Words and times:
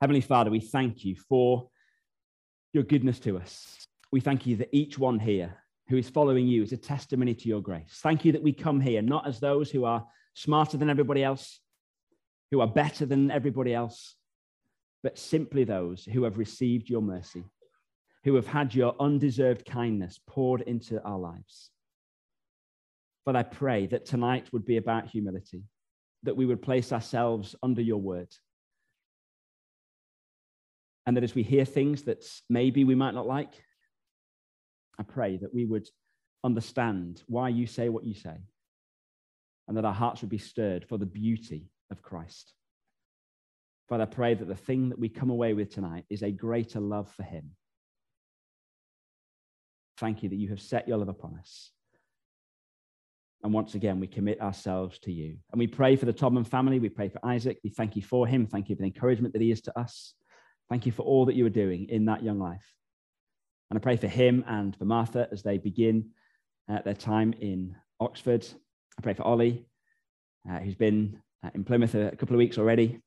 Heavenly 0.00 0.22
Father, 0.22 0.50
we 0.50 0.60
thank 0.60 1.04
you 1.04 1.14
for 1.14 1.68
your 2.72 2.84
goodness 2.84 3.18
to 3.20 3.36
us. 3.36 3.86
We 4.10 4.20
thank 4.20 4.46
you 4.46 4.56
that 4.56 4.70
each 4.72 4.98
one 4.98 5.18
here 5.18 5.58
who 5.88 5.98
is 5.98 6.08
following 6.08 6.46
you 6.46 6.62
is 6.62 6.72
a 6.72 6.78
testimony 6.78 7.34
to 7.34 7.48
your 7.48 7.60
grace. 7.60 7.98
Thank 8.02 8.24
you 8.24 8.32
that 8.32 8.42
we 8.42 8.52
come 8.54 8.80
here 8.80 9.02
not 9.02 9.26
as 9.26 9.40
those 9.40 9.70
who 9.70 9.84
are 9.84 10.06
smarter 10.32 10.78
than 10.78 10.88
everybody 10.88 11.22
else, 11.22 11.60
who 12.50 12.60
are 12.60 12.66
better 12.66 13.04
than 13.04 13.30
everybody 13.30 13.74
else, 13.74 14.16
but 15.02 15.18
simply 15.18 15.64
those 15.64 16.06
who 16.06 16.22
have 16.24 16.38
received 16.38 16.88
your 16.88 17.02
mercy, 17.02 17.44
who 18.24 18.36
have 18.36 18.46
had 18.46 18.74
your 18.74 18.94
undeserved 19.00 19.66
kindness 19.66 20.18
poured 20.26 20.62
into 20.62 21.02
our 21.02 21.18
lives. 21.18 21.70
But 23.26 23.36
I 23.36 23.42
pray 23.42 23.86
that 23.88 24.06
tonight 24.06 24.50
would 24.52 24.64
be 24.64 24.78
about 24.78 25.08
humility, 25.08 25.64
that 26.22 26.36
we 26.36 26.46
would 26.46 26.62
place 26.62 26.90
ourselves 26.90 27.54
under 27.62 27.82
your 27.82 28.00
word. 28.00 28.28
And 31.06 31.16
that 31.16 31.24
as 31.24 31.34
we 31.34 31.42
hear 31.42 31.64
things 31.64 32.02
that 32.02 32.24
maybe 32.48 32.84
we 32.84 32.94
might 32.94 33.14
not 33.14 33.26
like, 33.26 33.52
I 34.98 35.02
pray 35.02 35.38
that 35.38 35.54
we 35.54 35.64
would 35.64 35.88
understand 36.44 37.22
why 37.26 37.48
you 37.48 37.66
say 37.66 37.88
what 37.88 38.04
you 38.04 38.14
say 38.14 38.36
and 39.66 39.76
that 39.76 39.84
our 39.84 39.94
hearts 39.94 40.20
would 40.20 40.30
be 40.30 40.38
stirred 40.38 40.84
for 40.84 40.98
the 40.98 41.06
beauty 41.06 41.70
of 41.90 42.02
Christ. 42.02 42.52
Father, 43.88 44.02
I 44.02 44.06
pray 44.06 44.34
that 44.34 44.48
the 44.48 44.54
thing 44.54 44.90
that 44.90 44.98
we 44.98 45.08
come 45.08 45.30
away 45.30 45.52
with 45.54 45.72
tonight 45.72 46.04
is 46.10 46.22
a 46.22 46.30
greater 46.30 46.80
love 46.80 47.10
for 47.12 47.22
him. 47.22 47.50
Thank 49.98 50.22
you 50.22 50.28
that 50.28 50.36
you 50.36 50.48
have 50.48 50.60
set 50.60 50.88
your 50.88 50.98
love 50.98 51.08
upon 51.08 51.36
us. 51.38 51.70
And 53.42 53.52
once 53.52 53.74
again, 53.74 54.00
we 54.00 54.06
commit 54.06 54.40
ourselves 54.40 54.98
to 55.00 55.12
you. 55.12 55.36
And 55.50 55.58
we 55.58 55.66
pray 55.66 55.96
for 55.96 56.06
the 56.06 56.12
Todman 56.12 56.46
family. 56.46 56.78
We 56.78 56.88
pray 56.88 57.08
for 57.08 57.24
Isaac. 57.24 57.58
We 57.64 57.70
thank 57.70 57.96
you 57.96 58.02
for 58.02 58.26
him. 58.26 58.46
Thank 58.46 58.68
you 58.68 58.76
for 58.76 58.82
the 58.82 58.86
encouragement 58.86 59.32
that 59.32 59.42
he 59.42 59.50
is 59.50 59.62
to 59.62 59.78
us. 59.78 60.14
Thank 60.70 60.86
you 60.86 60.92
for 60.92 61.02
all 61.02 61.26
that 61.26 61.34
you 61.34 61.44
are 61.46 61.50
doing 61.50 61.88
in 61.88 62.06
that 62.06 62.22
young 62.22 62.38
life. 62.38 62.64
And 63.70 63.78
I 63.78 63.82
pray 63.82 63.96
for 63.96 64.08
him 64.08 64.44
and 64.46 64.74
for 64.76 64.84
Martha 64.84 65.28
as 65.30 65.42
they 65.42 65.58
begin 65.58 66.10
uh, 66.70 66.80
their 66.82 66.94
time 66.94 67.34
in 67.40 67.76
Oxford. 67.98 68.46
I 68.98 69.02
pray 69.02 69.14
for 69.14 69.24
Ollie, 69.24 69.66
uh, 70.48 70.58
who's 70.58 70.76
been 70.76 71.20
uh, 71.44 71.50
in 71.54 71.64
Plymouth 71.64 71.94
a, 71.94 72.08
a 72.08 72.16
couple 72.16 72.34
of 72.34 72.38
weeks 72.38 72.56
already. 72.56 73.00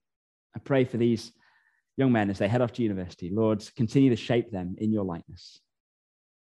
I 0.55 0.59
pray 0.59 0.83
for 0.83 0.97
these 0.97 1.31
young 1.97 2.11
men 2.11 2.29
as 2.29 2.37
they 2.37 2.47
head 2.47 2.61
off 2.61 2.73
to 2.73 2.83
university. 2.83 3.29
Lord, 3.29 3.63
continue 3.75 4.09
to 4.09 4.15
shape 4.15 4.51
them 4.51 4.75
in 4.77 4.91
your 4.91 5.05
likeness 5.05 5.59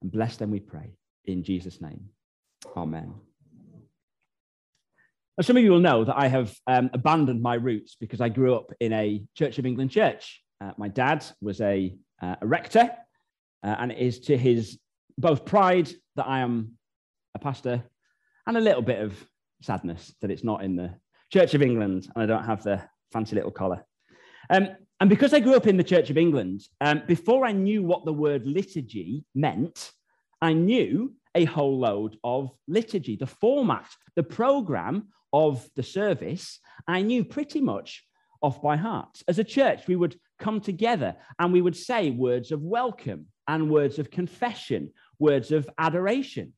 and 0.01 0.11
bless 0.11 0.37
them, 0.37 0.51
we 0.51 0.59
pray, 0.59 0.93
in 1.25 1.43
Jesus' 1.43 1.81
name. 1.81 2.09
Amen. 2.77 3.13
Now, 5.37 5.41
some 5.41 5.57
of 5.57 5.63
you 5.63 5.71
will 5.71 5.79
know 5.79 6.03
that 6.03 6.17
I 6.17 6.27
have 6.27 6.53
um, 6.67 6.91
abandoned 6.93 7.41
my 7.41 7.55
roots 7.55 7.95
because 7.99 8.21
I 8.21 8.29
grew 8.29 8.53
up 8.55 8.71
in 8.79 8.93
a 8.93 9.23
Church 9.35 9.57
of 9.57 9.65
England 9.65 9.89
church. 9.91 10.42
Uh, 10.63 10.71
my 10.77 10.87
dad 10.87 11.25
was 11.41 11.59
a, 11.59 11.93
uh, 12.21 12.35
a 12.41 12.47
rector 12.47 12.89
uh, 13.63 13.75
and 13.79 13.91
it 13.91 13.97
is 13.97 14.19
to 14.21 14.37
his 14.37 14.79
both 15.17 15.45
pride 15.45 15.91
that 16.15 16.27
I 16.27 16.39
am 16.39 16.77
a 17.35 17.39
pastor 17.39 17.83
and 18.47 18.55
a 18.55 18.61
little 18.61 18.81
bit 18.81 19.01
of 19.01 19.13
sadness 19.61 20.13
that 20.21 20.31
it's 20.31 20.43
not 20.43 20.63
in 20.63 20.75
the 20.75 20.93
Church 21.31 21.53
of 21.53 21.61
England 21.61 22.07
and 22.15 22.23
I 22.23 22.25
don't 22.25 22.45
have 22.45 22.63
the 22.63 22.81
fancy 23.11 23.35
little 23.35 23.51
collar. 23.51 23.83
Um, 24.49 24.69
and 25.01 25.09
because 25.09 25.33
I 25.33 25.41
grew 25.41 25.55
up 25.55 25.67
in 25.67 25.75
the 25.75 25.83
Church 25.83 26.09
of 26.09 26.17
England, 26.17 26.61
um, 26.79 27.01
before 27.07 27.45
I 27.45 27.51
knew 27.51 27.83
what 27.83 28.05
the 28.05 28.13
word 28.13 28.45
liturgy 28.45 29.25
meant, 29.35 29.91
I 30.41 30.53
knew 30.53 31.13
a 31.35 31.43
whole 31.45 31.77
load 31.77 32.17
of 32.23 32.51
liturgy, 32.67 33.17
the 33.17 33.27
format, 33.27 33.87
the 34.15 34.23
program 34.23 35.09
of 35.33 35.67
the 35.75 35.83
service, 35.83 36.59
I 36.87 37.01
knew 37.01 37.25
pretty 37.25 37.59
much 37.59 38.05
off 38.41 38.61
by 38.61 38.75
heart. 38.77 39.23
As 39.27 39.39
a 39.39 39.43
church, 39.43 39.87
we 39.87 39.95
would 39.95 40.15
come 40.43 40.59
together 40.59 41.15
and 41.39 41.53
we 41.53 41.61
would 41.61 41.75
say 41.75 42.11
words 42.11 42.51
of 42.51 42.61
welcome 42.61 43.27
and 43.47 43.71
words 43.71 43.97
of 43.97 44.11
confession, 44.11 44.91
words 45.17 45.51
of 45.51 45.69
adoration. 45.77 46.53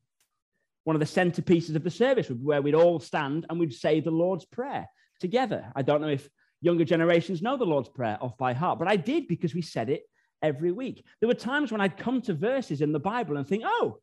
One 0.84 0.96
of 0.96 1.00
the 1.00 1.06
centerpieces 1.06 1.76
of 1.76 1.84
the 1.84 1.90
service 1.90 2.28
would 2.28 2.40
be 2.40 2.44
where 2.44 2.62
we'd 2.62 2.74
all 2.74 2.98
stand 2.98 3.46
and 3.48 3.58
we'd 3.58 3.72
say 3.72 4.00
the 4.00 4.10
Lord's 4.10 4.44
Prayer 4.44 4.86
together. 5.20 5.72
I 5.74 5.82
don't 5.82 6.00
know 6.00 6.08
if 6.08 6.28
younger 6.60 6.84
generations 6.84 7.42
know 7.42 7.56
the 7.56 7.64
Lord's 7.64 7.88
Prayer 7.88 8.18
off 8.20 8.36
by 8.36 8.52
heart, 8.52 8.78
but 8.78 8.88
I 8.88 8.96
did 8.96 9.28
because 9.28 9.54
we 9.54 9.62
said 9.62 9.88
it 9.88 10.02
every 10.42 10.72
week. 10.72 11.04
There 11.20 11.28
were 11.28 11.34
times 11.34 11.70
when 11.70 11.80
I'd 11.80 11.96
come 11.96 12.20
to 12.22 12.34
verses 12.34 12.80
in 12.80 12.92
the 12.92 12.98
Bible 12.98 13.36
and 13.36 13.46
think, 13.46 13.62
oh, 13.64 13.98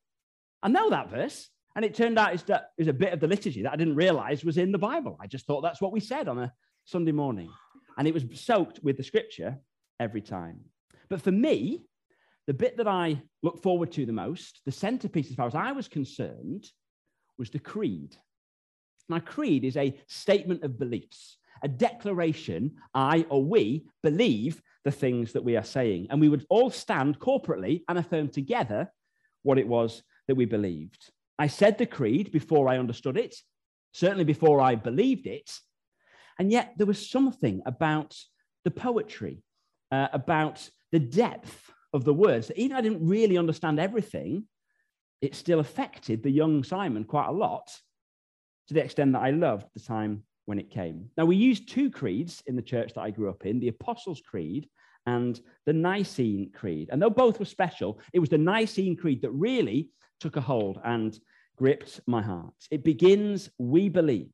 I 0.62 0.70
know 0.70 0.90
that 0.92 1.10
verse. 1.10 1.50
And 1.76 1.84
it 1.84 1.96
turned 1.96 2.18
out 2.20 2.34
it's, 2.34 2.44
that, 2.44 2.70
it's 2.78 2.90
a 2.90 2.94
bit 2.94 3.14
of 3.14 3.20
the 3.20 3.28
liturgy 3.28 3.64
that 3.64 3.74
I 3.74 3.76
didn't 3.76 3.96
realize 3.96 4.46
was 4.46 4.58
in 4.58 4.72
the 4.72 4.78
Bible. 4.78 5.18
I 5.20 5.28
just 5.28 5.46
thought 5.46 5.62
that's 5.62 5.82
what 5.82 5.92
we 5.92 6.00
said 6.00 6.28
on 6.28 6.38
a 6.40 6.54
Sunday 6.86 7.12
morning. 7.12 7.50
And 7.98 8.08
it 8.08 8.14
was 8.14 8.24
soaked 8.36 8.80
with 8.84 8.98
the 8.98 9.04
scripture 9.04 9.58
every 10.00 10.22
time. 10.22 10.60
But 11.10 11.22
for 11.22 11.32
me, 11.32 11.82
the 12.48 12.54
bit 12.54 12.78
that 12.78 12.88
I 12.88 13.22
look 13.42 13.62
forward 13.62 13.92
to 13.94 14.06
the 14.06 14.14
most, 14.14 14.62
the 14.66 14.72
centerpiece 14.72 15.30
as 15.30 15.36
far 15.36 15.48
as 15.48 15.56
I 15.56 15.72
was 15.72 15.88
concerned, 15.88 16.70
was 17.38 17.50
the 17.50 17.60
creed. 17.60 18.16
Now, 19.10 19.20
creed 19.20 19.64
is 19.64 19.78
a 19.78 19.98
statement 20.08 20.64
of 20.64 20.80
beliefs, 20.80 21.38
a 21.62 21.68
declaration 21.68 22.76
I 22.94 23.26
or 23.30 23.44
we 23.44 23.86
believe 24.02 24.62
the 24.84 24.92
things 24.92 25.34
that 25.34 25.44
we 25.44 25.56
are 25.56 25.64
saying. 25.64 26.08
And 26.10 26.20
we 26.20 26.30
would 26.30 26.46
all 26.50 26.70
stand 26.70 27.20
corporately 27.20 27.84
and 27.88 27.98
affirm 27.98 28.30
together 28.30 28.92
what 29.44 29.58
it 29.58 29.68
was 29.68 30.04
that 30.28 30.36
we 30.36 30.46
believed. 30.46 31.12
I 31.40 31.48
said 31.48 31.78
the 31.78 31.86
creed 31.86 32.32
before 32.32 32.68
I 32.70 32.78
understood 32.78 33.18
it, 33.18 33.36
certainly 33.92 34.24
before 34.24 34.62
I 34.62 34.76
believed 34.76 35.28
it. 35.28 35.52
And 36.40 36.52
yet 36.52 36.74
there 36.78 36.88
was 36.88 37.10
something 37.10 37.62
about 37.66 38.18
the 38.66 38.72
poetry, 38.72 39.44
uh, 39.94 40.08
about 40.12 40.68
the 40.92 41.00
depth 41.00 41.72
of 41.94 42.04
the 42.04 42.14
words. 42.14 42.52
Even 42.56 42.76
I 42.76 42.82
didn't 42.82 43.08
really 43.08 43.38
understand 43.38 43.80
everything, 43.80 44.46
it 45.22 45.36
still 45.36 45.60
affected 45.60 46.24
the 46.24 46.32
young 46.32 46.64
Simon 46.64 47.04
quite 47.04 47.28
a 47.28 47.32
lot 47.32 47.68
to 48.68 48.74
the 48.74 48.84
extent 48.84 49.14
that 49.14 49.22
I 49.22 49.30
loved 49.30 49.68
the 49.76 49.80
time 49.80 50.24
when 50.46 50.58
it 50.58 50.72
came. 50.72 51.10
Now, 51.16 51.26
we 51.26 51.36
used 51.36 51.70
two 51.70 51.92
creeds 51.92 52.42
in 52.48 52.56
the 52.56 52.62
church 52.62 52.94
that 52.94 53.02
I 53.02 53.12
grew 53.12 53.30
up 53.30 53.46
in 53.46 53.60
the 53.60 53.68
Apostles' 53.68 54.22
Creed 54.22 54.68
and 55.06 55.40
the 55.68 55.74
Nicene 55.74 56.52
Creed. 56.52 56.90
And 56.92 57.00
though 57.00 57.12
both 57.12 57.38
were 57.40 57.46
special, 57.46 58.00
it 58.14 58.20
was 58.20 58.30
the 58.30 58.38
Nicene 58.38 58.98
Creed 58.98 59.22
that 59.22 59.32
really 59.32 59.90
took 60.20 60.38
a 60.38 60.42
hold 60.42 60.82
and 60.84 61.18
gripped 61.56 62.02
my 62.08 62.22
heart. 62.22 62.56
It 62.72 62.84
begins, 62.84 63.50
We 63.60 63.90
believe. 63.90 64.34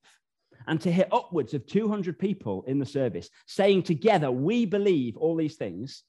And 0.67 0.79
to 0.81 0.91
hear 0.91 1.07
upwards 1.11 1.53
of 1.53 1.65
200 1.65 2.19
people 2.19 2.63
in 2.67 2.79
the 2.79 2.85
service 2.85 3.29
saying 3.47 3.83
together, 3.83 4.31
We 4.31 4.65
believe 4.65 5.17
all 5.17 5.35
these 5.35 5.55
things, 5.55 6.03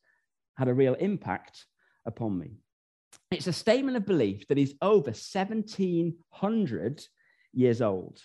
had 0.57 0.69
a 0.69 0.75
real 0.75 0.95
impact 0.95 1.67
upon 2.05 2.39
me. 2.39 2.59
It's 3.31 3.47
a 3.47 3.53
statement 3.53 3.97
of 3.97 4.05
belief 4.05 4.47
that 4.49 4.59
is 4.59 4.75
over 4.83 5.11
1700 5.11 7.07
years 7.53 7.81
old. 7.81 8.21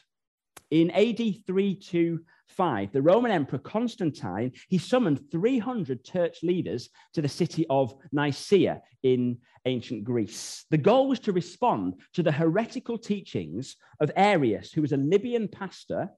In 0.71 0.91
AD 0.91 1.45
325, 2.49 2.91
the 2.91 3.01
Roman 3.01 3.31
Emperor 3.31 3.59
Constantine, 3.59 4.51
he 4.69 4.77
summoned 4.77 5.31
300 5.31 6.03
church 6.03 6.37
leaders 6.43 6.89
to 7.13 7.21
the 7.21 7.27
city 7.29 7.65
of 7.69 7.95
Nicaea 8.11 8.81
in 9.03 9.37
ancient 9.65 10.03
Greece. 10.03 10.65
The 10.69 10.77
goal 10.77 11.07
was 11.07 11.19
to 11.21 11.31
respond 11.31 11.95
to 12.13 12.23
the 12.23 12.31
heretical 12.31 12.97
teachings 12.97 13.75
of 13.99 14.11
Arius, 14.15 14.71
who 14.71 14.81
was 14.81 14.91
a 14.91 14.97
Libyan 14.97 15.47
pastor 15.47 16.09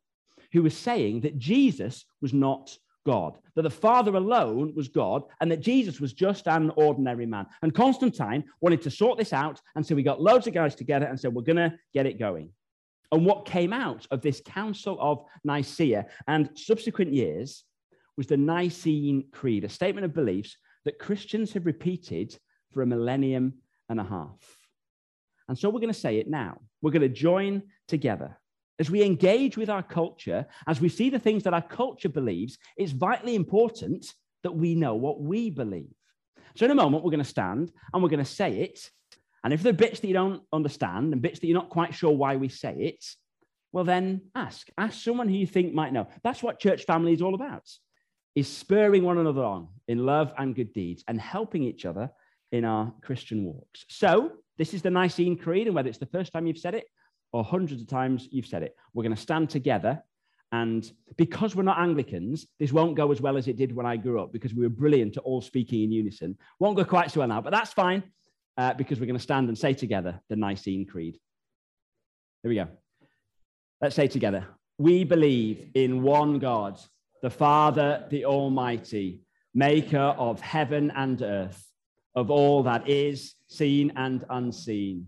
who 0.53 0.63
was 0.63 0.77
saying 0.77 1.21
that 1.21 1.37
Jesus 1.37 2.05
was 2.21 2.33
not 2.33 2.77
God, 3.05 3.37
that 3.55 3.61
the 3.61 3.69
Father 3.69 4.15
alone 4.15 4.73
was 4.75 4.89
God, 4.89 5.23
and 5.39 5.49
that 5.51 5.61
Jesus 5.61 5.99
was 6.01 6.13
just 6.13 6.47
an 6.47 6.71
ordinary 6.75 7.25
man. 7.25 7.45
And 7.61 7.73
Constantine 7.73 8.43
wanted 8.59 8.81
to 8.81 8.91
sort 8.91 9.17
this 9.17 9.33
out, 9.33 9.61
and 9.75 9.85
so 9.85 9.95
we 9.95 10.03
got 10.03 10.21
loads 10.21 10.47
of 10.47 10.53
guys 10.53 10.75
together 10.75 11.05
and 11.05 11.19
said, 11.19 11.33
We're 11.33 11.41
going 11.41 11.55
to 11.57 11.73
get 11.93 12.05
it 12.05 12.19
going. 12.19 12.49
And 13.11 13.25
what 13.25 13.45
came 13.45 13.71
out 13.71 14.05
of 14.11 14.21
this 14.21 14.41
Council 14.45 14.97
of 14.99 15.23
Nicaea 15.43 16.07
and 16.27 16.49
subsequent 16.55 17.13
years 17.13 17.63
was 18.17 18.27
the 18.27 18.37
Nicene 18.37 19.25
Creed, 19.31 19.63
a 19.63 19.69
statement 19.69 20.05
of 20.05 20.13
beliefs 20.13 20.57
that 20.85 20.99
Christians 20.99 21.53
have 21.53 21.65
repeated 21.65 22.37
for 22.71 22.81
a 22.81 22.87
millennium 22.87 23.53
and 23.89 23.99
a 23.99 24.03
half. 24.03 24.39
And 25.47 25.57
so 25.57 25.69
we're 25.69 25.79
going 25.79 25.93
to 25.93 25.99
say 25.99 26.17
it 26.17 26.29
now. 26.29 26.59
We're 26.81 26.91
going 26.91 27.01
to 27.01 27.09
join 27.09 27.63
together 27.87 28.37
as 28.79 28.91
we 28.91 29.03
engage 29.03 29.57
with 29.57 29.69
our 29.69 29.83
culture, 29.83 30.45
as 30.67 30.79
we 30.79 30.89
see 30.89 31.09
the 31.09 31.19
things 31.19 31.43
that 31.43 31.53
our 31.53 31.61
culture 31.61 32.09
believes, 32.09 32.57
it's 32.75 32.91
vitally 32.91 33.35
important 33.35 34.13
that 34.43 34.55
we 34.55 34.75
know 34.75 34.95
what 34.95 35.19
we 35.19 35.49
believe. 35.49 35.93
So, 36.55 36.65
in 36.65 36.71
a 36.71 36.75
moment, 36.75 37.03
we're 37.03 37.11
going 37.11 37.23
to 37.23 37.29
stand 37.29 37.71
and 37.93 38.03
we're 38.03 38.09
going 38.09 38.23
to 38.23 38.25
say 38.25 38.59
it. 38.59 38.89
And 39.47 39.53
if 39.53 39.63
there 39.63 39.69
are 39.69 39.77
bits 39.77 40.01
that 40.01 40.07
you 40.09 40.13
don't 40.13 40.43
understand 40.51 41.13
and 41.13 41.21
bits 41.21 41.39
that 41.39 41.47
you're 41.47 41.57
not 41.57 41.69
quite 41.69 41.95
sure 41.95 42.11
why 42.11 42.35
we 42.35 42.49
say 42.49 42.75
it, 42.77 43.05
well, 43.71 43.85
then 43.85 44.23
ask. 44.35 44.67
Ask 44.77 45.01
someone 45.01 45.29
who 45.29 45.35
you 45.35 45.47
think 45.47 45.73
might 45.73 45.93
know. 45.93 46.09
That's 46.21 46.43
what 46.43 46.59
church 46.59 46.83
family 46.83 47.13
is 47.13 47.21
all 47.21 47.33
about, 47.33 47.63
is 48.35 48.49
spurring 48.49 49.05
one 49.05 49.17
another 49.17 49.45
on 49.45 49.69
in 49.87 50.05
love 50.05 50.33
and 50.37 50.53
good 50.53 50.73
deeds 50.73 51.05
and 51.07 51.17
helping 51.17 51.63
each 51.63 51.85
other 51.85 52.11
in 52.51 52.65
our 52.65 52.93
Christian 53.01 53.45
walks. 53.45 53.85
So, 53.87 54.33
this 54.57 54.73
is 54.73 54.81
the 54.81 54.91
Nicene 54.91 55.37
Creed, 55.37 55.67
and 55.67 55.75
whether 55.77 55.87
it's 55.87 55.97
the 55.97 56.07
first 56.07 56.33
time 56.33 56.45
you've 56.45 56.57
said 56.57 56.75
it 56.75 56.83
or 57.31 57.41
hundreds 57.41 57.81
of 57.81 57.87
times 57.87 58.27
you've 58.29 58.47
said 58.47 58.63
it. 58.63 58.75
We're 58.93 59.03
going 59.03 59.15
to 59.15 59.21
stand 59.21 59.49
together 59.49 60.03
And 60.51 60.91
because 61.15 61.55
we're 61.55 61.63
not 61.63 61.79
Anglicans, 61.79 62.47
this 62.59 62.73
won't 62.73 62.97
go 62.97 63.13
as 63.13 63.21
well 63.21 63.37
as 63.37 63.47
it 63.47 63.55
did 63.55 63.73
when 63.73 63.85
I 63.85 63.95
grew 63.95 64.21
up 64.21 64.33
because 64.33 64.53
we 64.53 64.63
were 64.63 64.69
brilliant 64.69 65.15
at 65.15 65.23
all 65.23 65.41
speaking 65.41 65.83
in 65.83 65.91
unison. 65.93 66.37
Won't 66.59 66.75
go 66.75 66.83
quite 66.83 67.11
so 67.11 67.21
well 67.21 67.29
now, 67.29 67.41
but 67.41 67.53
that's 67.53 67.71
fine 67.71 68.03
uh, 68.57 68.73
because 68.73 68.99
we're 68.99 69.05
going 69.05 69.17
to 69.17 69.23
stand 69.23 69.47
and 69.47 69.57
say 69.57 69.73
together 69.73 70.19
the 70.29 70.35
Nicene 70.35 70.85
Creed. 70.85 71.17
Here 72.43 72.49
we 72.49 72.55
go. 72.55 72.67
Let's 73.81 73.95
say 73.95 74.07
together 74.07 74.47
We 74.77 75.03
believe 75.03 75.69
in 75.73 76.03
one 76.03 76.39
God, 76.39 76.79
the 77.21 77.29
Father, 77.29 78.05
the 78.09 78.25
Almighty, 78.25 79.21
maker 79.53 79.97
of 79.97 80.41
heaven 80.41 80.91
and 80.95 81.21
earth, 81.21 81.63
of 82.15 82.31
all 82.31 82.63
that 82.63 82.89
is 82.89 83.35
seen 83.47 83.93
and 83.95 84.25
unseen. 84.29 85.07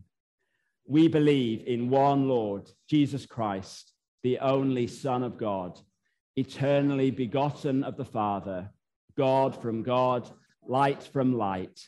We 0.88 1.08
believe 1.08 1.64
in 1.68 1.90
one 1.90 2.28
Lord, 2.28 2.70
Jesus 2.88 3.26
Christ 3.26 3.94
the 4.24 4.40
only 4.40 4.88
Son 4.88 5.24
of 5.24 5.38
God, 5.38 5.80
eternally 6.36 7.12
begotten 7.12 7.84
of 7.84 7.98
the 7.98 8.06
Father, 8.06 8.70
God 9.18 9.62
from 9.62 9.84
God, 9.84 10.30
light 10.68 11.04
from 11.04 11.38
light, 11.38 11.88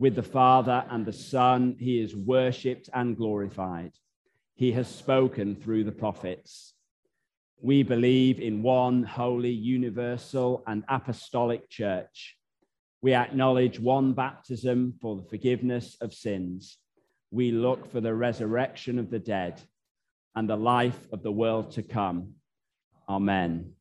With 0.00 0.14
the 0.14 0.22
Father 0.22 0.86
and 0.88 1.04
the 1.04 1.12
Son, 1.12 1.76
he 1.78 2.00
is 2.00 2.16
worshipped 2.16 2.88
and 2.94 3.14
glorified. 3.14 3.92
He 4.54 4.72
has 4.72 4.88
spoken 4.88 5.54
through 5.54 5.84
the 5.84 5.92
prophets. 5.92 6.72
We 7.60 7.82
believe 7.82 8.40
in 8.40 8.62
one 8.62 9.02
holy, 9.02 9.50
universal, 9.50 10.64
and 10.66 10.84
apostolic 10.88 11.68
church. 11.68 12.38
We 13.02 13.12
acknowledge 13.12 13.78
one 13.78 14.14
baptism 14.14 14.94
for 15.02 15.16
the 15.16 15.28
forgiveness 15.28 15.98
of 16.00 16.14
sins. 16.14 16.78
We 17.30 17.50
look 17.52 17.92
for 17.92 18.00
the 18.00 18.14
resurrection 18.14 18.98
of 18.98 19.10
the 19.10 19.18
dead 19.18 19.60
and 20.34 20.48
the 20.48 20.56
life 20.56 21.08
of 21.12 21.22
the 21.22 21.32
world 21.32 21.72
to 21.72 21.82
come. 21.82 22.36
Amen. 23.06 23.74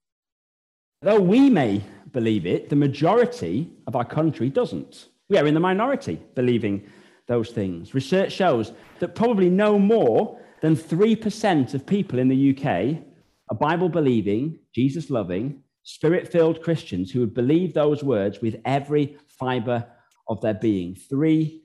Though 1.02 1.22
we 1.22 1.50
may 1.50 1.82
believe 2.12 2.46
it, 2.46 2.68
the 2.68 2.76
majority 2.76 3.72
of 3.88 3.96
our 3.96 4.04
country 4.04 4.50
doesn't. 4.50 5.08
We 5.30 5.38
are 5.38 5.46
in 5.46 5.54
the 5.54 5.60
minority 5.60 6.20
believing 6.36 6.90
those 7.28 7.52
things. 7.52 7.94
Research 7.94 8.32
shows 8.32 8.74
that 9.00 9.16
probably 9.16 9.50
no 9.50 9.78
more 9.78 10.40
than 10.62 10.76
3% 10.76 11.74
of 11.74 11.86
people 11.86 12.20
in 12.20 12.28
the 12.28 12.58
UK 12.58 13.04
are 13.50 13.58
Bible 13.58 13.90
believing, 13.90 14.60
Jesus 14.74 15.10
loving, 15.10 15.64
spirit 15.84 16.32
filled 16.32 16.62
Christians 16.62 17.12
who 17.12 17.20
would 17.22 17.34
believe 17.34 17.74
those 17.74 18.04
words 18.04 18.42
with 18.42 18.60
every 18.66 19.18
fiber 19.28 19.86
of 20.28 20.42
their 20.42 20.56
being. 20.56 20.96
3% 20.96 21.60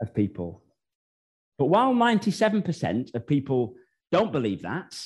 of 0.00 0.14
people. 0.14 0.62
But 1.58 1.66
while 1.66 1.94
97% 1.94 3.14
of 3.14 3.26
people 3.26 3.74
don't 4.10 4.32
believe 4.32 4.62
that, 4.62 4.98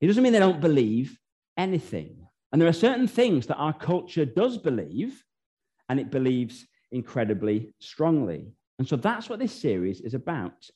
it 0.00 0.08
doesn't 0.08 0.22
mean 0.22 0.32
they 0.32 0.38
don't 0.38 0.60
believe 0.60 1.18
anything. 1.56 2.26
And 2.52 2.60
there 2.60 2.68
are 2.68 2.72
certain 2.72 3.06
things 3.06 3.46
that 3.46 3.56
our 3.56 3.72
culture 3.72 4.24
does 4.24 4.58
believe, 4.58 5.24
and 5.88 6.00
it 6.00 6.10
believes 6.10 6.66
incredibly 6.92 7.74
strongly. 7.80 8.52
And 8.78 8.88
so 8.88 8.96
that's 8.96 9.28
what 9.28 9.38
this 9.38 9.52
series 9.52 10.00
is 10.00 10.14
about. 10.14 10.68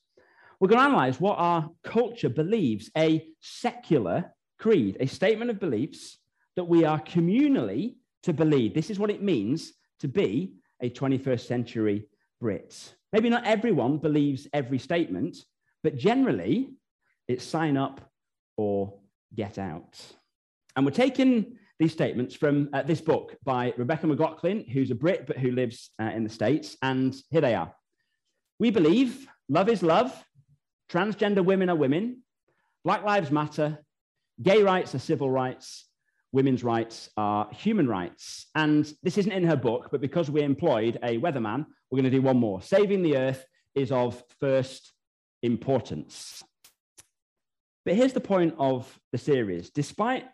We're 0.59 0.67
going 0.67 0.79
to 0.79 0.85
analyze 0.85 1.19
what 1.19 1.37
our 1.37 1.69
culture 1.83 2.29
believes 2.29 2.89
a 2.97 3.25
secular 3.39 4.33
creed, 4.57 4.97
a 4.99 5.07
statement 5.07 5.51
of 5.51 5.59
beliefs 5.59 6.17
that 6.55 6.65
we 6.65 6.83
are 6.83 6.99
communally 6.99 7.95
to 8.23 8.33
believe. 8.33 8.73
This 8.73 8.89
is 8.89 8.99
what 8.99 9.09
it 9.09 9.23
means 9.23 9.73
to 10.01 10.07
be 10.07 10.53
a 10.81 10.89
21st 10.89 11.47
century 11.47 12.07
Brit. 12.39 12.93
Maybe 13.13 13.29
not 13.29 13.45
everyone 13.45 13.97
believes 13.97 14.47
every 14.53 14.79
statement, 14.79 15.37
but 15.83 15.97
generally 15.97 16.71
it's 17.27 17.43
sign 17.43 17.77
up 17.77 18.01
or 18.57 18.93
get 19.33 19.57
out. 19.57 19.99
And 20.75 20.85
we're 20.85 20.91
taking 20.91 21.57
these 21.79 21.93
statements 21.93 22.35
from 22.35 22.69
uh, 22.73 22.81
this 22.83 22.99
book 22.99 23.37
by 23.45 23.73
Rebecca 23.77 24.05
McLaughlin, 24.05 24.65
who's 24.67 24.91
a 24.91 24.95
Brit 24.95 25.25
but 25.25 25.37
who 25.37 25.51
lives 25.51 25.91
uh, 26.01 26.11
in 26.13 26.23
the 26.25 26.29
States. 26.29 26.75
And 26.81 27.15
here 27.31 27.41
they 27.41 27.55
are. 27.55 27.73
We 28.59 28.69
believe 28.69 29.27
love 29.47 29.69
is 29.69 29.81
love, 29.81 30.13
transgender 30.91 31.43
women 31.43 31.69
are 31.69 31.75
women, 31.75 32.23
Black 32.83 33.03
Lives 33.03 33.31
Matter, 33.31 33.79
gay 34.41 34.61
rights 34.61 34.93
are 34.93 34.99
civil 34.99 35.31
rights, 35.31 35.87
women's 36.33 36.63
rights 36.63 37.09
are 37.15 37.49
human 37.51 37.87
rights. 37.87 38.47
And 38.55 38.91
this 39.01 39.17
isn't 39.17 39.31
in 39.31 39.45
her 39.45 39.55
book, 39.55 39.87
but 39.89 40.01
because 40.01 40.29
we 40.29 40.41
employed 40.41 40.99
a 41.01 41.17
weatherman, 41.17 41.65
we're 41.89 42.01
going 42.01 42.11
to 42.11 42.17
do 42.17 42.21
one 42.21 42.37
more. 42.37 42.61
Saving 42.61 43.01
the 43.01 43.17
earth 43.17 43.45
is 43.73 43.91
of 43.91 44.21
first 44.39 44.91
importance. 45.41 46.43
But 47.85 47.95
here's 47.95 48.13
the 48.13 48.19
point 48.19 48.55
of 48.59 48.99
the 49.13 49.17
series. 49.17 49.69
Despite 49.69 50.25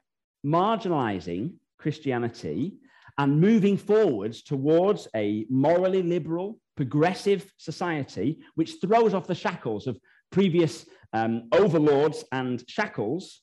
marginalizing 0.45 1.53
Christianity 1.79 2.77
and 3.17 3.39
moving 3.39 3.77
forwards 3.77 4.43
towards 4.43 5.07
a 5.15 5.45
morally 5.49 6.03
liberal, 6.03 6.59
progressive 6.75 7.51
society, 7.57 8.39
which 8.55 8.75
throws 8.81 9.13
off 9.13 9.27
the 9.27 9.35
shackles 9.35 9.87
of 9.87 9.97
previous 10.31 10.85
um, 11.13 11.47
overlords 11.53 12.25
and 12.31 12.63
shackles 12.67 13.41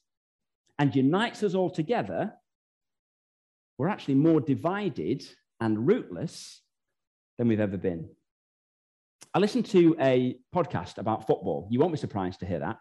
and 0.78 0.94
unites 0.94 1.42
us 1.42 1.54
all 1.54 1.70
together, 1.70 2.32
we're 3.78 3.88
actually 3.88 4.14
more 4.14 4.40
divided 4.40 5.24
and 5.60 5.86
rootless 5.86 6.60
than 7.38 7.48
we've 7.48 7.60
ever 7.60 7.76
been. 7.76 8.08
I 9.34 9.38
listened 9.38 9.64
to 9.66 9.96
a 9.98 10.36
podcast 10.54 10.98
about 10.98 11.26
football. 11.26 11.66
You 11.70 11.80
won't 11.80 11.92
be 11.92 11.98
surprised 11.98 12.40
to 12.40 12.46
hear 12.46 12.58
that. 12.58 12.78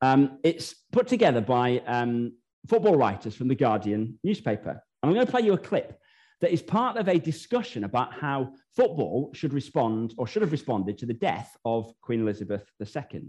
Um, 0.00 0.38
it's 0.42 0.74
put 0.90 1.06
together 1.06 1.40
by 1.40 1.80
um, 1.86 2.32
football 2.68 2.96
writers 2.96 3.34
from 3.34 3.48
the 3.48 3.54
Guardian 3.54 4.18
newspaper. 4.22 4.82
I'm 5.02 5.12
going 5.12 5.26
to 5.26 5.30
play 5.30 5.42
you 5.42 5.52
a 5.52 5.58
clip 5.58 5.98
that 6.40 6.52
is 6.52 6.62
part 6.62 6.96
of 6.96 7.08
a 7.08 7.18
discussion 7.18 7.84
about 7.84 8.12
how 8.12 8.52
football 8.74 9.30
should 9.32 9.52
respond 9.52 10.12
or 10.18 10.26
should 10.26 10.42
have 10.42 10.52
responded 10.52 10.98
to 10.98 11.06
the 11.06 11.14
death 11.14 11.56
of 11.64 11.92
Queen 12.02 12.20
Elizabeth 12.20 12.64
II. 12.80 13.22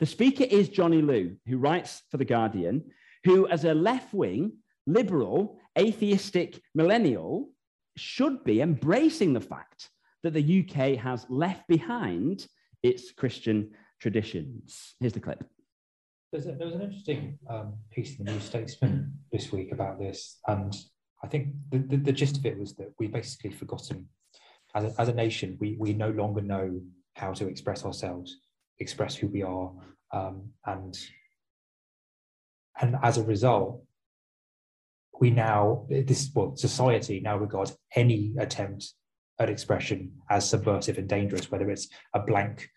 The 0.00 0.06
speaker 0.06 0.44
is 0.44 0.68
Johnny 0.70 1.02
Liew, 1.02 1.36
who 1.46 1.58
writes 1.58 2.02
for 2.10 2.16
The 2.16 2.24
Guardian, 2.24 2.84
who, 3.24 3.46
as 3.48 3.64
a 3.64 3.74
left 3.74 4.12
wing, 4.14 4.52
liberal, 4.86 5.58
atheistic 5.78 6.60
millennial, 6.74 7.50
should 7.96 8.44
be 8.44 8.60
embracing 8.60 9.34
the 9.34 9.40
fact 9.40 9.90
that 10.22 10.32
the 10.32 10.66
UK 10.66 10.98
has 10.98 11.26
left 11.28 11.68
behind 11.68 12.46
its 12.82 13.12
Christian 13.12 13.72
traditions. 14.00 14.94
Here's 15.00 15.12
the 15.12 15.20
clip. 15.20 15.44
There's 16.34 16.46
a, 16.46 16.52
there 16.52 16.66
was 16.66 16.74
an 16.74 16.82
interesting 16.82 17.38
um, 17.48 17.74
piece 17.92 18.18
in 18.18 18.24
the 18.24 18.32
New 18.32 18.40
Statesman 18.40 19.12
this 19.30 19.52
week 19.52 19.70
about 19.70 20.00
this, 20.00 20.40
and 20.48 20.74
I 21.22 21.28
think 21.28 21.50
the, 21.70 21.78
the, 21.78 21.96
the 21.96 22.12
gist 22.12 22.38
of 22.38 22.44
it 22.44 22.58
was 22.58 22.74
that 22.74 22.92
we 22.98 23.06
basically 23.06 23.52
forgotten, 23.52 24.08
as 24.74 24.82
a, 24.82 25.00
as 25.00 25.08
a 25.08 25.14
nation, 25.14 25.56
we, 25.60 25.76
we 25.78 25.92
no 25.92 26.10
longer 26.10 26.40
know 26.40 26.80
how 27.14 27.34
to 27.34 27.46
express 27.46 27.84
ourselves, 27.84 28.40
express 28.80 29.14
who 29.14 29.28
we 29.28 29.44
are, 29.44 29.70
um, 30.10 30.48
and 30.66 30.98
and 32.80 32.96
as 33.04 33.16
a 33.16 33.22
result, 33.22 33.84
we 35.20 35.30
now 35.30 35.86
this 35.88 36.32
well 36.34 36.56
society 36.56 37.20
now 37.20 37.38
regards 37.38 37.78
any 37.94 38.34
attempt 38.40 38.92
at 39.38 39.48
expression 39.48 40.10
as 40.30 40.50
subversive 40.50 40.98
and 40.98 41.08
dangerous, 41.08 41.52
whether 41.52 41.70
it's 41.70 41.88
a 42.12 42.18
blank, 42.18 42.68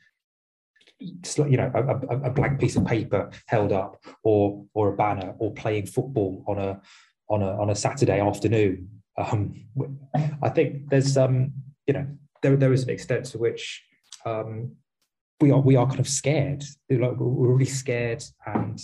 you 1.00 1.58
know, 1.58 1.72
a, 1.74 2.18
a, 2.28 2.30
blank 2.32 2.60
piece 2.60 2.76
of 2.76 2.86
paper 2.86 3.30
held 3.46 3.72
up, 3.72 4.04
or 4.24 4.66
or 4.74 4.90
a 4.94 4.96
banner, 4.96 5.36
or 5.40 5.54
playing 5.54 5.86
football 5.86 6.44
on 6.48 6.58
a 6.58 6.82
on 7.30 7.42
a 7.42 7.62
on 7.62 7.70
a 7.70 7.76
Saturday 7.76 8.20
afternoon. 8.20 8.90
Um, 9.18 9.54
I 10.42 10.50
think 10.50 10.90
there's 10.90 11.18
um, 11.18 11.54
you 11.86 11.94
know 11.94 12.08
there 12.42 12.56
there 12.56 12.74
is 12.74 12.84
an 12.84 12.90
extent 12.90 13.26
to 13.28 13.38
which 13.38 13.84
um, 14.26 14.76
we 15.40 15.52
are 15.52 15.62
we 15.62 15.76
are 15.76 15.88
kind 15.88 16.00
of 16.00 16.08
scared. 16.08 16.64
Like 16.90 17.18
we're 17.18 17.54
really 17.54 17.66
scared 17.66 18.24
and 18.46 18.80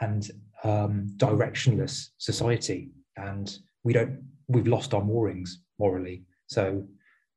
and 0.00 0.30
um, 0.64 1.08
directionless 1.16 2.08
society, 2.18 2.90
and 3.16 3.54
we 3.82 3.92
don't 3.92 4.22
we've 4.48 4.66
lost 4.66 4.94
our 4.94 5.04
moorings 5.04 5.62
morally. 5.78 6.24
So 6.48 6.86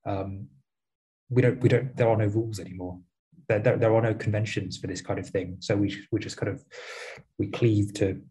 um, 0.06 0.48
we 1.30 1.42
don't 1.42 1.60
we 1.62 1.70
don't 1.70 1.96
there 1.96 2.10
are 2.10 2.18
no 2.18 2.28
rules 2.28 2.60
anymore. 2.60 3.00
There, 3.48 3.60
there, 3.60 3.78
there 3.78 3.96
are 3.96 4.02
no 4.02 4.14
conventions 4.14 4.78
for 4.78 4.88
this 4.88 5.02
kind 5.02 5.20
of 5.20 5.28
thing. 5.28 5.58
So 5.60 5.76
we 5.76 5.96
we 6.12 6.20
just 6.20 6.38
kind 6.38 6.52
of 6.52 6.64
we 7.38 7.48
cleave 7.48 7.94
to 7.96 8.22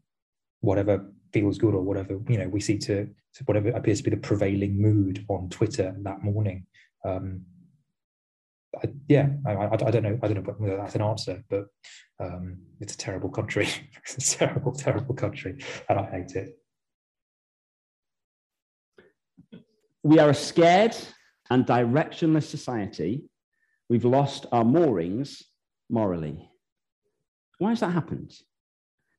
whatever 0.61 1.11
feels 1.33 1.59
good 1.59 1.75
or 1.75 1.83
whatever 1.83 2.19
you 2.29 2.39
know 2.39 2.49
we 2.49 2.61
see 2.61 2.79
to, 2.79 3.07
to 3.07 3.45
whatever 3.45 3.71
appears 3.71 3.99
to 3.99 4.05
be 4.05 4.11
the 4.11 4.17
prevailing 4.17 4.81
mood 4.81 5.25
on 5.29 5.49
Twitter 5.49 5.95
that 6.03 6.23
morning. 6.23 6.67
Um, 7.05 7.43
I, 8.83 8.89
yeah, 9.09 9.29
I, 9.47 9.53
I, 9.53 9.73
I, 9.73 9.91
don't 9.91 10.03
know. 10.03 10.19
I 10.23 10.29
don't 10.29 10.47
know 10.47 10.55
whether 10.57 10.77
that's 10.77 10.95
an 10.95 11.03
answer, 11.03 11.45
but 11.51 11.67
um, 12.21 12.59
it's 12.81 12.95
a 12.95 12.99
terrible 12.99 13.29
country. 13.29 13.69
it's 14.05 14.35
a 14.35 14.39
terrible, 14.39 14.73
terrible 14.73 15.15
country, 15.15 15.63
and 15.89 15.99
I 15.99 16.11
hate 16.11 16.33
it. 16.37 16.59
We 20.03 20.19
are 20.19 20.31
a 20.31 20.35
scared 20.35 20.97
and 21.51 21.67
directionless 21.67 22.45
society. 22.45 23.25
We've 23.89 24.05
lost 24.05 24.47
our 24.53 24.65
moorings 24.65 25.43
morally. 25.91 26.51
Why 27.59 27.71
has 27.71 27.81
that 27.81 27.91
happened? 27.91 28.33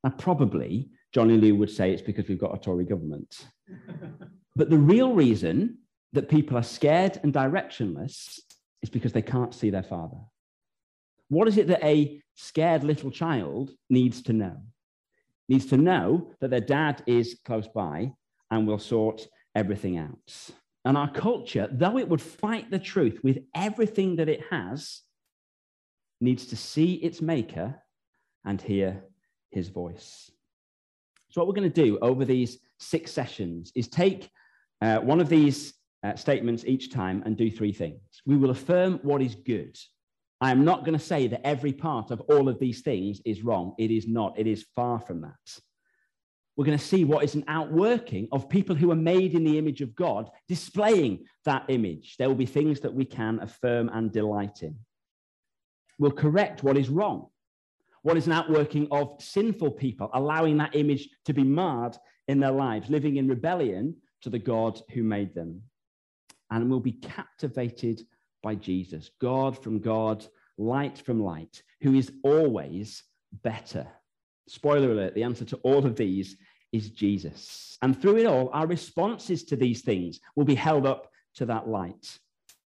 Now, 0.03 0.11
probably 0.11 0.89
Johnny 1.13 1.39
Liew 1.39 1.57
would 1.57 1.69
say 1.69 1.91
it's 1.91 2.01
because 2.01 2.27
we've 2.27 2.39
got 2.39 2.55
a 2.55 2.59
Tory 2.59 2.85
government. 2.85 3.47
but 4.55 4.69
the 4.69 4.77
real 4.77 5.13
reason 5.13 5.77
that 6.13 6.29
people 6.29 6.57
are 6.57 6.63
scared 6.63 7.19
and 7.23 7.33
directionless 7.33 8.39
is 8.81 8.89
because 8.89 9.13
they 9.13 9.21
can't 9.21 9.53
see 9.53 9.69
their 9.69 9.83
father. 9.83 10.17
What 11.29 11.47
is 11.47 11.57
it 11.57 11.67
that 11.67 11.83
a 11.83 12.21
scared 12.35 12.83
little 12.83 13.11
child 13.11 13.71
needs 13.89 14.21
to 14.23 14.33
know? 14.33 14.57
Needs 15.47 15.65
to 15.67 15.77
know 15.77 16.31
that 16.41 16.49
their 16.49 16.61
dad 16.61 17.03
is 17.07 17.39
close 17.45 17.67
by 17.67 18.11
and 18.51 18.67
will 18.67 18.79
sort 18.79 19.27
everything 19.55 19.97
out. 19.97 20.49
And 20.85 20.97
our 20.97 21.11
culture, 21.11 21.69
though 21.71 21.97
it 21.97 22.09
would 22.09 22.21
fight 22.21 22.69
the 22.69 22.79
truth 22.79 23.19
with 23.23 23.39
everything 23.55 24.17
that 24.17 24.29
it 24.29 24.41
has, 24.49 25.01
needs 26.19 26.47
to 26.47 26.57
see 26.57 26.95
its 26.95 27.21
maker 27.21 27.75
and 28.45 28.61
hear 28.61 29.03
his 29.51 29.69
voice. 29.69 30.29
So, 31.29 31.41
what 31.41 31.47
we're 31.47 31.55
going 31.55 31.71
to 31.71 31.83
do 31.83 31.97
over 32.01 32.25
these 32.25 32.59
six 32.79 33.11
sessions 33.11 33.71
is 33.75 33.87
take 33.87 34.29
uh, 34.81 34.97
one 34.97 35.21
of 35.21 35.29
these 35.29 35.73
uh, 36.03 36.15
statements 36.15 36.65
each 36.65 36.91
time 36.91 37.23
and 37.25 37.37
do 37.37 37.49
three 37.49 37.71
things. 37.71 38.01
We 38.25 38.35
will 38.35 38.49
affirm 38.49 38.99
what 39.03 39.21
is 39.21 39.35
good. 39.35 39.77
I 40.41 40.51
am 40.51 40.65
not 40.65 40.83
going 40.83 40.97
to 40.97 41.03
say 41.03 41.27
that 41.27 41.47
every 41.47 41.71
part 41.71 42.11
of 42.11 42.19
all 42.21 42.49
of 42.49 42.59
these 42.59 42.81
things 42.81 43.21
is 43.23 43.43
wrong. 43.43 43.73
It 43.77 43.91
is 43.91 44.07
not, 44.07 44.37
it 44.37 44.45
is 44.45 44.65
far 44.75 44.99
from 44.99 45.21
that. 45.21 45.59
We're 46.55 46.65
going 46.65 46.77
to 46.77 46.83
see 46.83 47.03
what 47.03 47.23
is 47.23 47.35
an 47.35 47.45
outworking 47.47 48.27
of 48.31 48.49
people 48.49 48.75
who 48.75 48.91
are 48.91 48.95
made 48.95 49.33
in 49.33 49.43
the 49.43 49.57
image 49.57 49.81
of 49.81 49.95
God, 49.95 50.29
displaying 50.47 51.25
that 51.45 51.65
image. 51.69 52.15
There 52.17 52.27
will 52.27 52.35
be 52.35 52.45
things 52.45 52.79
that 52.81 52.93
we 52.93 53.05
can 53.05 53.39
affirm 53.39 53.89
and 53.89 54.11
delight 54.11 54.61
in. 54.61 54.75
We'll 55.97 56.11
correct 56.11 56.63
what 56.63 56.77
is 56.77 56.89
wrong. 56.89 57.27
What 58.03 58.17
is 58.17 58.27
an 58.27 58.33
outworking 58.33 58.87
of 58.91 59.15
sinful 59.19 59.71
people, 59.71 60.09
allowing 60.13 60.57
that 60.57 60.75
image 60.75 61.09
to 61.25 61.33
be 61.33 61.43
marred 61.43 61.97
in 62.27 62.39
their 62.39 62.51
lives, 62.51 62.89
living 62.89 63.17
in 63.17 63.27
rebellion 63.27 63.95
to 64.21 64.29
the 64.29 64.39
God 64.39 64.79
who 64.91 65.03
made 65.03 65.33
them 65.33 65.63
and 66.53 66.69
we'll 66.69 66.79
be 66.79 66.91
captivated 66.91 68.01
by 68.43 68.53
Jesus, 68.53 69.09
God 69.19 69.61
from 69.61 69.79
God, 69.79 70.25
light 70.57 70.99
from 70.99 71.19
light, 71.19 71.63
who 71.81 71.95
is 71.95 72.11
always 72.23 73.03
better. 73.41 73.87
Spoiler 74.47 74.91
alert, 74.91 75.15
the 75.15 75.23
answer 75.23 75.45
to 75.45 75.57
all 75.57 75.85
of 75.85 75.95
these 75.95 76.37
is 76.71 76.89
Jesus. 76.89 77.77
And 77.81 77.99
through 77.99 78.17
it 78.17 78.25
all, 78.25 78.49
our 78.53 78.67
responses 78.67 79.43
to 79.45 79.55
these 79.55 79.81
things 79.81 80.19
will 80.35 80.45
be 80.45 80.55
held 80.55 80.85
up 80.85 81.09
to 81.35 81.45
that 81.45 81.67
light 81.67 82.17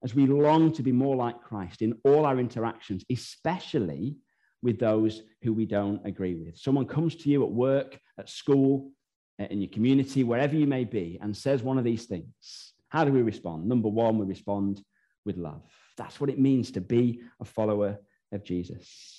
as 0.02 0.14
we 0.14 0.26
long 0.26 0.72
to 0.72 0.82
be 0.82 0.92
more 0.92 1.16
like 1.16 1.42
Christ 1.42 1.82
in 1.82 1.94
all 2.04 2.24
our 2.24 2.38
interactions, 2.38 3.04
especially 3.10 4.16
with 4.62 4.78
those 4.78 5.22
who 5.42 5.52
we 5.52 5.66
don't 5.66 6.04
agree 6.06 6.34
with. 6.34 6.56
Someone 6.56 6.86
comes 6.86 7.16
to 7.16 7.28
you 7.28 7.42
at 7.42 7.50
work, 7.50 7.98
at 8.18 8.28
school, 8.28 8.92
uh, 9.40 9.46
in 9.50 9.60
your 9.60 9.70
community, 9.70 10.24
wherever 10.24 10.56
you 10.56 10.66
may 10.66 10.84
be, 10.84 11.18
and 11.20 11.36
says 11.36 11.62
one 11.62 11.78
of 11.78 11.84
these 11.84 12.06
things. 12.06 12.72
How 12.88 13.04
do 13.04 13.12
we 13.12 13.22
respond? 13.22 13.66
Number 13.66 13.88
one, 13.88 14.18
we 14.18 14.26
respond 14.26 14.82
with 15.24 15.36
love. 15.36 15.62
That's 15.96 16.20
what 16.20 16.30
it 16.30 16.38
means 16.38 16.70
to 16.72 16.80
be 16.80 17.22
a 17.40 17.44
follower 17.44 17.98
of 18.32 18.44
Jesus. 18.44 19.17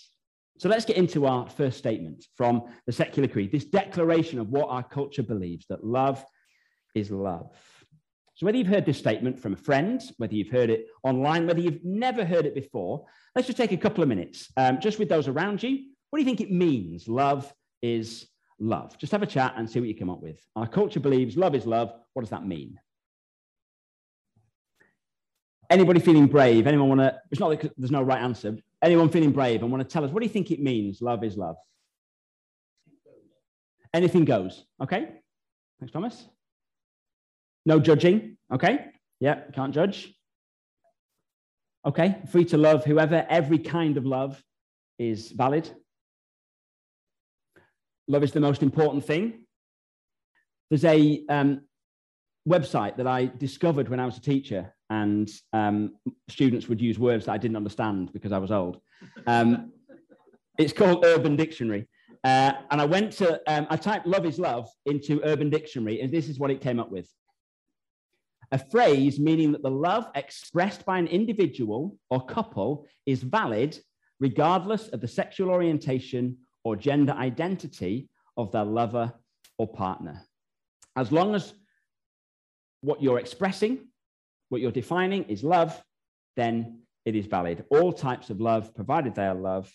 So 0.60 0.68
let's 0.68 0.84
get 0.84 0.98
into 0.98 1.26
our 1.26 1.48
first 1.48 1.78
statement 1.78 2.28
from 2.36 2.64
the 2.86 2.92
secular 2.92 3.30
creed 3.30 3.50
this 3.50 3.64
declaration 3.64 4.40
of 4.40 4.50
what 4.50 4.68
our 4.68 4.84
culture 4.84 5.24
believes 5.24 5.66
that 5.70 5.86
love 5.86 6.24
is 6.94 7.10
love. 7.10 7.56
So, 8.36 8.46
whether 8.46 8.58
you've 8.58 8.68
heard 8.68 8.86
this 8.86 8.98
statement 8.98 9.40
from 9.40 9.54
a 9.54 9.58
friend, 9.58 10.02
whether 10.18 10.36
you've 10.36 10.50
heard 10.50 10.70
it 10.70 10.88
online, 11.04 11.48
whether 11.48 11.62
you've 11.62 11.84
never 11.86 12.26
heard 12.26 12.46
it 12.46 12.56
before, 12.56 13.06
let's 13.36 13.48
just 13.48 13.58
take 13.58 13.72
a 13.72 13.78
couple 13.78 14.04
of 14.04 14.10
minutes 14.10 14.52
um, 14.58 14.82
just 14.82 15.00
with 15.00 15.08
those 15.08 15.30
around 15.30 15.64
you. 15.64 15.92
What 16.10 16.20
do 16.20 16.24
you 16.24 16.26
think 16.26 16.42
it 16.42 16.52
means? 16.52 17.08
Love 17.08 17.54
is 17.82 18.28
love. 18.60 18.98
Just 18.98 19.14
have 19.14 19.24
a 19.24 19.28
chat 19.28 19.54
and 19.56 19.70
see 19.70 19.80
what 19.80 19.88
you 19.88 19.96
come 19.96 20.10
up 20.10 20.22
with. 20.22 20.46
Our 20.58 20.68
culture 20.68 21.00
believes 21.00 21.38
love 21.38 21.56
is 21.56 21.66
love. 21.66 21.94
What 22.14 22.24
does 22.24 22.32
that 22.32 22.46
mean? 22.46 22.78
Anybody 25.70 26.02
feeling 26.02 26.28
brave? 26.28 26.68
Anyone 26.68 26.90
want 26.90 27.02
to? 27.02 27.18
It's 27.32 27.40
not 27.40 27.50
like 27.50 27.62
there's 27.78 27.92
no 27.92 28.02
right 28.02 28.22
answer. 28.22 28.58
Anyone 28.82 29.10
feeling 29.10 29.32
brave 29.32 29.62
and 29.62 29.72
want 29.72 29.88
to 29.88 29.92
tell 29.92 30.06
us 30.06 30.12
what 30.12 30.22
do 30.22 30.26
you 30.26 30.32
think 30.32 30.52
it 30.52 30.62
means? 30.62 31.02
Love 31.02 31.24
is 31.24 31.38
love. 31.38 31.56
Anything 33.94 34.26
goes. 34.26 34.66
Okay. 34.82 35.10
Thanks, 35.80 35.92
Thomas. 35.92 36.28
No 37.66 37.80
judging. 37.80 38.38
Okay. 38.54 38.86
Yeah, 39.20 39.42
can't 39.54 39.74
judge. 39.74 40.14
Okay. 41.86 42.18
Free 42.32 42.46
to 42.46 42.58
love 42.58 42.86
whoever. 42.86 43.26
Every 43.30 43.60
kind 43.60 43.98
of 43.98 44.06
love 44.06 44.42
is 44.98 45.32
valid. 45.32 45.70
Love 48.08 48.24
is 48.24 48.32
the 48.32 48.40
most 48.40 48.64
important 48.64 49.06
thing. 49.06 49.46
There's 50.70 50.86
a 50.86 51.24
um, 51.30 51.62
website 52.48 52.98
that 52.98 53.08
I 53.08 53.26
discovered 53.26 53.90
when 53.90 54.00
I 54.00 54.06
was 54.06 54.18
a 54.18 54.22
teacher 54.22 54.74
and 54.90 55.30
um, 55.54 55.96
students 56.30 56.68
would 56.68 56.82
use 56.82 56.98
words 56.98 57.26
that 57.26 57.34
I 57.34 57.38
didn't 57.38 57.58
understand 57.58 58.12
because 58.14 58.32
I 58.32 58.38
was 58.38 58.52
old. 58.52 58.80
Um, 59.28 59.72
it's 60.58 60.74
called 60.74 61.06
Urban 61.06 61.36
Dictionary. 61.36 61.88
Uh, 62.24 62.54
and 62.72 62.82
I 62.82 62.86
went 62.86 63.14
to, 63.14 63.40
um, 63.48 63.66
I 63.70 63.78
typed 63.78 64.06
love 64.06 64.26
is 64.26 64.40
love 64.40 64.68
into 64.86 65.22
Urban 65.24 65.50
Dictionary, 65.50 66.02
and 66.02 66.12
this 66.12 66.28
is 66.28 66.38
what 66.38 66.52
it 66.52 66.60
came 66.60 66.80
up 66.80 66.92
with. 66.92 67.10
A 68.52 68.58
phrase 68.58 69.20
meaning 69.20 69.52
that 69.52 69.62
the 69.62 69.72
love 69.72 70.08
expressed 70.16 70.86
by 70.86 70.98
an 70.98 71.08
individual 71.08 71.98
or 72.10 72.26
couple 72.26 72.88
is 73.06 73.22
valid 73.22 73.78
regardless 74.20 74.90
of 74.90 75.02
the 75.02 75.08
sexual 75.08 75.50
orientation 75.50 76.36
or 76.64 76.76
gender 76.76 77.14
identity 77.14 78.10
of 78.36 78.52
their 78.52 78.66
lover 78.66 79.14
or 79.58 79.68
partner. 79.68 80.22
As 80.96 81.12
long 81.12 81.36
as 81.36 81.54
what 82.82 83.02
you're 83.02 83.20
expressing 83.20 83.89
what 84.50 84.62
you're 84.62 84.72
defining 84.72 85.24
is 85.24 85.44
love, 85.44 85.82
then 86.36 86.82
it 87.06 87.16
is 87.16 87.26
valid. 87.26 87.66
All 87.70 87.94
types 87.94 88.30
of 88.30 88.42
love, 88.42 88.76
provided 88.76 89.16
they 89.16 89.26
are 89.26 89.36
love, 89.36 89.72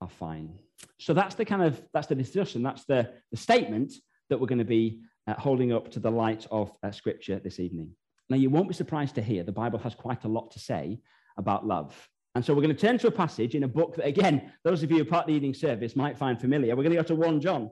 are 0.00 0.08
fine. 0.08 0.58
So 0.98 1.14
that's 1.14 1.34
the 1.34 1.44
kind 1.44 1.62
of 1.62 1.82
that's 1.92 2.06
the 2.06 2.14
discussion. 2.14 2.62
That's 2.62 2.84
the, 2.84 3.10
the 3.30 3.36
statement 3.36 3.92
that 4.28 4.40
we're 4.40 4.46
going 4.46 4.58
to 4.58 4.64
be 4.64 5.02
uh, 5.26 5.34
holding 5.34 5.72
up 5.72 5.90
to 5.92 6.00
the 6.00 6.10
light 6.10 6.46
of 6.50 6.76
uh, 6.82 6.90
Scripture 6.90 7.38
this 7.38 7.60
evening. 7.60 7.90
Now, 8.28 8.36
you 8.36 8.50
won't 8.50 8.68
be 8.68 8.74
surprised 8.74 9.14
to 9.16 9.22
hear 9.22 9.42
the 9.42 9.52
Bible 9.52 9.78
has 9.80 9.94
quite 9.94 10.24
a 10.24 10.28
lot 10.28 10.50
to 10.52 10.58
say 10.58 11.00
about 11.36 11.66
love. 11.66 12.08
And 12.34 12.44
so 12.44 12.54
we're 12.54 12.62
going 12.62 12.74
to 12.74 12.80
turn 12.80 12.98
to 12.98 13.08
a 13.08 13.12
passage 13.12 13.54
in 13.54 13.64
a 13.64 13.68
book 13.68 13.96
that, 13.96 14.06
again, 14.06 14.52
those 14.64 14.82
of 14.82 14.90
you 14.90 14.96
who 14.96 15.02
are 15.02 15.06
part 15.06 15.24
of 15.24 15.28
the 15.28 15.34
evening 15.34 15.54
service 15.54 15.94
might 15.94 16.16
find 16.16 16.40
familiar. 16.40 16.74
We're 16.74 16.82
going 16.82 16.96
to 16.96 17.02
go 17.02 17.08
to 17.08 17.14
1 17.14 17.40
John. 17.40 17.70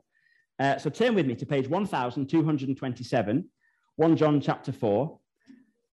Uh, 0.58 0.76
so 0.76 0.90
turn 0.90 1.14
with 1.14 1.26
me 1.26 1.34
to 1.36 1.46
page 1.46 1.66
1227, 1.68 3.50
1 3.96 4.16
John 4.16 4.40
chapter 4.40 4.72
4. 4.72 5.18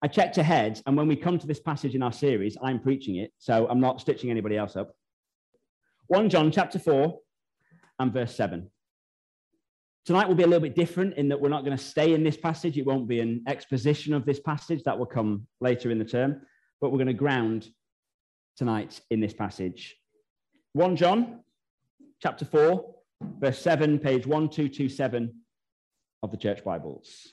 I 0.02 0.08
checked 0.08 0.38
ahead, 0.38 0.80
and 0.86 0.96
when 0.96 1.08
we 1.08 1.16
come 1.16 1.38
to 1.38 1.46
this 1.46 1.60
passage 1.60 1.94
in 1.94 2.02
our 2.02 2.12
series, 2.12 2.56
I'm 2.62 2.80
preaching 2.80 3.16
it, 3.16 3.32
so 3.38 3.66
I'm 3.68 3.80
not 3.80 4.00
stitching 4.00 4.30
anybody 4.30 4.56
else 4.56 4.74
up. 4.74 4.94
1 6.06 6.30
John 6.30 6.50
chapter 6.50 6.78
4 6.78 7.18
and 7.98 8.12
verse 8.12 8.34
7. 8.34 8.70
Tonight 10.06 10.26
will 10.26 10.34
be 10.34 10.42
a 10.42 10.46
little 10.46 10.62
bit 10.62 10.74
different 10.74 11.18
in 11.18 11.28
that 11.28 11.40
we're 11.40 11.50
not 11.50 11.64
going 11.64 11.76
to 11.76 11.82
stay 11.82 12.14
in 12.14 12.24
this 12.24 12.38
passage. 12.38 12.78
It 12.78 12.86
won't 12.86 13.06
be 13.06 13.20
an 13.20 13.44
exposition 13.46 14.14
of 14.14 14.24
this 14.24 14.40
passage, 14.40 14.82
that 14.84 14.98
will 14.98 15.06
come 15.06 15.46
later 15.60 15.90
in 15.90 15.98
the 15.98 16.04
term, 16.04 16.40
but 16.80 16.90
we're 16.90 16.98
going 16.98 17.08
to 17.08 17.12
ground 17.12 17.68
tonight 18.56 19.00
in 19.10 19.20
this 19.20 19.34
passage. 19.34 19.98
1 20.72 20.96
John 20.96 21.40
chapter 22.22 22.46
4, 22.46 22.94
verse 23.38 23.60
7, 23.60 23.98
page 23.98 24.26
1227 24.26 25.34
of 26.22 26.30
the 26.30 26.38
Church 26.38 26.64
Bibles. 26.64 27.32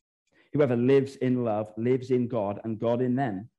Whoever 0.53 0.75
lives 0.75 1.15
in 1.15 1.43
love 1.43 1.71
lives 1.77 2.11
in 2.11 2.27
God 2.27 2.59
and 2.63 2.79
God 2.79 3.01
in 3.01 3.15
them. 3.15 3.49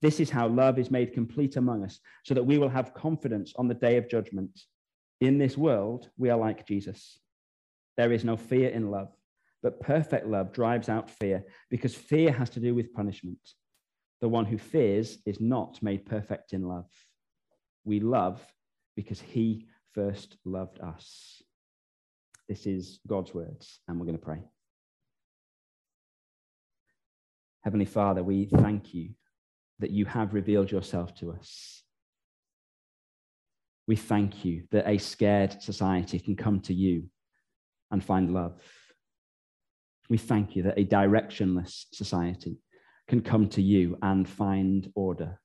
This 0.00 0.20
is 0.20 0.30
how 0.30 0.46
love 0.48 0.78
is 0.78 0.90
made 0.90 1.12
complete 1.12 1.56
among 1.56 1.84
us, 1.84 1.98
so 2.24 2.34
that 2.34 2.46
we 2.46 2.58
will 2.58 2.68
have 2.68 2.94
confidence 2.94 3.52
on 3.56 3.66
the 3.66 3.74
day 3.74 3.96
of 3.96 4.08
judgment. 4.08 4.60
In 5.20 5.38
this 5.38 5.56
world, 5.56 6.08
we 6.16 6.30
are 6.30 6.38
like 6.38 6.66
Jesus. 6.66 7.18
There 7.96 8.12
is 8.12 8.24
no 8.24 8.36
fear 8.36 8.68
in 8.68 8.90
love, 8.90 9.10
but 9.62 9.80
perfect 9.80 10.26
love 10.26 10.52
drives 10.52 10.88
out 10.88 11.10
fear, 11.10 11.44
because 11.68 11.94
fear 11.94 12.30
has 12.30 12.50
to 12.50 12.60
do 12.60 12.74
with 12.74 12.92
punishment. 12.92 13.40
The 14.20 14.28
one 14.28 14.44
who 14.44 14.58
fears 14.58 15.18
is 15.26 15.40
not 15.40 15.82
made 15.82 16.06
perfect 16.06 16.52
in 16.52 16.68
love. 16.68 16.90
We 17.84 18.00
love 18.00 18.40
because 18.94 19.20
he 19.20 19.66
first 19.94 20.36
loved 20.44 20.78
us. 20.80 21.42
This 22.48 22.66
is 22.66 23.00
God's 23.06 23.34
words, 23.34 23.80
and 23.88 23.98
we're 23.98 24.06
going 24.06 24.18
to 24.18 24.24
pray. 24.24 24.42
Heavenly 27.62 27.86
Father, 27.86 28.22
we 28.22 28.46
thank 28.46 28.94
you 28.94 29.10
that 29.80 29.90
you 29.90 30.04
have 30.06 30.34
revealed 30.34 30.70
yourself 30.70 31.14
to 31.16 31.32
us. 31.32 31.82
We 33.86 33.96
thank 33.96 34.44
you 34.44 34.64
that 34.70 34.86
a 34.86 34.98
scared 34.98 35.62
society 35.62 36.18
can 36.18 36.36
come 36.36 36.60
to 36.60 36.74
you 36.74 37.08
and 37.90 38.04
find 38.04 38.32
love. 38.32 38.60
We 40.10 40.18
thank 40.18 40.56
you 40.56 40.62
that 40.64 40.78
a 40.78 40.84
directionless 40.84 41.86
society 41.92 42.58
can 43.08 43.22
come 43.22 43.48
to 43.48 43.62
you 43.62 43.98
and 44.02 44.28
find 44.28 44.90
order. 44.94 45.40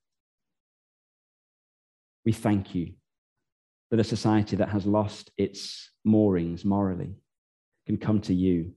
We 2.24 2.32
thank 2.32 2.74
you 2.74 2.94
that 3.90 4.00
a 4.00 4.04
society 4.04 4.56
that 4.56 4.70
has 4.70 4.86
lost 4.86 5.30
its 5.36 5.90
moorings 6.04 6.64
morally 6.64 7.16
can 7.86 7.96
come 7.96 8.20
to 8.22 8.34
you 8.34 8.72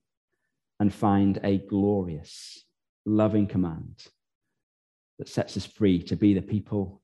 and 0.79 0.93
find 0.93 1.39
a 1.43 1.57
glorious 1.57 2.66
loving 3.07 3.47
command 3.47 4.05
that 5.17 5.29
sets 5.29 5.55
us 5.55 5.65
free 5.65 6.03
to 6.03 6.15
be 6.15 6.33
the 6.33 6.41
people 6.41 7.01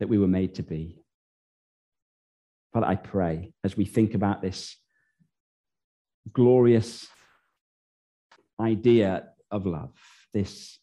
that 0.00 0.08
we 0.08 0.18
were 0.18 0.26
made 0.26 0.56
to 0.56 0.62
be. 0.62 1.00
Father, 2.72 2.86
I 2.86 2.96
pray 2.96 3.52
as 3.62 3.76
we 3.76 3.84
think 3.84 4.14
about 4.14 4.42
this 4.42 4.76
glorious 6.32 7.06
idea 8.60 9.28
of 9.50 9.64
love, 9.64 9.94
this 10.34 10.78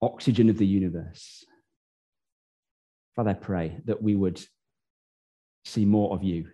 oxygen 0.00 0.48
of 0.48 0.56
the 0.56 0.66
universe. 0.66 1.44
Father, 3.14 3.30
I 3.30 3.34
pray 3.34 3.80
that 3.84 4.02
we 4.02 4.14
would 4.14 4.40
see 5.64 5.84
more 5.84 6.14
of 6.14 6.24
you, 6.24 6.46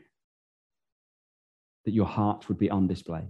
that 1.85 1.94
your 1.94 2.07
heart 2.07 2.49
would 2.49 2.59
be 2.59 2.70
on 2.70 2.88
display 2.88 3.29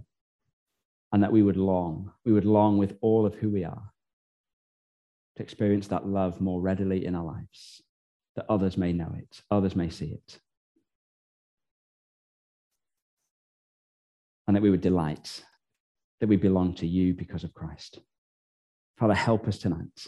and 1.15 1.23
that 1.23 1.31
we 1.31 1.41
would 1.41 1.55
long, 1.55 2.11
we 2.25 2.33
would 2.33 2.43
long 2.43 2.77
with 2.77 2.97
all 2.99 3.25
of 3.25 3.35
who 3.35 3.49
we 3.49 3.63
are 3.63 3.93
to 5.37 5.43
experience 5.43 5.87
that 5.87 6.05
love 6.05 6.41
more 6.41 6.59
readily 6.59 7.05
in 7.05 7.15
our 7.15 7.23
lives, 7.23 7.81
that 8.35 8.45
others 8.49 8.75
may 8.75 8.91
know 8.91 9.15
it, 9.17 9.41
others 9.49 9.77
may 9.77 9.87
see 9.89 10.07
it. 10.07 10.39
And 14.45 14.57
that 14.57 14.61
we 14.61 14.69
would 14.69 14.81
delight 14.81 15.41
that 16.19 16.27
we 16.27 16.35
belong 16.35 16.73
to 16.75 16.85
you 16.85 17.13
because 17.13 17.45
of 17.45 17.53
Christ. 17.53 17.99
Father, 18.97 19.13
help 19.13 19.47
us 19.47 19.57
tonight. 19.57 20.07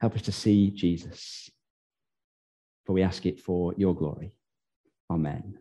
Help 0.00 0.14
us 0.14 0.22
to 0.22 0.32
see 0.32 0.70
Jesus. 0.70 1.50
For 2.86 2.94
we 2.94 3.02
ask 3.02 3.26
it 3.26 3.38
for 3.38 3.74
your 3.76 3.94
glory. 3.94 4.32
Amen. 5.10 5.58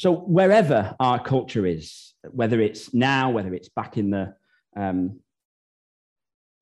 So 0.00 0.14
wherever 0.14 0.96
our 0.98 1.22
culture 1.22 1.66
is, 1.66 2.14
whether 2.30 2.58
it's 2.58 2.94
now, 2.94 3.28
whether 3.28 3.52
it's 3.52 3.68
back 3.68 3.98
in 3.98 4.08
the, 4.08 4.34
um, 4.74 5.20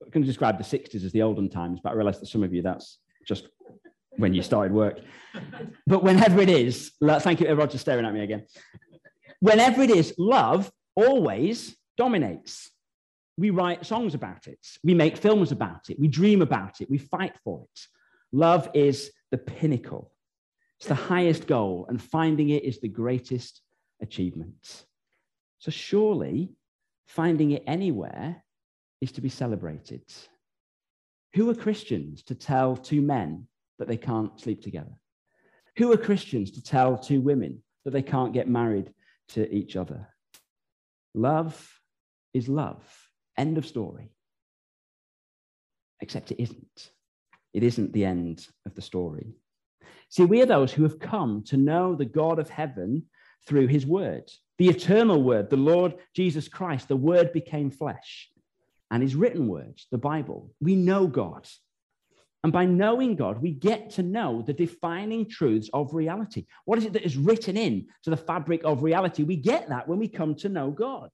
I 0.04 0.10
can 0.10 0.22
describe 0.22 0.58
the 0.58 0.64
60s 0.64 1.04
as 1.04 1.12
the 1.12 1.22
olden 1.22 1.48
times, 1.48 1.78
but 1.80 1.90
I 1.90 1.92
realize 1.92 2.18
that 2.18 2.26
some 2.26 2.42
of 2.42 2.52
you, 2.52 2.62
that's 2.62 2.98
just 3.24 3.46
when 4.16 4.34
you 4.34 4.42
started 4.42 4.72
work. 4.72 4.98
But 5.86 6.02
whenever 6.02 6.40
it 6.40 6.48
is, 6.48 6.90
thank 7.00 7.38
you, 7.38 7.54
Roger, 7.54 7.78
staring 7.78 8.04
at 8.04 8.12
me 8.12 8.24
again. 8.24 8.44
Whenever 9.38 9.82
it 9.82 9.90
is, 9.90 10.14
love 10.18 10.68
always 10.96 11.76
dominates. 11.96 12.72
We 13.36 13.50
write 13.50 13.86
songs 13.86 14.14
about 14.14 14.48
it. 14.48 14.58
We 14.82 14.94
make 14.94 15.16
films 15.16 15.52
about 15.52 15.90
it. 15.90 16.00
We 16.00 16.08
dream 16.08 16.42
about 16.42 16.80
it. 16.80 16.90
We 16.90 16.98
fight 16.98 17.36
for 17.44 17.62
it. 17.62 17.80
Love 18.32 18.68
is 18.74 19.12
the 19.30 19.38
pinnacle 19.38 20.10
it's 20.78 20.88
the 20.88 20.94
highest 20.94 21.46
goal, 21.46 21.86
and 21.88 22.00
finding 22.00 22.50
it 22.50 22.64
is 22.64 22.80
the 22.80 22.88
greatest 22.88 23.62
achievement. 24.00 24.84
So, 25.58 25.70
surely, 25.72 26.50
finding 27.08 27.50
it 27.50 27.64
anywhere 27.66 28.44
is 29.00 29.12
to 29.12 29.20
be 29.20 29.28
celebrated. 29.28 30.02
Who 31.34 31.50
are 31.50 31.54
Christians 31.54 32.22
to 32.24 32.34
tell 32.34 32.76
two 32.76 33.02
men 33.02 33.48
that 33.78 33.88
they 33.88 33.96
can't 33.96 34.38
sleep 34.40 34.62
together? 34.62 34.92
Who 35.78 35.92
are 35.92 35.96
Christians 35.96 36.52
to 36.52 36.62
tell 36.62 36.96
two 36.96 37.20
women 37.20 37.62
that 37.84 37.90
they 37.92 38.02
can't 38.02 38.32
get 38.32 38.48
married 38.48 38.92
to 39.30 39.52
each 39.52 39.74
other? 39.74 40.08
Love 41.14 41.80
is 42.34 42.48
love. 42.48 42.84
End 43.36 43.58
of 43.58 43.66
story. 43.66 44.12
Except 46.00 46.30
it 46.30 46.40
isn't. 46.40 46.90
It 47.52 47.64
isn't 47.64 47.92
the 47.92 48.04
end 48.04 48.46
of 48.66 48.74
the 48.74 48.82
story. 48.82 49.34
See, 50.08 50.24
we 50.24 50.40
are 50.42 50.46
those 50.46 50.72
who 50.72 50.84
have 50.84 50.98
come 50.98 51.42
to 51.44 51.56
know 51.56 51.94
the 51.94 52.04
God 52.04 52.38
of 52.38 52.48
heaven 52.48 53.04
through 53.46 53.66
his 53.68 53.86
word, 53.86 54.30
the 54.56 54.68
eternal 54.68 55.22
word, 55.22 55.50
the 55.50 55.56
Lord 55.56 55.94
Jesus 56.14 56.48
Christ. 56.48 56.88
The 56.88 56.96
word 56.96 57.32
became 57.32 57.70
flesh 57.70 58.30
and 58.90 59.02
his 59.02 59.14
written 59.14 59.48
words, 59.48 59.86
the 59.90 59.98
Bible. 59.98 60.50
We 60.60 60.76
know 60.76 61.06
God. 61.06 61.46
And 62.44 62.52
by 62.52 62.66
knowing 62.66 63.16
God, 63.16 63.42
we 63.42 63.50
get 63.50 63.90
to 63.90 64.02
know 64.02 64.42
the 64.42 64.52
defining 64.52 65.28
truths 65.28 65.68
of 65.72 65.92
reality. 65.92 66.46
What 66.64 66.78
is 66.78 66.84
it 66.84 66.92
that 66.92 67.04
is 67.04 67.16
written 67.16 67.56
in 67.56 67.88
to 68.04 68.10
the 68.10 68.16
fabric 68.16 68.62
of 68.64 68.82
reality? 68.82 69.24
We 69.24 69.36
get 69.36 69.68
that 69.68 69.88
when 69.88 69.98
we 69.98 70.08
come 70.08 70.36
to 70.36 70.48
know 70.48 70.70
God. 70.70 71.10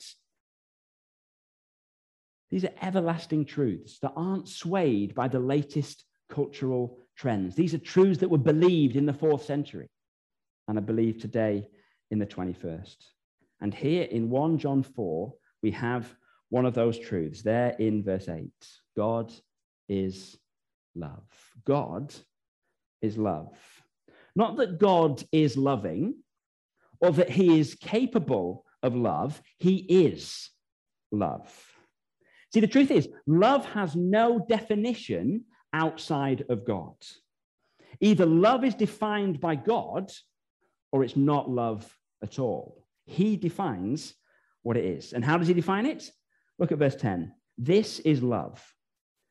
These 2.51 2.65
are 2.65 2.75
everlasting 2.83 3.47
truths 3.47 3.99
that 4.01 4.13
aren't 4.15 4.49
swayed 4.49 5.15
by 5.15 5.29
the 5.29 5.41
latest 5.41 6.05
cultural 6.29 6.99
trends. 7.17 7.55
These 7.55 7.75
are 7.75 7.79
truths 7.79 8.21
that 8.21 8.31
were 8.31 8.39
believed 8.39 8.97
in 8.97 9.07
the 9.07 9.13
fourth 9.13 9.45
century 9.45 9.89
and 10.69 10.79
are 10.79 10.83
believed 10.83 11.21
today 11.21 11.69
in 12.11 12.19
the 12.19 12.27
21st. 12.27 12.97
And 13.61 13.73
here 13.73 14.05
in 14.05 14.31
1 14.31 14.59
John 14.59 14.83
4, 14.83 15.33
we 15.63 15.71
have 15.73 16.15
one 16.51 16.67
of 16.67 16.75
those 16.75 16.99
truths 16.99 17.43
there 17.43 17.71
in 17.79 18.03
verse 18.03 18.29
8 18.29 18.51
God 18.97 19.33
is 19.89 20.37
love. 20.95 21.25
God 21.65 22.15
is 23.03 23.19
love. 23.19 23.57
Not 24.37 24.57
that 24.57 24.79
God 24.79 25.23
is 25.33 25.57
loving 25.57 26.17
or 27.01 27.13
that 27.13 27.31
he 27.31 27.59
is 27.59 27.75
capable 27.75 28.65
of 28.83 28.95
love, 28.95 29.41
he 29.59 29.77
is 29.77 30.51
love. 31.11 31.51
See, 32.53 32.61
the 32.61 32.67
truth 32.67 32.91
is, 32.91 33.09
love 33.27 33.65
has 33.67 33.97
no 33.97 34.45
definition 34.49 35.45
outside 35.75 36.47
of 36.49 36.65
God. 36.65 36.95
Either 38.01 38.25
love 38.25 38.65
is 38.65 38.75
defined 38.75 39.41
by 39.41 39.57
God 39.57 40.11
or 40.93 41.05
it's 41.05 41.17
not 41.17 41.51
love 41.51 41.99
at 42.23 42.39
all. 42.39 42.87
He 43.05 43.37
defines 43.37 44.15
what 44.63 44.77
it 44.77 44.85
is. 44.85 45.13
And 45.13 45.25
how 45.25 45.37
does 45.37 45.49
he 45.49 45.55
define 45.55 45.85
it? 45.85 46.11
Look 46.59 46.73
at 46.73 46.79
verse 46.79 46.97
10. 46.97 47.33
This 47.59 47.99
is 48.01 48.23
love. 48.23 48.63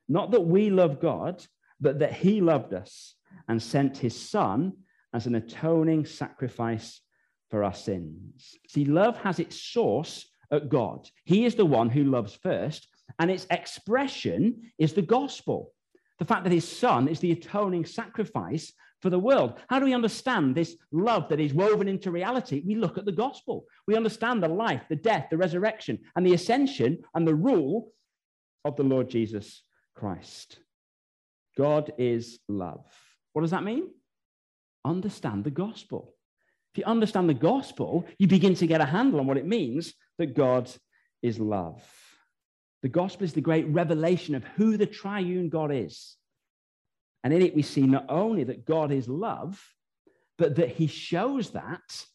Not 0.08 0.32
that 0.32 0.42
we 0.42 0.70
love 0.70 1.00
God, 1.00 1.44
but 1.80 2.00
that 2.00 2.14
he 2.14 2.42
loved 2.42 2.74
us 2.74 3.16
and 3.48 3.62
sent 3.62 3.98
his 3.98 4.20
son 4.20 4.74
as 5.14 5.26
an 5.26 5.36
atoning 5.36 6.06
sacrifice 6.06 7.02
for 7.50 7.64
our 7.64 7.74
sins. 7.74 8.56
See, 8.68 8.86
love 8.86 9.18
has 9.18 9.40
its 9.40 9.60
source 9.60 10.28
at 10.52 10.70
God. 10.70 11.10
He 11.24 11.46
is 11.46 11.56
the 11.56 11.66
one 11.66 11.90
who 11.90 12.04
loves 12.04 12.34
first, 12.34 12.88
and 13.20 13.30
its 13.30 13.48
expression 13.50 14.72
is 14.78 14.94
the 14.94 15.02
gospel. 15.02 15.72
The 16.20 16.26
fact 16.26 16.44
that 16.44 16.54
his 16.54 16.68
son 16.68 17.08
is 17.08 17.20
the 17.20 17.32
atoning 17.32 17.86
sacrifice 17.86 18.72
for 19.02 19.10
the 19.10 19.20
world. 19.20 19.60
How 19.68 19.80
do 19.80 19.86
we 19.86 19.94
understand 19.94 20.56
this 20.56 20.78
love 20.92 21.28
that 21.30 21.40
is 21.40 21.54
woven 21.54 21.88
into 21.90 22.12
reality? 22.12 22.64
We 22.66 22.76
look 22.76 22.98
at 22.98 23.06
the 23.06 23.12
gospel. 23.12 23.66
We 23.88 23.98
understand 23.98 24.42
the 24.42 24.48
life, 24.48 24.84
the 24.88 24.96
death, 24.96 25.28
the 25.30 25.38
resurrection, 25.38 26.00
and 26.16 26.26
the 26.26 26.34
ascension 26.34 27.00
and 27.14 27.28
the 27.28 27.36
rule 27.36 27.92
of 28.64 28.76
the 28.76 28.84
Lord 28.84 29.10
Jesus 29.10 29.64
Christ. 29.96 30.60
God 31.58 31.92
is 31.98 32.40
love. 32.48 32.86
What 33.34 33.42
does 33.42 33.52
that 33.52 33.64
mean? 33.64 33.90
Understand 34.86 35.44
the 35.44 35.52
gospel. 35.52 36.16
If 36.74 36.80
you 36.80 36.86
understand 36.86 37.30
the 37.30 37.36
gospel, 37.36 38.06
you 38.18 38.28
begin 38.28 38.56
to 38.56 38.68
get 38.68 38.82
a 38.82 38.86
handle 38.86 39.20
on 39.20 39.28
what 39.28 39.38
it 39.38 39.46
means 39.46 39.94
that 40.18 40.36
God 40.36 40.72
is 41.22 41.40
love. 41.40 41.84
The 42.84 42.90
gospel 42.90 43.24
is 43.24 43.34
the 43.34 43.42
great 43.42 43.68
revelation 43.70 44.36
of 44.36 44.44
who 44.44 44.78
the 44.78 44.86
triune 44.86 45.50
God 45.50 45.72
is. 45.74 46.18
And 47.24 47.34
in 47.34 47.42
it, 47.42 47.56
we 47.56 47.62
see 47.62 47.84
not 47.84 48.06
only 48.10 48.44
that 48.44 48.66
God 48.66 48.92
is 48.92 49.08
love, 49.08 49.60
but 50.38 50.58
that 50.58 50.70
he 50.70 50.88
shows 50.88 51.52
that 51.52 52.06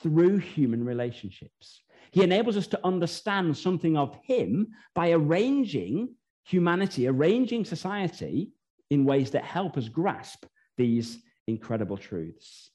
through 0.00 0.38
human 0.38 0.84
relationships. 0.84 1.82
He 2.12 2.22
enables 2.22 2.56
us 2.56 2.68
to 2.68 2.86
understand 2.86 3.56
something 3.56 3.96
of 3.96 4.16
him 4.22 4.68
by 4.94 5.10
arranging 5.10 6.14
humanity, 6.44 7.08
arranging 7.08 7.64
society 7.64 8.52
in 8.90 9.04
ways 9.04 9.32
that 9.32 9.44
help 9.44 9.76
us 9.76 9.88
grasp 9.88 10.44
these 10.76 11.18
incredible 11.48 11.96
truths. 11.96 12.70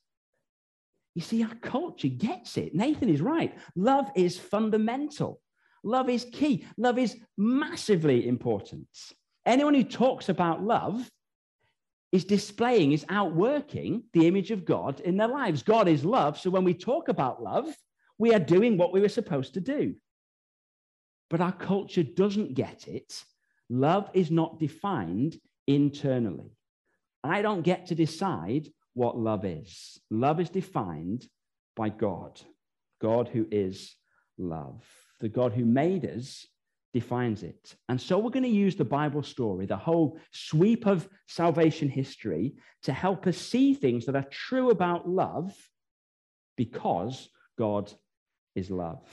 You 1.16 1.22
see, 1.22 1.44
our 1.44 1.56
culture 1.56 2.08
gets 2.10 2.58
it. 2.58 2.76
Nathan 2.76 3.10
is 3.10 3.22
right. 3.22 3.58
Love 3.76 4.12
is 4.16 4.38
fundamental. 4.38 5.42
Love 5.84 6.10
is 6.10 6.26
key. 6.32 6.66
Love 6.78 6.98
is 6.98 7.18
massively 7.38 8.28
important. 8.28 8.88
Anyone 9.46 9.74
who 9.74 9.84
talks 9.84 10.30
about 10.30 10.64
love 10.64 11.10
is 12.12 12.26
displaying, 12.26 12.92
is 12.92 13.06
outworking 13.10 14.04
the 14.14 14.28
image 14.28 14.52
of 14.52 14.66
God 14.66 15.00
in 15.02 15.18
their 15.18 15.28
lives. 15.28 15.64
God 15.64 15.88
is 15.88 16.06
love. 16.06 16.40
So 16.40 16.50
when 16.50 16.64
we 16.64 16.74
talk 16.74 17.10
about 17.10 17.44
love, 17.44 17.68
we 18.18 18.34
are 18.34 18.40
doing 18.40 18.78
what 18.78 18.94
we 18.94 19.02
were 19.02 19.10
supposed 19.10 19.54
to 19.56 19.62
do. 19.62 19.96
But 21.30 21.42
our 21.42 21.52
culture 21.52 22.04
doesn't 22.04 22.54
get 22.54 22.88
it. 22.88 23.24
Love 23.70 24.10
is 24.14 24.32
not 24.32 24.60
defined 24.60 25.38
internally. 25.68 26.58
I 27.24 27.42
don't 27.42 27.62
get 27.62 27.88
to 27.88 27.96
decide 27.96 28.70
what 28.94 29.18
love 29.18 29.44
is. 29.46 30.00
Love 30.10 30.40
is 30.40 30.50
defined 30.50 31.28
by 31.76 31.90
God, 31.90 32.42
God 33.02 33.28
who 33.28 33.46
is 33.52 33.96
love. 34.38 34.84
The 35.20 35.30
God 35.30 35.54
who 35.54 35.66
made 35.66 36.06
us 36.06 36.46
defines 36.94 37.44
it. 37.44 37.76
And 37.90 38.00
so 38.00 38.18
we're 38.18 38.32
going 38.32 38.44
to 38.44 38.50
use 38.50 38.76
the 38.76 38.86
Bible 38.86 39.24
story, 39.24 39.66
the 39.66 39.78
whole 39.78 40.20
sweep 40.32 40.86
of 40.86 41.08
salvation 41.28 41.90
history, 41.90 42.56
to 42.84 42.94
help 42.94 43.28
us 43.28 43.38
see 43.38 43.74
things 43.74 44.06
that 44.06 44.16
are 44.16 44.26
true 44.30 44.70
about 44.70 45.08
love 45.08 45.56
because 46.56 47.30
God 47.58 47.92
is 48.56 48.72
love. 48.72 49.08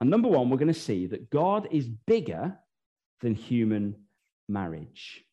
And 0.00 0.10
number 0.10 0.28
one, 0.28 0.48
we're 0.48 0.58
going 0.58 0.68
to 0.72 0.74
see 0.74 1.06
that 1.06 1.30
God 1.30 1.68
is 1.70 1.88
bigger 1.88 2.56
than 3.20 3.34
human 3.34 3.96
marriage. 4.48 5.24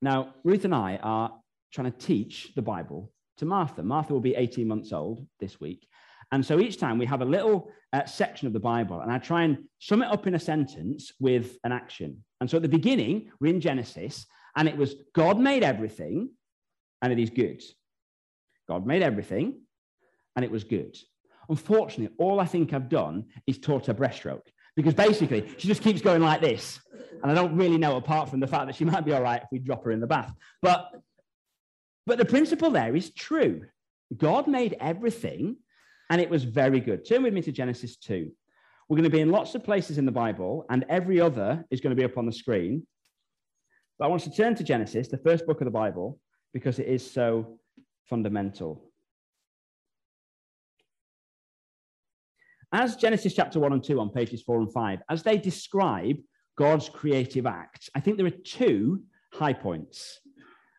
Now, 0.00 0.34
Ruth 0.44 0.64
and 0.64 0.74
I 0.74 0.96
are 1.02 1.32
trying 1.72 1.90
to 1.90 1.98
teach 1.98 2.52
the 2.54 2.62
Bible 2.62 3.12
to 3.38 3.44
Martha. 3.44 3.82
Martha 3.82 4.12
will 4.12 4.20
be 4.20 4.34
18 4.34 4.66
months 4.66 4.92
old 4.92 5.26
this 5.38 5.60
week. 5.60 5.86
And 6.32 6.44
so 6.44 6.60
each 6.60 6.78
time 6.78 6.98
we 6.98 7.06
have 7.06 7.22
a 7.22 7.26
little 7.26 7.70
uh, 7.92 8.04
section 8.04 8.46
of 8.46 8.52
the 8.52 8.60
Bible, 8.60 9.00
and 9.00 9.10
I 9.10 9.18
try 9.18 9.42
and 9.42 9.64
sum 9.80 10.02
it 10.02 10.10
up 10.10 10.26
in 10.26 10.34
a 10.34 10.38
sentence 10.38 11.12
with 11.18 11.58
an 11.64 11.72
action. 11.72 12.24
And 12.40 12.48
so 12.48 12.56
at 12.56 12.62
the 12.62 12.68
beginning, 12.68 13.30
we're 13.40 13.52
in 13.52 13.60
Genesis, 13.60 14.26
and 14.56 14.68
it 14.68 14.76
was 14.76 14.94
God 15.14 15.38
made 15.38 15.64
everything, 15.64 16.30
and 17.02 17.12
it 17.12 17.18
is 17.18 17.30
good. 17.30 17.62
God 18.68 18.86
made 18.86 19.02
everything, 19.02 19.60
and 20.36 20.44
it 20.44 20.50
was 20.50 20.62
good. 20.62 20.96
Unfortunately, 21.48 22.14
all 22.18 22.38
I 22.38 22.46
think 22.46 22.72
I've 22.72 22.88
done 22.88 23.24
is 23.46 23.58
taught 23.58 23.86
her 23.86 23.94
breaststroke 23.94 24.46
because 24.76 24.94
basically 24.94 25.52
she 25.58 25.66
just 25.66 25.82
keeps 25.82 26.00
going 26.00 26.22
like 26.22 26.40
this. 26.40 26.78
And 27.22 27.30
I 27.30 27.34
don't 27.34 27.56
really 27.56 27.76
know, 27.76 27.96
apart 27.96 28.28
from 28.28 28.38
the 28.38 28.46
fact 28.46 28.66
that 28.66 28.76
she 28.76 28.84
might 28.84 29.04
be 29.04 29.12
all 29.12 29.22
right 29.22 29.42
if 29.42 29.48
we 29.50 29.58
drop 29.58 29.84
her 29.84 29.90
in 29.90 30.00
the 30.00 30.06
bath. 30.06 30.32
But, 30.62 30.90
but 32.06 32.18
the 32.18 32.24
principle 32.24 32.70
there 32.70 32.94
is 32.94 33.10
true. 33.10 33.66
God 34.16 34.46
made 34.46 34.76
everything 34.80 35.56
and 36.10 36.20
it 36.20 36.28
was 36.28 36.44
very 36.44 36.80
good. 36.80 37.06
Turn 37.08 37.22
with 37.22 37.32
me 37.32 37.40
to 37.42 37.52
Genesis 37.52 37.96
2. 37.96 38.30
We're 38.88 38.96
going 38.96 39.04
to 39.04 39.10
be 39.10 39.20
in 39.20 39.30
lots 39.30 39.54
of 39.54 39.62
places 39.62 39.96
in 39.96 40.04
the 40.04 40.12
Bible, 40.12 40.66
and 40.68 40.84
every 40.88 41.20
other 41.20 41.64
is 41.70 41.80
going 41.80 41.94
to 41.94 42.00
be 42.00 42.04
up 42.04 42.18
on 42.18 42.26
the 42.26 42.32
screen. 42.32 42.84
But 43.98 44.06
I 44.06 44.08
want 44.08 44.22
to 44.22 44.32
turn 44.32 44.56
to 44.56 44.64
Genesis, 44.64 45.08
the 45.08 45.18
first 45.18 45.46
book 45.46 45.60
of 45.60 45.66
the 45.66 45.70
Bible, 45.70 46.18
because 46.52 46.80
it 46.80 46.88
is 46.88 47.08
so 47.08 47.60
fundamental. 48.06 48.90
As 52.72 52.96
Genesis 52.96 53.34
chapter 53.34 53.60
1 53.60 53.72
and 53.72 53.82
2 53.82 54.00
on 54.00 54.10
pages 54.10 54.42
4 54.42 54.58
and 54.58 54.72
5, 54.72 54.98
as 55.08 55.22
they 55.22 55.38
describe 55.38 56.16
God's 56.56 56.88
creative 56.88 57.46
act, 57.46 57.88
I 57.94 58.00
think 58.00 58.16
there 58.16 58.26
are 58.26 58.30
two 58.30 59.02
high 59.32 59.52
points. 59.52 60.20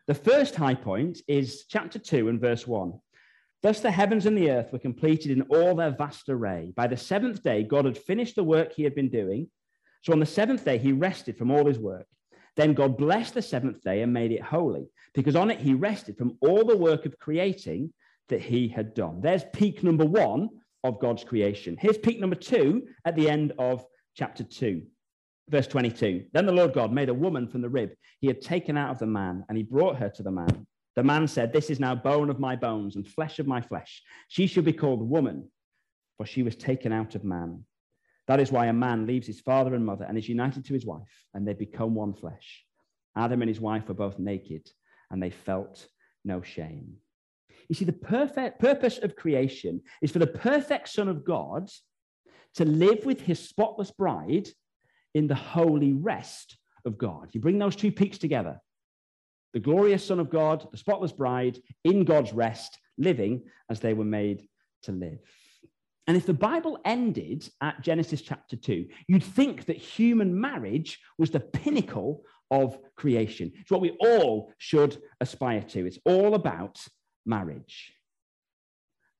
The 0.06 0.14
first 0.14 0.54
high 0.54 0.74
point 0.74 1.20
is 1.26 1.64
chapter 1.68 1.98
2 1.98 2.28
and 2.28 2.40
verse 2.40 2.66
1. 2.66 2.92
Thus 3.62 3.80
the 3.80 3.90
heavens 3.90 4.26
and 4.26 4.36
the 4.36 4.50
earth 4.50 4.72
were 4.72 4.78
completed 4.78 5.30
in 5.30 5.42
all 5.42 5.74
their 5.74 5.92
vast 5.92 6.28
array. 6.28 6.72
By 6.74 6.88
the 6.88 6.96
seventh 6.96 7.42
day, 7.42 7.62
God 7.62 7.84
had 7.84 7.96
finished 7.96 8.34
the 8.34 8.44
work 8.44 8.72
he 8.72 8.82
had 8.82 8.94
been 8.94 9.08
doing. 9.08 9.48
So 10.02 10.12
on 10.12 10.18
the 10.18 10.26
seventh 10.26 10.64
day, 10.64 10.78
he 10.78 10.92
rested 10.92 11.38
from 11.38 11.50
all 11.50 11.66
his 11.66 11.78
work. 11.78 12.06
Then 12.56 12.74
God 12.74 12.98
blessed 12.98 13.34
the 13.34 13.42
seventh 13.42 13.82
day 13.82 14.02
and 14.02 14.12
made 14.12 14.32
it 14.32 14.42
holy, 14.42 14.88
because 15.14 15.36
on 15.36 15.50
it 15.50 15.60
he 15.60 15.74
rested 15.74 16.18
from 16.18 16.36
all 16.40 16.64
the 16.64 16.76
work 16.76 17.06
of 17.06 17.18
creating 17.18 17.92
that 18.28 18.40
he 18.40 18.68
had 18.68 18.94
done. 18.94 19.20
There's 19.20 19.44
peak 19.52 19.82
number 19.82 20.04
one 20.04 20.48
of 20.84 21.00
God's 21.00 21.24
creation. 21.24 21.76
Here's 21.80 21.98
peak 21.98 22.18
number 22.18 22.36
two 22.36 22.88
at 23.04 23.14
the 23.14 23.30
end 23.30 23.52
of 23.58 23.84
chapter 24.16 24.42
two. 24.42 24.82
Verse 25.48 25.66
22 25.66 26.26
Then 26.32 26.46
the 26.46 26.52
Lord 26.52 26.72
God 26.72 26.92
made 26.92 27.08
a 27.08 27.14
woman 27.14 27.48
from 27.48 27.62
the 27.62 27.68
rib 27.68 27.90
he 28.20 28.26
had 28.26 28.40
taken 28.40 28.76
out 28.76 28.90
of 28.90 28.98
the 28.98 29.06
man, 29.06 29.44
and 29.48 29.56
he 29.56 29.64
brought 29.64 29.96
her 29.96 30.08
to 30.10 30.22
the 30.22 30.30
man. 30.30 30.66
The 30.94 31.02
man 31.02 31.26
said, 31.26 31.52
This 31.52 31.70
is 31.70 31.80
now 31.80 31.94
bone 31.94 32.28
of 32.28 32.38
my 32.38 32.56
bones 32.56 32.96
and 32.96 33.06
flesh 33.06 33.38
of 33.38 33.46
my 33.46 33.60
flesh. 33.60 34.02
She 34.28 34.46
shall 34.46 34.62
be 34.62 34.72
called 34.72 35.08
woman, 35.08 35.50
for 36.16 36.26
she 36.26 36.42
was 36.42 36.56
taken 36.56 36.92
out 36.92 37.14
of 37.14 37.24
man. 37.24 37.64
That 38.28 38.40
is 38.40 38.52
why 38.52 38.66
a 38.66 38.72
man 38.72 39.06
leaves 39.06 39.26
his 39.26 39.40
father 39.40 39.74
and 39.74 39.84
mother 39.84 40.04
and 40.04 40.16
is 40.16 40.28
united 40.28 40.64
to 40.66 40.74
his 40.74 40.86
wife, 40.86 41.24
and 41.34 41.46
they 41.46 41.54
become 41.54 41.94
one 41.94 42.14
flesh. 42.14 42.64
Adam 43.16 43.42
and 43.42 43.48
his 43.48 43.60
wife 43.60 43.88
were 43.88 43.94
both 43.94 44.18
naked, 44.18 44.70
and 45.10 45.22
they 45.22 45.30
felt 45.30 45.86
no 46.24 46.42
shame. 46.42 46.94
You 47.68 47.74
see, 47.74 47.84
the 47.84 47.92
perfect 47.92 48.60
purpose 48.60 48.98
of 48.98 49.16
creation 49.16 49.82
is 50.02 50.10
for 50.10 50.18
the 50.18 50.26
perfect 50.26 50.88
Son 50.88 51.08
of 51.08 51.24
God 51.24 51.68
to 52.54 52.64
live 52.64 53.04
with 53.06 53.20
his 53.20 53.40
spotless 53.40 53.90
bride 53.90 54.48
in 55.14 55.26
the 55.26 55.34
holy 55.34 55.92
rest 55.92 56.56
of 56.84 56.98
God. 56.98 57.30
You 57.32 57.40
bring 57.40 57.58
those 57.58 57.76
two 57.76 57.92
peaks 57.92 58.18
together 58.18 58.60
the 59.52 59.60
glorious 59.60 60.04
Son 60.04 60.20
of 60.20 60.30
God, 60.30 60.66
the 60.70 60.78
spotless 60.78 61.12
bride, 61.12 61.58
in 61.84 62.04
God's 62.04 62.32
rest, 62.32 62.78
living 62.98 63.42
as 63.70 63.80
they 63.80 63.94
were 63.94 64.04
made 64.04 64.48
to 64.82 64.92
live. 64.92 65.20
And 66.06 66.16
if 66.16 66.26
the 66.26 66.34
Bible 66.34 66.78
ended 66.84 67.48
at 67.60 67.80
Genesis 67.82 68.22
chapter 68.22 68.56
2, 68.56 68.86
you'd 69.06 69.22
think 69.22 69.66
that 69.66 69.76
human 69.76 70.38
marriage 70.38 70.98
was 71.16 71.30
the 71.30 71.40
pinnacle 71.40 72.24
of 72.50 72.76
creation. 72.96 73.52
It's 73.60 73.70
what 73.70 73.80
we 73.80 73.96
all 74.00 74.52
should 74.58 75.00
aspire 75.20 75.62
to. 75.62 75.86
It's 75.86 76.00
all 76.04 76.34
about 76.34 76.78
marriage. 77.24 77.92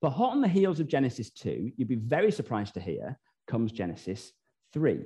But 0.00 0.10
hot 0.10 0.32
on 0.32 0.40
the 0.40 0.48
heels 0.48 0.80
of 0.80 0.88
Genesis 0.88 1.30
2, 1.30 1.72
you'd 1.76 1.88
be 1.88 1.94
very 1.94 2.32
surprised 2.32 2.74
to 2.74 2.80
hear, 2.80 3.18
comes 3.46 3.70
Genesis 3.70 4.32
3, 4.72 5.04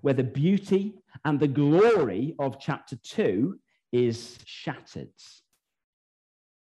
where 0.00 0.14
the 0.14 0.24
beauty 0.24 0.94
and 1.26 1.38
the 1.38 1.48
glory 1.48 2.34
of 2.38 2.58
chapter 2.58 2.96
2 2.96 3.58
is 3.94 4.36
shattered. 4.44 5.08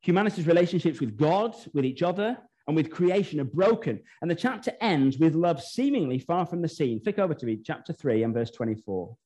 Humanity's 0.02 0.48
relationships 0.48 1.02
with 1.02 1.18
God, 1.18 1.54
with 1.74 1.84
each 1.84 2.02
other, 2.02 2.38
and 2.66 2.78
with 2.78 2.90
creation 2.90 3.42
are 3.42 3.44
broken. 3.44 4.00
And 4.22 4.32
the 4.32 4.36
chapter 4.36 4.72
ends 4.80 5.18
with 5.18 5.36
love 5.36 5.62
seemingly 5.62 6.18
far 6.18 6.46
from 6.46 6.62
the 6.62 6.70
scene. 6.70 7.02
Flick 7.02 7.20
over 7.20 7.34
to 7.34 7.46
me, 7.46 7.60
chapter 7.62 7.92
3 7.92 8.24
and 8.24 8.34
verse 8.34 8.52
24. 8.52 9.18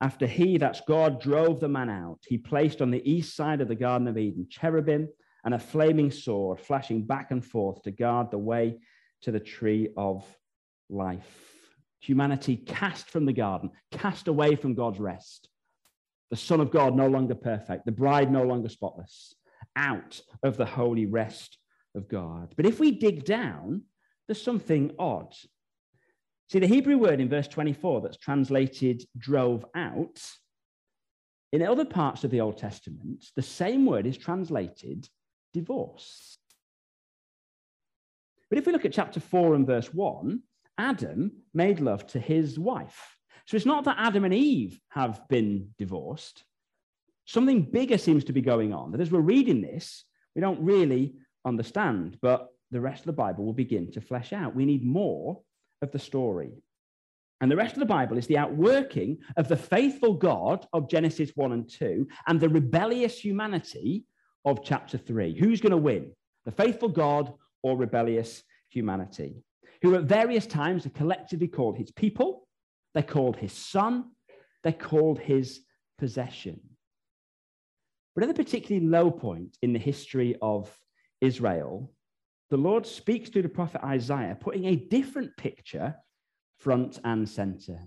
After 0.00 0.26
he, 0.26 0.56
that's 0.56 0.80
God, 0.88 1.20
drove 1.20 1.60
the 1.60 1.68
man 1.68 1.90
out, 1.90 2.20
he 2.26 2.38
placed 2.38 2.80
on 2.80 2.90
the 2.90 3.06
east 3.10 3.36
side 3.36 3.60
of 3.60 3.68
the 3.68 3.74
Garden 3.74 4.08
of 4.08 4.16
Eden 4.16 4.46
cherubim 4.48 5.10
and 5.44 5.52
a 5.52 5.58
flaming 5.58 6.10
sword 6.10 6.58
flashing 6.58 7.04
back 7.04 7.32
and 7.32 7.44
forth 7.44 7.82
to 7.82 7.90
guard 7.90 8.30
the 8.30 8.38
way 8.38 8.78
to 9.22 9.30
the 9.30 9.40
tree 9.40 9.90
of 9.98 10.24
life. 10.88 11.49
Humanity 12.00 12.56
cast 12.56 13.10
from 13.10 13.26
the 13.26 13.32
garden, 13.32 13.70
cast 13.90 14.28
away 14.28 14.56
from 14.56 14.74
God's 14.74 14.98
rest. 14.98 15.48
The 16.30 16.36
Son 16.36 16.60
of 16.60 16.70
God 16.70 16.96
no 16.96 17.08
longer 17.08 17.34
perfect, 17.34 17.84
the 17.84 17.92
bride 17.92 18.30
no 18.30 18.42
longer 18.42 18.68
spotless, 18.68 19.34
out 19.76 20.20
of 20.42 20.56
the 20.56 20.66
holy 20.66 21.06
rest 21.06 21.58
of 21.94 22.08
God. 22.08 22.54
But 22.56 22.66
if 22.66 22.80
we 22.80 22.92
dig 22.92 23.24
down, 23.24 23.82
there's 24.26 24.42
something 24.42 24.92
odd. 24.98 25.34
See, 26.48 26.58
the 26.58 26.66
Hebrew 26.66 26.98
word 26.98 27.20
in 27.20 27.28
verse 27.28 27.48
24 27.48 28.00
that's 28.00 28.16
translated 28.16 29.04
drove 29.16 29.64
out, 29.74 30.20
in 31.52 31.62
other 31.62 31.84
parts 31.84 32.22
of 32.24 32.30
the 32.30 32.40
Old 32.40 32.58
Testament, 32.58 33.24
the 33.34 33.42
same 33.42 33.84
word 33.86 34.06
is 34.06 34.16
translated 34.16 35.08
divorce. 35.52 36.38
But 38.48 38.58
if 38.58 38.66
we 38.66 38.72
look 38.72 38.84
at 38.84 38.92
chapter 38.92 39.20
4 39.20 39.54
and 39.54 39.66
verse 39.66 39.92
1, 39.92 40.40
Adam 40.80 41.30
made 41.52 41.78
love 41.78 42.06
to 42.08 42.18
his 42.18 42.58
wife. 42.58 43.16
So 43.46 43.56
it's 43.56 43.66
not 43.66 43.84
that 43.84 43.96
Adam 43.98 44.24
and 44.24 44.34
Eve 44.34 44.80
have 44.88 45.28
been 45.28 45.70
divorced. 45.78 46.44
Something 47.26 47.62
bigger 47.62 47.98
seems 47.98 48.24
to 48.24 48.32
be 48.32 48.40
going 48.40 48.72
on. 48.72 48.90
That 48.90 49.00
as 49.00 49.10
we're 49.10 49.20
reading 49.20 49.60
this, 49.60 50.04
we 50.34 50.40
don't 50.40 50.64
really 50.64 51.14
understand, 51.44 52.18
but 52.22 52.48
the 52.70 52.80
rest 52.80 53.00
of 53.00 53.06
the 53.06 53.12
Bible 53.12 53.44
will 53.44 53.52
begin 53.52 53.90
to 53.92 54.00
flesh 54.00 54.32
out. 54.32 54.54
We 54.54 54.64
need 54.64 54.84
more 54.84 55.40
of 55.82 55.92
the 55.92 55.98
story. 55.98 56.52
And 57.40 57.50
the 57.50 57.56
rest 57.56 57.74
of 57.74 57.80
the 57.80 57.86
Bible 57.86 58.18
is 58.18 58.26
the 58.26 58.38
outworking 58.38 59.18
of 59.36 59.48
the 59.48 59.56
faithful 59.56 60.14
God 60.14 60.66
of 60.72 60.88
Genesis 60.88 61.30
1 61.34 61.52
and 61.52 61.68
2 61.68 62.06
and 62.26 62.40
the 62.40 62.48
rebellious 62.48 63.18
humanity 63.18 64.04
of 64.44 64.64
chapter 64.64 64.98
3. 64.98 65.38
Who's 65.38 65.60
going 65.60 65.70
to 65.72 65.76
win? 65.76 66.12
The 66.44 66.52
faithful 66.52 66.88
God 66.88 67.32
or 67.62 67.76
rebellious 67.76 68.42
humanity? 68.68 69.42
Who 69.82 69.94
at 69.94 70.04
various 70.04 70.46
times 70.46 70.84
are 70.86 70.90
collectively 70.90 71.48
called 71.48 71.76
his 71.76 71.90
people, 71.90 72.46
they're 72.94 73.02
called 73.02 73.36
his 73.36 73.52
son, 73.52 74.10
they're 74.62 74.72
called 74.72 75.18
his 75.18 75.60
possession. 75.98 76.60
But 78.14 78.24
at 78.24 78.30
a 78.30 78.34
particularly 78.34 78.86
low 78.86 79.10
point 79.10 79.56
in 79.62 79.72
the 79.72 79.78
history 79.78 80.36
of 80.42 80.70
Israel, 81.20 81.92
the 82.50 82.56
Lord 82.56 82.84
speaks 82.84 83.30
to 83.30 83.42
the 83.42 83.48
prophet 83.48 83.82
Isaiah, 83.84 84.36
putting 84.38 84.66
a 84.66 84.76
different 84.76 85.36
picture 85.36 85.94
front 86.58 86.98
and 87.04 87.28
center. 87.28 87.78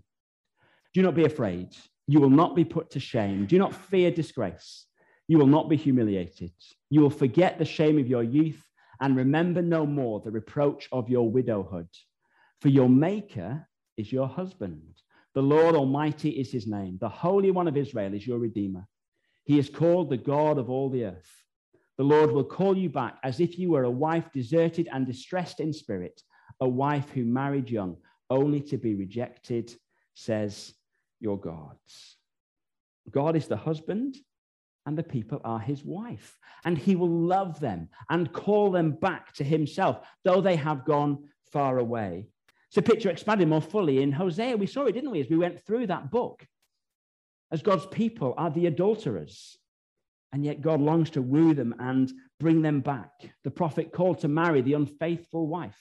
Do 0.94 1.02
not 1.02 1.16
be 1.16 1.26
afraid. 1.26 1.76
You 2.08 2.20
will 2.20 2.30
not 2.30 2.56
be 2.56 2.66
put 2.66 2.90
to 2.92 3.00
shame. 3.00 3.46
Do 3.46 3.58
not 3.58 3.76
fear 3.76 4.10
disgrace. 4.10 4.88
You 5.28 5.38
will 5.38 5.48
not 5.48 5.70
be 5.70 5.76
humiliated. 5.76 6.52
You 6.90 7.02
will 7.02 7.10
forget 7.10 7.58
the 7.58 7.66
shame 7.66 8.00
of 8.00 8.08
your 8.08 8.24
youth 8.24 8.64
and 9.04 9.18
remember 9.18 9.62
no 9.62 9.86
more 9.86 10.22
the 10.22 10.32
reproach 10.32 10.88
of 10.94 11.10
your 11.10 11.30
widowhood. 11.30 11.90
For 12.62 12.70
your 12.70 12.88
Maker 12.88 13.68
is 13.98 14.14
your 14.14 14.30
husband. 14.30 15.02
The 15.36 15.42
Lord 15.42 15.76
Almighty 15.76 16.30
is 16.30 16.54
his 16.54 16.68
name. 16.68 17.00
The 17.02 17.10
Holy 17.10 17.52
One 17.52 17.68
of 17.68 17.76
Israel 17.76 18.14
is 18.14 18.26
your 18.26 18.40
Redeemer. 18.40 18.88
He 19.44 19.60
is 19.60 19.70
called 19.70 20.10
the 20.10 20.16
God 20.16 20.58
of 20.58 20.70
all 20.70 20.90
the 20.90 21.04
earth. 21.04 21.30
The 21.98 22.06
Lord 22.06 22.32
will 22.32 22.46
call 22.46 22.78
you 22.78 22.90
back 22.90 23.18
as 23.24 23.42
if 23.42 23.60
you 23.60 23.72
were 23.72 23.84
a 23.84 23.92
wife 23.92 24.32
deserted 24.32 24.88
and 24.90 25.06
distressed 25.06 25.60
in 25.60 25.74
spirit, 25.74 26.22
a 26.62 26.68
wife 26.68 27.10
who 27.10 27.26
married 27.26 27.70
young, 27.70 27.98
only 28.30 28.62
to 28.62 28.78
be 28.78 28.96
rejected, 28.96 29.76
says 30.14 30.74
your 31.20 31.38
God. 31.38 31.76
God 33.12 33.36
is 33.36 33.50
the 33.50 33.58
husband, 33.58 34.16
and 34.86 34.98
the 34.98 35.04
people 35.04 35.40
are 35.44 35.60
his 35.60 35.84
wife. 35.84 36.38
And 36.66 36.78
he 36.78 36.96
will 36.96 37.10
love 37.10 37.60
them 37.60 37.90
and 38.10 38.32
call 38.32 38.72
them 38.72 38.92
back 38.92 39.34
to 39.36 39.44
himself, 39.44 40.00
though 40.24 40.42
they 40.42 40.56
have 40.56 40.86
gone 40.86 41.30
far 41.52 41.80
away. 41.80 42.28
So, 42.70 42.82
picture 42.82 43.10
expanded 43.10 43.48
more 43.48 43.62
fully 43.62 44.02
in 44.02 44.12
Hosea. 44.12 44.58
We 44.58 44.68
saw 44.68 44.86
it, 44.86 44.94
didn't 44.94 45.12
we, 45.12 45.22
as 45.22 45.30
we 45.30 45.38
went 45.38 45.64
through 45.66 45.88
that 45.88 46.10
book? 46.10 46.46
As 47.52 47.62
God's 47.62 47.86
people 47.86 48.34
are 48.38 48.50
the 48.50 48.66
adulterers. 48.66 49.58
And 50.32 50.44
yet, 50.44 50.62
God 50.62 50.82
longs 50.82 51.12
to 51.12 51.22
woo 51.22 51.54
them 51.54 51.76
and 51.78 52.12
bring 52.40 52.64
them 52.64 52.82
back. 52.82 53.12
The 53.44 53.52
prophet 53.52 53.92
called 53.94 54.20
to 54.20 54.28
marry 54.28 54.62
the 54.62 54.74
unfaithful 54.74 55.48
wife 55.48 55.78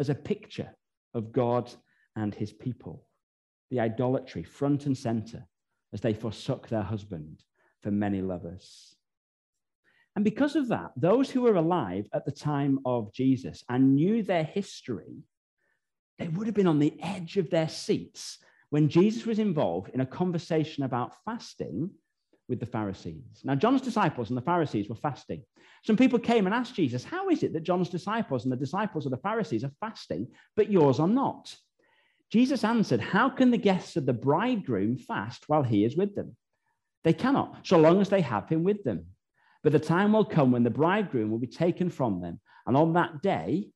as 0.00 0.08
a 0.08 0.14
picture 0.14 0.74
of 1.14 1.32
God 1.32 1.72
and 2.16 2.34
his 2.34 2.52
people. 2.52 3.06
The 3.70 3.80
idolatry 3.80 4.42
front 4.42 4.86
and 4.86 4.98
center 4.98 5.46
as 5.92 6.00
they 6.00 6.12
forsook 6.12 6.68
their 6.68 6.82
husband 6.82 7.44
for 7.86 7.92
many 7.92 8.20
lovers. 8.20 8.96
And 10.16 10.24
because 10.24 10.56
of 10.56 10.66
that, 10.68 10.90
those 10.96 11.30
who 11.30 11.42
were 11.42 11.54
alive 11.54 12.08
at 12.12 12.24
the 12.24 12.32
time 12.32 12.80
of 12.84 13.12
Jesus 13.12 13.62
and 13.68 13.94
knew 13.94 14.24
their 14.24 14.42
history, 14.42 15.22
they 16.18 16.26
would 16.26 16.48
have 16.48 16.56
been 16.56 16.66
on 16.66 16.80
the 16.80 17.00
edge 17.00 17.36
of 17.36 17.48
their 17.48 17.68
seats 17.68 18.38
when 18.70 18.88
Jesus 18.88 19.24
was 19.24 19.38
involved 19.38 19.90
in 19.94 20.00
a 20.00 20.06
conversation 20.06 20.82
about 20.82 21.14
fasting 21.24 21.90
with 22.48 22.58
the 22.58 22.66
Pharisees. 22.66 23.42
Now, 23.44 23.54
John's 23.54 23.82
disciples 23.82 24.30
and 24.30 24.36
the 24.36 24.42
Pharisees 24.42 24.88
were 24.88 24.96
fasting. 24.96 25.44
Some 25.84 25.96
people 25.96 26.18
came 26.18 26.46
and 26.46 26.54
asked 26.56 26.74
Jesus, 26.74 27.04
How 27.04 27.28
is 27.28 27.44
it 27.44 27.52
that 27.52 27.62
John's 27.62 27.88
disciples 27.88 28.42
and 28.42 28.52
the 28.52 28.56
disciples 28.56 29.06
of 29.06 29.12
the 29.12 29.18
Pharisees 29.18 29.62
are 29.62 29.72
fasting, 29.78 30.26
but 30.56 30.72
yours 30.72 30.98
are 30.98 31.06
not? 31.06 31.54
Jesus 32.32 32.64
answered, 32.64 33.00
How 33.00 33.28
can 33.30 33.52
the 33.52 33.58
guests 33.58 33.94
of 33.94 34.06
the 34.06 34.12
bridegroom 34.12 34.98
fast 34.98 35.44
while 35.46 35.62
he 35.62 35.84
is 35.84 35.96
with 35.96 36.16
them? 36.16 36.36
They 37.06 37.12
cannot, 37.12 37.64
so 37.64 37.78
long 37.78 38.00
as 38.00 38.08
they 38.08 38.20
have 38.20 38.48
him 38.48 38.64
with 38.64 38.82
them. 38.82 39.06
But 39.62 39.70
the 39.70 39.78
time 39.78 40.12
will 40.12 40.24
come 40.24 40.50
when 40.50 40.64
the 40.64 40.70
bridegroom 40.70 41.30
will 41.30 41.38
be 41.38 41.46
taken 41.46 41.88
from 41.88 42.20
them, 42.20 42.40
and 42.66 42.76
on 42.76 42.94
that 42.94 43.22
day 43.22 43.68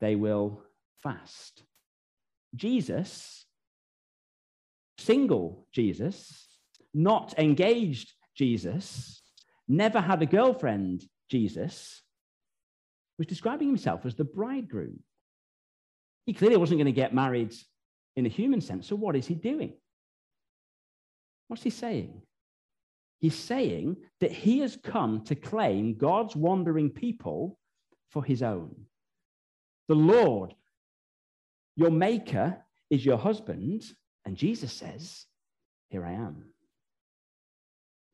they 0.00 0.14
will 0.14 0.62
fast. 1.02 1.64
Jesus, 2.54 3.44
single 4.98 5.66
Jesus, 5.72 6.46
not 6.94 7.36
engaged 7.40 8.12
Jesus, 8.36 9.20
never 9.66 10.00
had 10.00 10.22
a 10.22 10.26
girlfriend 10.26 11.02
Jesus, 11.28 12.02
was 13.18 13.26
describing 13.26 13.66
himself 13.66 14.06
as 14.06 14.14
the 14.14 14.22
bridegroom. 14.22 15.00
He 16.24 16.34
clearly 16.34 16.56
wasn't 16.56 16.78
going 16.78 16.86
to 16.86 16.92
get 16.92 17.12
married 17.12 17.52
in 18.14 18.26
a 18.26 18.28
human 18.28 18.60
sense. 18.60 18.86
So, 18.86 18.94
what 18.94 19.16
is 19.16 19.26
he 19.26 19.34
doing? 19.34 19.72
What's 21.48 21.64
he 21.64 21.70
saying? 21.70 22.22
He's 23.20 23.38
saying 23.38 23.96
that 24.20 24.32
he 24.32 24.60
has 24.60 24.78
come 24.82 25.22
to 25.24 25.34
claim 25.34 25.96
God's 25.96 26.34
wandering 26.34 26.90
people 26.90 27.58
for 28.08 28.24
his 28.24 28.42
own. 28.42 28.74
The 29.88 29.94
Lord, 29.94 30.54
your 31.76 31.90
maker, 31.90 32.64
is 32.88 33.04
your 33.04 33.18
husband. 33.18 33.84
And 34.24 34.36
Jesus 34.36 34.72
says, 34.72 35.26
Here 35.88 36.04
I 36.04 36.12
am. 36.12 36.46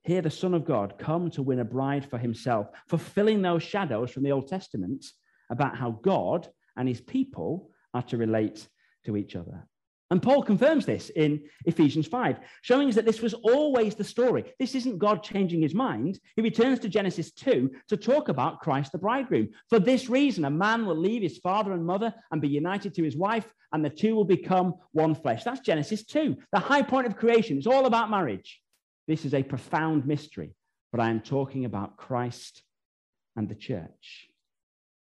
Here, 0.03 0.23
the 0.23 0.31
Son 0.31 0.55
of 0.55 0.64
God 0.64 0.99
come 0.99 1.31
to 1.33 1.42
win 1.42 1.59
a 1.59 1.64
bride 1.64 2.09
for 2.09 2.19
himself, 2.19 2.69
fulfilling 2.88 3.42
those 3.42 3.62
shadows 3.62 4.11
from 4.11 4.23
the 4.23 4.33
Old 4.33 4.49
Testament 4.49 5.05
about 5.51 5.77
how 5.77 5.90
God 6.03 6.49
and 6.77 6.88
his 6.88 7.01
people 7.01 7.71
are 7.95 8.03
to 8.03 8.16
relate 8.16 8.69
to 9.05 9.16
each 9.16 9.35
other. 9.35 9.66
And 10.11 10.23
Paul 10.23 10.42
confirms 10.42 10.87
this 10.87 11.11
in 11.11 11.42
Ephesians 11.64 12.07
5, 12.07 12.38
showing 12.62 12.88
us 12.88 12.95
that 12.95 13.05
this 13.05 13.21
was 13.21 13.35
always 13.35 13.97
the 13.97 14.05
story. 14.05 14.45
This 14.61 14.77
isn't 14.77 14.99
God 14.99 15.25
changing 15.25 15.62
his 15.62 15.75
mind. 15.75 16.21
He 16.37 16.42
returns 16.42 16.79
to 16.81 16.88
Genesis 16.88 17.33
2 17.33 17.71
to 17.88 17.97
talk 17.97 18.29
about 18.29 18.61
Christ 18.61 18.92
the 18.92 18.99
bridegroom. 18.99 19.49
For 19.69 19.81
this 19.81 20.09
reason, 20.09 20.45
a 20.45 20.51
man 20.51 20.87
will 20.87 20.97
leave 20.97 21.23
his 21.23 21.38
father 21.38 21.73
and 21.73 21.85
mother 21.85 22.14
and 22.31 22.40
be 22.40 22.49
united 22.49 22.95
to 22.95 23.03
his 23.03 23.16
wife, 23.16 23.53
and 23.73 23.85
the 23.85 23.90
two 23.90 24.14
will 24.14 24.25
become 24.25 24.75
one 24.92 25.16
flesh. 25.16 25.42
That's 25.42 25.61
Genesis 25.61 26.05
2, 26.05 26.37
the 26.53 26.61
high 26.61 26.83
point 26.83 27.09
of 27.09 27.16
creation. 27.16 27.59
It's 27.59 27.66
all 27.66 27.87
about 27.87 28.11
marriage. 28.11 28.61
This 29.09 29.25
is 29.25 29.35
a 29.35 29.42
profound 29.42 30.07
mystery, 30.07 30.55
but 30.92 31.01
I 31.01 31.11
am 31.11 31.21
talking 31.21 31.64
about 31.64 31.97
Christ 31.97 32.62
and 33.35 33.49
the 33.49 33.57
church. 33.57 34.29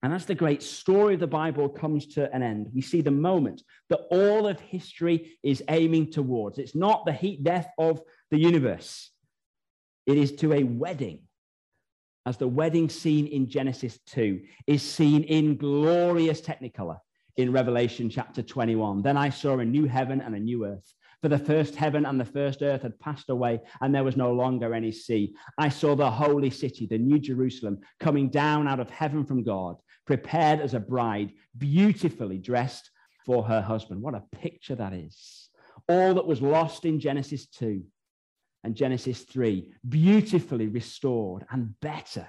And 0.04 0.14
as 0.14 0.26
the 0.26 0.36
great 0.36 0.62
story 0.62 1.16
of 1.16 1.20
the 1.20 1.28
Bible 1.28 1.70
comes 1.70 2.06
to 2.08 2.32
an 2.34 2.44
end, 2.44 2.70
we 2.74 2.82
see 2.82 3.02
the 3.02 3.12
moment 3.12 3.64
that 3.90 4.02
all 4.12 4.48
of 4.48 4.60
history 4.60 5.40
is 5.42 5.64
aiming 5.70 6.12
towards. 6.12 6.60
It's 6.60 6.76
not 6.76 7.06
the 7.06 7.14
heat 7.14 7.44
death 7.44 7.70
of 7.78 8.02
the 8.30 8.38
universe, 8.38 9.12
it 10.06 10.18
is 10.18 10.34
to 10.38 10.54
a 10.54 10.64
wedding. 10.64 11.22
As 12.26 12.38
the 12.38 12.48
wedding 12.48 12.90
scene 12.90 13.26
in 13.28 13.50
Genesis 13.50 14.00
2 14.08 14.42
is 14.68 14.84
seen 14.84 15.24
in 15.24 15.56
glorious 15.56 16.42
technicolor 16.42 16.98
in 17.38 17.54
Revelation 17.54 18.10
chapter 18.10 18.42
21. 18.42 19.02
Then 19.02 19.16
I 19.16 19.30
saw 19.30 19.58
a 19.58 19.66
new 19.66 19.86
heaven 19.86 20.20
and 20.20 20.36
a 20.36 20.40
new 20.40 20.66
earth. 20.66 20.94
For 21.22 21.30
the 21.30 21.40
first 21.40 21.76
heaven 21.76 22.06
and 22.06 22.20
the 22.20 22.26
first 22.26 22.62
earth 22.62 22.82
had 22.82 23.00
passed 23.00 23.30
away, 23.30 23.62
and 23.82 23.96
there 23.96 24.04
was 24.04 24.18
no 24.18 24.34
longer 24.34 24.74
any 24.74 24.92
sea. 24.92 25.36
I 25.58 25.70
saw 25.70 25.96
the 25.96 26.12
holy 26.12 26.50
city, 26.50 26.86
the 26.86 26.98
new 26.98 27.18
Jerusalem, 27.18 27.80
coming 28.00 28.30
down 28.30 28.68
out 28.68 28.80
of 28.80 28.90
heaven 28.90 29.26
from 29.26 29.44
God 29.44 29.78
prepared 30.08 30.60
as 30.62 30.74
a 30.74 30.80
bride, 30.80 31.34
beautifully 31.58 32.40
dressed 32.40 32.90
for 33.26 33.44
her 33.44 33.62
husband. 33.62 34.02
What 34.02 34.16
a 34.16 34.24
picture 34.38 34.76
that 34.76 34.94
is. 34.94 35.50
All 35.88 36.16
that 36.16 36.26
was 36.26 36.42
lost 36.42 36.86
in 36.86 37.00
Genesis 37.00 37.46
2 37.48 37.84
and 38.64 38.76
Genesis 38.76 39.24
3, 39.24 39.72
beautifully 39.88 40.68
restored 40.68 41.46
and 41.52 41.80
better 41.80 42.28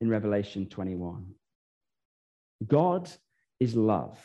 in 0.00 0.08
Revelation 0.08 0.66
21. 0.66 1.34
God 2.66 3.08
is 3.60 3.76
love, 3.76 4.18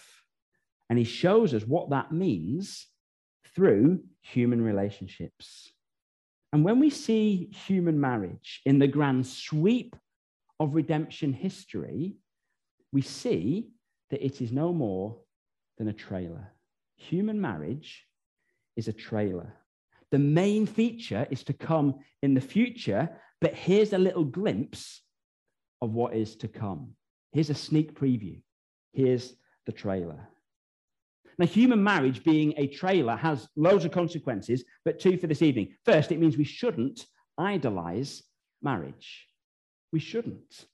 and 0.89 0.97
he 0.97 1.05
shows 1.05 1.53
us 1.53 1.63
what 1.63 1.91
that 1.91 2.11
means 2.11 2.87
through 3.55 4.03
human 4.21 4.61
relationships. 4.61 5.71
And 6.53 6.65
when 6.65 6.79
we 6.79 6.89
see 6.89 7.49
human 7.67 7.99
marriage 7.99 8.61
in 8.65 8.79
the 8.79 8.87
grand 8.87 9.27
sweep 9.27 9.95
of 10.59 10.75
redemption 10.75 11.33
history, 11.33 12.15
we 12.91 13.01
see 13.01 13.69
that 14.09 14.25
it 14.25 14.41
is 14.41 14.51
no 14.51 14.73
more 14.73 15.17
than 15.77 15.87
a 15.87 15.93
trailer. 15.93 16.51
Human 16.97 17.39
marriage 17.39 18.05
is 18.75 18.87
a 18.87 18.93
trailer. 18.93 19.53
The 20.11 20.19
main 20.19 20.65
feature 20.65 21.25
is 21.31 21.43
to 21.45 21.53
come 21.53 21.95
in 22.21 22.33
the 22.33 22.41
future, 22.41 23.09
but 23.39 23.53
here's 23.53 23.93
a 23.93 23.97
little 23.97 24.25
glimpse 24.25 25.01
of 25.81 25.93
what 25.93 26.13
is 26.13 26.35
to 26.37 26.47
come. 26.47 26.91
Here's 27.31 27.49
a 27.49 27.55
sneak 27.55 27.99
preview. 27.99 28.41
Here's 28.93 29.33
the 29.65 29.71
trailer. 29.71 30.27
Now, 31.37 31.45
human 31.47 31.83
marriage 31.83 32.23
being 32.23 32.53
a 32.57 32.67
trailer 32.67 33.15
has 33.15 33.47
loads 33.55 33.85
of 33.85 33.91
consequences, 33.91 34.63
but 34.83 34.99
two 34.99 35.17
for 35.17 35.27
this 35.27 35.41
evening. 35.41 35.75
First, 35.85 36.11
it 36.11 36.19
means 36.19 36.37
we 36.37 36.43
shouldn't 36.43 37.07
idolize 37.37 38.21
marriage. 38.61 39.27
We 39.91 39.99
shouldn't. 39.99 40.65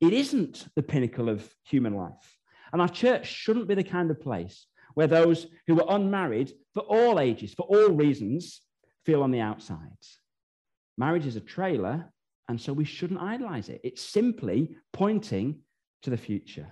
It 0.00 0.12
isn't 0.12 0.66
the 0.76 0.82
pinnacle 0.82 1.28
of 1.28 1.48
human 1.64 1.94
life. 1.94 2.38
And 2.72 2.82
our 2.82 2.88
church 2.88 3.26
shouldn't 3.26 3.68
be 3.68 3.74
the 3.74 3.84
kind 3.84 4.10
of 4.10 4.20
place 4.20 4.66
where 4.94 5.06
those 5.06 5.46
who 5.66 5.80
are 5.80 5.96
unmarried 5.96 6.52
for 6.74 6.80
all 6.80 7.20
ages, 7.20 7.54
for 7.54 7.62
all 7.62 7.90
reasons, 7.90 8.60
feel 9.04 9.22
on 9.22 9.30
the 9.30 9.40
outside. 9.40 9.78
Marriage 10.96 11.26
is 11.26 11.36
a 11.36 11.40
trailer, 11.40 12.12
and 12.48 12.60
so 12.60 12.72
we 12.72 12.84
shouldn't 12.84 13.20
idolize 13.20 13.68
it. 13.68 13.80
It's 13.84 14.02
simply 14.02 14.76
pointing 14.92 15.60
to 16.02 16.10
the 16.10 16.16
future. 16.16 16.66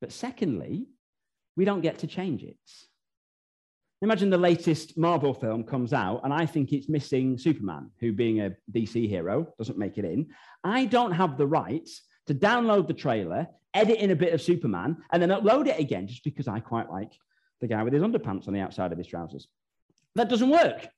But 0.00 0.12
secondly, 0.12 0.86
we 1.56 1.64
don't 1.64 1.80
get 1.80 1.98
to 1.98 2.06
change 2.06 2.44
it. 2.44 2.56
Imagine 4.00 4.30
the 4.30 4.38
latest 4.38 4.96
Marvel 4.96 5.34
film 5.34 5.64
comes 5.64 5.92
out, 5.92 6.20
and 6.22 6.32
I 6.32 6.46
think 6.46 6.72
it's 6.72 6.88
missing 6.88 7.36
Superman, 7.36 7.90
who, 7.98 8.12
being 8.12 8.40
a 8.40 8.54
DC 8.70 9.08
hero, 9.08 9.52
doesn't 9.58 9.76
make 9.76 9.98
it 9.98 10.04
in. 10.04 10.28
I 10.62 10.84
don't 10.84 11.10
have 11.12 11.36
the 11.36 11.48
right 11.48 11.88
to 12.26 12.34
download 12.34 12.86
the 12.86 12.94
trailer, 12.94 13.48
edit 13.74 13.98
in 13.98 14.12
a 14.12 14.16
bit 14.16 14.32
of 14.32 14.40
Superman, 14.40 14.98
and 15.12 15.20
then 15.20 15.30
upload 15.30 15.66
it 15.66 15.80
again 15.80 16.06
just 16.06 16.22
because 16.22 16.46
I 16.46 16.60
quite 16.60 16.88
like 16.88 17.12
the 17.60 17.66
guy 17.66 17.82
with 17.82 17.92
his 17.92 18.02
underpants 18.02 18.46
on 18.46 18.54
the 18.54 18.60
outside 18.60 18.92
of 18.92 18.98
his 18.98 19.08
trousers. 19.08 19.48
That 20.14 20.28
doesn't 20.28 20.50
work. 20.50 20.88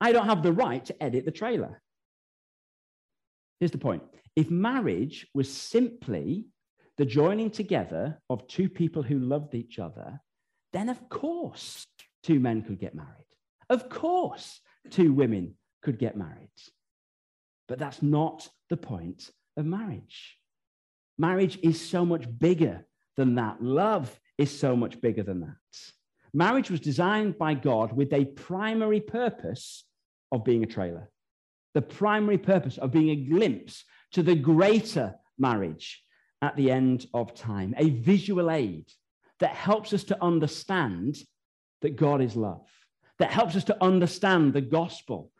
I 0.00 0.12
don't 0.12 0.26
have 0.26 0.44
the 0.44 0.52
right 0.52 0.84
to 0.84 1.02
edit 1.02 1.24
the 1.24 1.32
trailer. 1.32 1.82
Here's 3.58 3.72
the 3.72 3.78
point 3.78 4.02
if 4.36 4.48
marriage 4.48 5.26
was 5.34 5.52
simply 5.52 6.46
the 6.98 7.04
joining 7.04 7.50
together 7.50 8.20
of 8.30 8.46
two 8.46 8.68
people 8.68 9.02
who 9.02 9.18
loved 9.18 9.56
each 9.56 9.80
other, 9.80 10.20
then 10.72 10.88
of 10.88 11.08
course 11.08 11.84
two 12.28 12.38
men 12.38 12.62
could 12.62 12.78
get 12.78 12.94
married. 12.94 13.08
Of 13.70 13.88
course 13.88 14.60
two 14.90 15.12
women 15.12 15.54
could 15.82 15.98
get 15.98 16.16
married. 16.16 16.50
But 17.66 17.78
that's 17.78 18.02
not 18.02 18.48
the 18.68 18.76
point 18.76 19.30
of 19.56 19.64
marriage. 19.64 20.36
Marriage 21.16 21.58
is 21.62 21.80
so 21.80 22.04
much 22.04 22.26
bigger 22.38 22.86
than 23.16 23.36
that. 23.36 23.62
Love 23.62 24.20
is 24.36 24.56
so 24.56 24.76
much 24.76 25.00
bigger 25.00 25.22
than 25.22 25.40
that. 25.40 25.78
Marriage 26.34 26.70
was 26.70 26.80
designed 26.80 27.38
by 27.38 27.54
God 27.54 27.92
with 27.92 28.12
a 28.12 28.26
primary 28.26 29.00
purpose 29.00 29.84
of 30.30 30.44
being 30.44 30.62
a 30.62 30.66
trailer, 30.66 31.10
the 31.72 31.82
primary 31.82 32.38
purpose 32.38 32.76
of 32.76 32.92
being 32.92 33.08
a 33.08 33.24
glimpse 33.30 33.84
to 34.12 34.22
the 34.22 34.34
greater 34.34 35.14
marriage 35.38 36.02
at 36.42 36.54
the 36.56 36.70
end 36.70 37.06
of 37.14 37.34
time, 37.34 37.74
a 37.78 37.88
visual 37.88 38.50
aid 38.50 38.84
that 39.40 39.50
helps 39.50 39.94
us 39.94 40.04
to 40.04 40.22
understand 40.22 41.16
that 41.82 41.96
God 41.96 42.20
is 42.20 42.36
love, 42.36 42.66
that 43.18 43.30
helps 43.30 43.56
us 43.56 43.64
to 43.64 43.82
understand 43.82 44.52
the 44.52 44.60
gospel, 44.60 45.32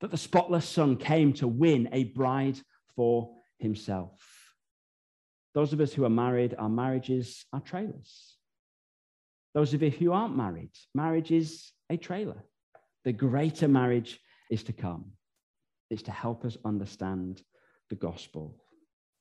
that 0.00 0.10
the 0.10 0.16
spotless 0.16 0.68
Son 0.68 0.96
came 0.96 1.32
to 1.34 1.48
win 1.48 1.88
a 1.92 2.04
bride 2.04 2.58
for 2.96 3.34
himself. 3.58 4.20
Those 5.54 5.72
of 5.72 5.80
us 5.80 5.92
who 5.92 6.04
are 6.04 6.10
married, 6.10 6.54
our 6.58 6.68
marriages 6.68 7.44
are 7.52 7.60
trailers. 7.60 8.36
Those 9.54 9.72
of 9.72 9.82
you 9.82 9.90
who 9.90 10.12
aren't 10.12 10.36
married, 10.36 10.72
marriage 10.94 11.30
is 11.30 11.70
a 11.88 11.96
trailer. 11.96 12.42
The 13.04 13.12
greater 13.12 13.68
marriage 13.68 14.18
is 14.50 14.64
to 14.64 14.72
come. 14.72 15.12
It's 15.90 16.02
to 16.02 16.10
help 16.10 16.44
us 16.44 16.56
understand 16.64 17.42
the 17.88 17.96
gospel. 17.96 18.56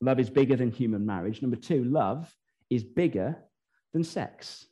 Love 0.02 0.20
is 0.20 0.30
bigger 0.30 0.56
than 0.56 0.72
human 0.72 1.06
marriage. 1.06 1.42
Number 1.42 1.56
two, 1.56 1.84
love 1.84 2.36
is 2.70 2.84
bigger 2.84 3.38
than 3.94 4.04
sex. 4.04 4.66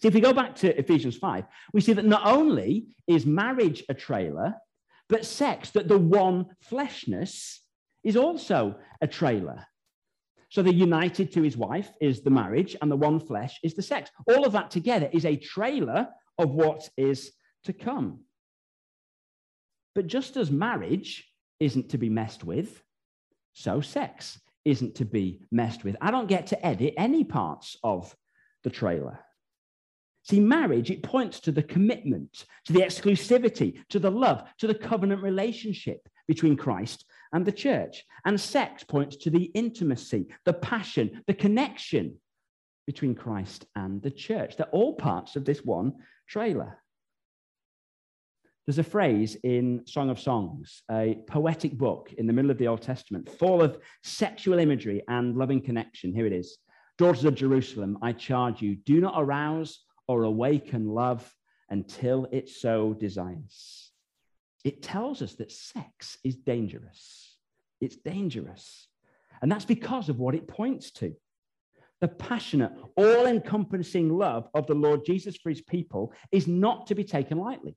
See, 0.00 0.08
if 0.08 0.14
we 0.14 0.20
go 0.20 0.32
back 0.32 0.54
to 0.56 0.78
Ephesians 0.78 1.16
5, 1.16 1.44
we 1.72 1.80
see 1.80 1.94
that 1.94 2.04
not 2.04 2.26
only 2.26 2.86
is 3.06 3.24
marriage 3.24 3.82
a 3.88 3.94
trailer, 3.94 4.54
but 5.08 5.24
sex, 5.24 5.70
that 5.70 5.88
the 5.88 5.98
one 5.98 6.46
fleshness 6.62 7.60
is 8.04 8.16
also 8.16 8.76
a 9.00 9.06
trailer. 9.06 9.64
So 10.50 10.62
the 10.62 10.74
united 10.74 11.32
to 11.32 11.42
his 11.42 11.56
wife 11.56 11.90
is 12.00 12.22
the 12.22 12.30
marriage, 12.30 12.76
and 12.80 12.90
the 12.90 12.96
one 12.96 13.20
flesh 13.20 13.58
is 13.62 13.74
the 13.74 13.82
sex. 13.82 14.10
All 14.28 14.44
of 14.44 14.52
that 14.52 14.70
together 14.70 15.08
is 15.12 15.24
a 15.24 15.36
trailer 15.36 16.08
of 16.38 16.50
what 16.50 16.88
is 16.96 17.32
to 17.64 17.72
come. 17.72 18.20
But 19.94 20.06
just 20.06 20.36
as 20.36 20.50
marriage 20.50 21.26
isn't 21.58 21.88
to 21.90 21.98
be 21.98 22.10
messed 22.10 22.44
with, 22.44 22.82
so 23.54 23.80
sex 23.80 24.38
isn't 24.64 24.96
to 24.96 25.04
be 25.04 25.40
messed 25.50 25.84
with. 25.84 25.96
I 26.00 26.10
don't 26.10 26.28
get 26.28 26.48
to 26.48 26.66
edit 26.66 26.94
any 26.98 27.24
parts 27.24 27.76
of 27.82 28.14
the 28.62 28.70
trailer. 28.70 29.18
See, 30.28 30.40
marriage, 30.40 30.90
it 30.90 31.04
points 31.04 31.38
to 31.40 31.52
the 31.52 31.62
commitment, 31.62 32.46
to 32.64 32.72
the 32.72 32.80
exclusivity, 32.80 33.78
to 33.90 34.00
the 34.00 34.10
love, 34.10 34.42
to 34.58 34.66
the 34.66 34.74
covenant 34.74 35.22
relationship 35.22 36.08
between 36.26 36.56
Christ 36.56 37.04
and 37.32 37.46
the 37.46 37.52
church. 37.52 38.04
And 38.24 38.40
sex 38.40 38.82
points 38.82 39.14
to 39.18 39.30
the 39.30 39.44
intimacy, 39.54 40.26
the 40.44 40.52
passion, 40.52 41.22
the 41.28 41.34
connection 41.34 42.16
between 42.88 43.14
Christ 43.14 43.66
and 43.76 44.02
the 44.02 44.10
church. 44.10 44.56
They're 44.56 44.66
all 44.66 44.94
parts 44.94 45.36
of 45.36 45.44
this 45.44 45.64
one 45.64 45.92
trailer. 46.28 46.76
There's 48.66 48.78
a 48.80 48.84
phrase 48.84 49.36
in 49.44 49.82
Song 49.86 50.10
of 50.10 50.18
Songs, 50.18 50.82
a 50.90 51.18
poetic 51.28 51.78
book 51.78 52.12
in 52.18 52.26
the 52.26 52.32
middle 52.32 52.50
of 52.50 52.58
the 52.58 52.66
Old 52.66 52.82
Testament, 52.82 53.30
full 53.38 53.62
of 53.62 53.78
sexual 54.02 54.58
imagery 54.58 55.04
and 55.06 55.36
loving 55.36 55.62
connection. 55.62 56.12
Here 56.12 56.26
it 56.26 56.32
is 56.32 56.58
Daughters 56.98 57.26
of 57.26 57.34
Jerusalem, 57.34 57.98
I 58.00 58.12
charge 58.12 58.62
you, 58.62 58.74
do 58.74 59.00
not 59.00 59.14
arouse 59.16 59.80
or 60.08 60.24
awaken 60.24 60.88
love 60.88 61.34
until 61.68 62.26
it 62.30 62.48
so 62.48 62.94
desires. 62.94 63.90
It 64.64 64.82
tells 64.82 65.22
us 65.22 65.34
that 65.34 65.52
sex 65.52 66.18
is 66.24 66.36
dangerous. 66.36 67.36
It's 67.80 67.96
dangerous. 67.96 68.88
And 69.42 69.50
that's 69.50 69.64
because 69.64 70.08
of 70.08 70.18
what 70.18 70.34
it 70.34 70.48
points 70.48 70.90
to. 70.92 71.14
The 72.00 72.08
passionate, 72.08 72.72
all 72.96 73.26
encompassing 73.26 74.10
love 74.16 74.48
of 74.54 74.66
the 74.66 74.74
Lord 74.74 75.04
Jesus 75.04 75.36
for 75.36 75.48
his 75.48 75.62
people 75.62 76.12
is 76.30 76.46
not 76.46 76.86
to 76.88 76.94
be 76.94 77.04
taken 77.04 77.38
lightly. 77.38 77.76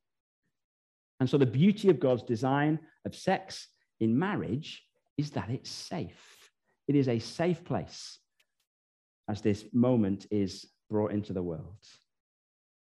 And 1.20 1.28
so 1.28 1.38
the 1.38 1.46
beauty 1.46 1.90
of 1.90 2.00
God's 2.00 2.22
design 2.22 2.80
of 3.04 3.14
sex 3.14 3.68
in 3.98 4.18
marriage 4.18 4.82
is 5.16 5.30
that 5.32 5.50
it's 5.50 5.70
safe. 5.70 6.50
It 6.88 6.96
is 6.96 7.08
a 7.08 7.18
safe 7.18 7.64
place 7.64 8.18
as 9.28 9.42
this 9.42 9.64
moment 9.72 10.26
is 10.30 10.66
brought 10.88 11.12
into 11.12 11.32
the 11.32 11.42
world. 11.42 11.78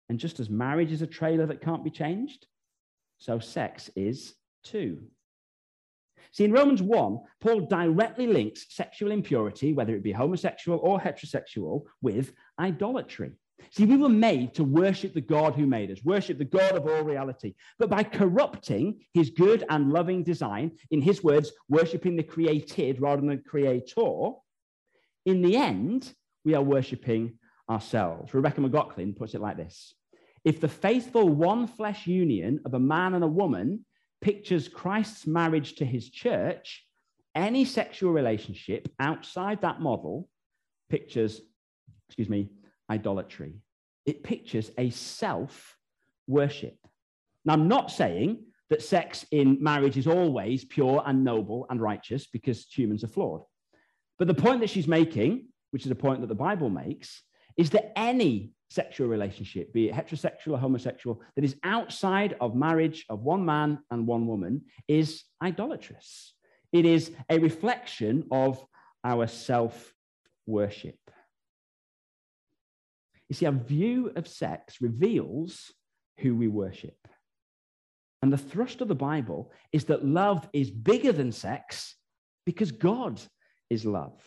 And 0.09 0.19
just 0.19 0.39
as 0.39 0.49
marriage 0.49 0.91
is 0.91 1.01
a 1.01 1.07
trailer 1.07 1.45
that 1.47 1.61
can't 1.61 1.83
be 1.83 1.89
changed, 1.89 2.47
so 3.17 3.39
sex 3.39 3.89
is 3.95 4.35
too. 4.63 4.99
See, 6.31 6.43
in 6.43 6.51
Romans 6.51 6.81
1, 6.81 7.19
Paul 7.41 7.61
directly 7.61 8.27
links 8.27 8.65
sexual 8.69 9.11
impurity, 9.11 9.73
whether 9.73 9.95
it 9.95 10.03
be 10.03 10.11
homosexual 10.11 10.79
or 10.79 10.99
heterosexual, 10.99 11.83
with 12.01 12.33
idolatry. 12.59 13.31
See, 13.71 13.85
we 13.85 13.97
were 13.97 14.09
made 14.09 14.53
to 14.55 14.63
worship 14.63 15.13
the 15.13 15.21
God 15.21 15.55
who 15.55 15.65
made 15.65 15.91
us, 15.91 16.03
worship 16.03 16.37
the 16.37 16.45
God 16.45 16.73
of 16.73 16.85
all 16.85 17.03
reality. 17.03 17.55
But 17.79 17.89
by 17.89 18.03
corrupting 18.03 18.99
his 19.13 19.31
good 19.31 19.65
and 19.69 19.91
loving 19.91 20.23
design, 20.23 20.71
in 20.91 21.01
his 21.01 21.23
words, 21.23 21.51
worshiping 21.67 22.15
the 22.15 22.23
created 22.23 23.01
rather 23.01 23.21
than 23.21 23.29
the 23.29 23.37
creator, 23.37 24.31
in 25.25 25.41
the 25.41 25.57
end, 25.57 26.13
we 26.45 26.53
are 26.53 26.61
worshiping 26.61 27.39
ourselves. 27.69 28.33
Rebecca 28.33 28.61
McLaughlin 28.61 29.13
puts 29.13 29.33
it 29.33 29.41
like 29.41 29.57
this 29.57 29.95
If 30.47 30.61
the 30.61 30.69
faithful 30.69 31.27
one 31.27 31.67
flesh 31.67 32.07
union 32.07 32.61
of 32.63 32.73
a 32.73 32.79
man 32.79 33.15
and 33.15 33.23
a 33.25 33.27
woman 33.27 33.83
pictures 34.21 34.69
Christ's 34.69 35.27
marriage 35.27 35.75
to 35.75 35.85
his 35.85 36.09
church, 36.09 36.85
any 37.35 37.65
sexual 37.65 38.13
relationship 38.13 38.87
outside 38.97 39.59
that 39.59 39.81
model 39.81 40.29
pictures, 40.89 41.41
excuse 42.07 42.29
me, 42.29 42.49
idolatry. 42.89 43.55
It 44.05 44.23
pictures 44.23 44.71
a 44.77 44.89
self 44.89 45.75
worship. 46.27 46.77
Now, 47.43 47.51
I'm 47.51 47.67
not 47.67 47.91
saying 47.91 48.45
that 48.69 48.81
sex 48.81 49.25
in 49.31 49.61
marriage 49.61 49.97
is 49.97 50.07
always 50.07 50.63
pure 50.63 51.03
and 51.05 51.25
noble 51.25 51.65
and 51.69 51.81
righteous 51.81 52.25
because 52.25 52.67
humans 52.71 53.03
are 53.03 53.09
flawed. 53.09 53.41
But 54.17 54.29
the 54.29 54.33
point 54.33 54.61
that 54.61 54.69
she's 54.69 54.87
making, 54.87 55.49
which 55.71 55.83
is 55.83 55.91
a 55.91 55.95
point 55.95 56.21
that 56.21 56.27
the 56.27 56.35
Bible 56.35 56.69
makes, 56.69 57.21
is 57.57 57.71
that 57.71 57.91
any 57.97 58.53
sexual 58.69 59.07
relationship, 59.07 59.73
be 59.73 59.89
it 59.89 59.95
heterosexual 59.95 60.53
or 60.53 60.57
homosexual, 60.57 61.21
that 61.35 61.45
is 61.45 61.55
outside 61.63 62.35
of 62.41 62.55
marriage 62.55 63.05
of 63.09 63.23
one 63.23 63.45
man 63.45 63.79
and 63.91 64.05
one 64.05 64.27
woman 64.27 64.61
is 64.87 65.23
idolatrous. 65.41 66.33
It 66.73 66.85
is 66.85 67.11
a 67.29 67.39
reflection 67.39 68.25
of 68.31 68.63
our 69.03 69.27
self 69.27 69.93
worship. 70.45 70.99
You 73.29 73.35
see, 73.35 73.45
our 73.45 73.51
view 73.51 74.11
of 74.15 74.27
sex 74.27 74.81
reveals 74.81 75.71
who 76.19 76.35
we 76.35 76.47
worship. 76.47 76.95
And 78.21 78.33
the 78.33 78.37
thrust 78.37 78.81
of 78.81 78.87
the 78.87 78.95
Bible 78.95 79.51
is 79.71 79.85
that 79.85 80.05
love 80.05 80.47
is 80.53 80.71
bigger 80.71 81.11
than 81.11 81.31
sex 81.31 81.95
because 82.45 82.71
God 82.71 83.21
is 83.69 83.85
love. 83.85 84.21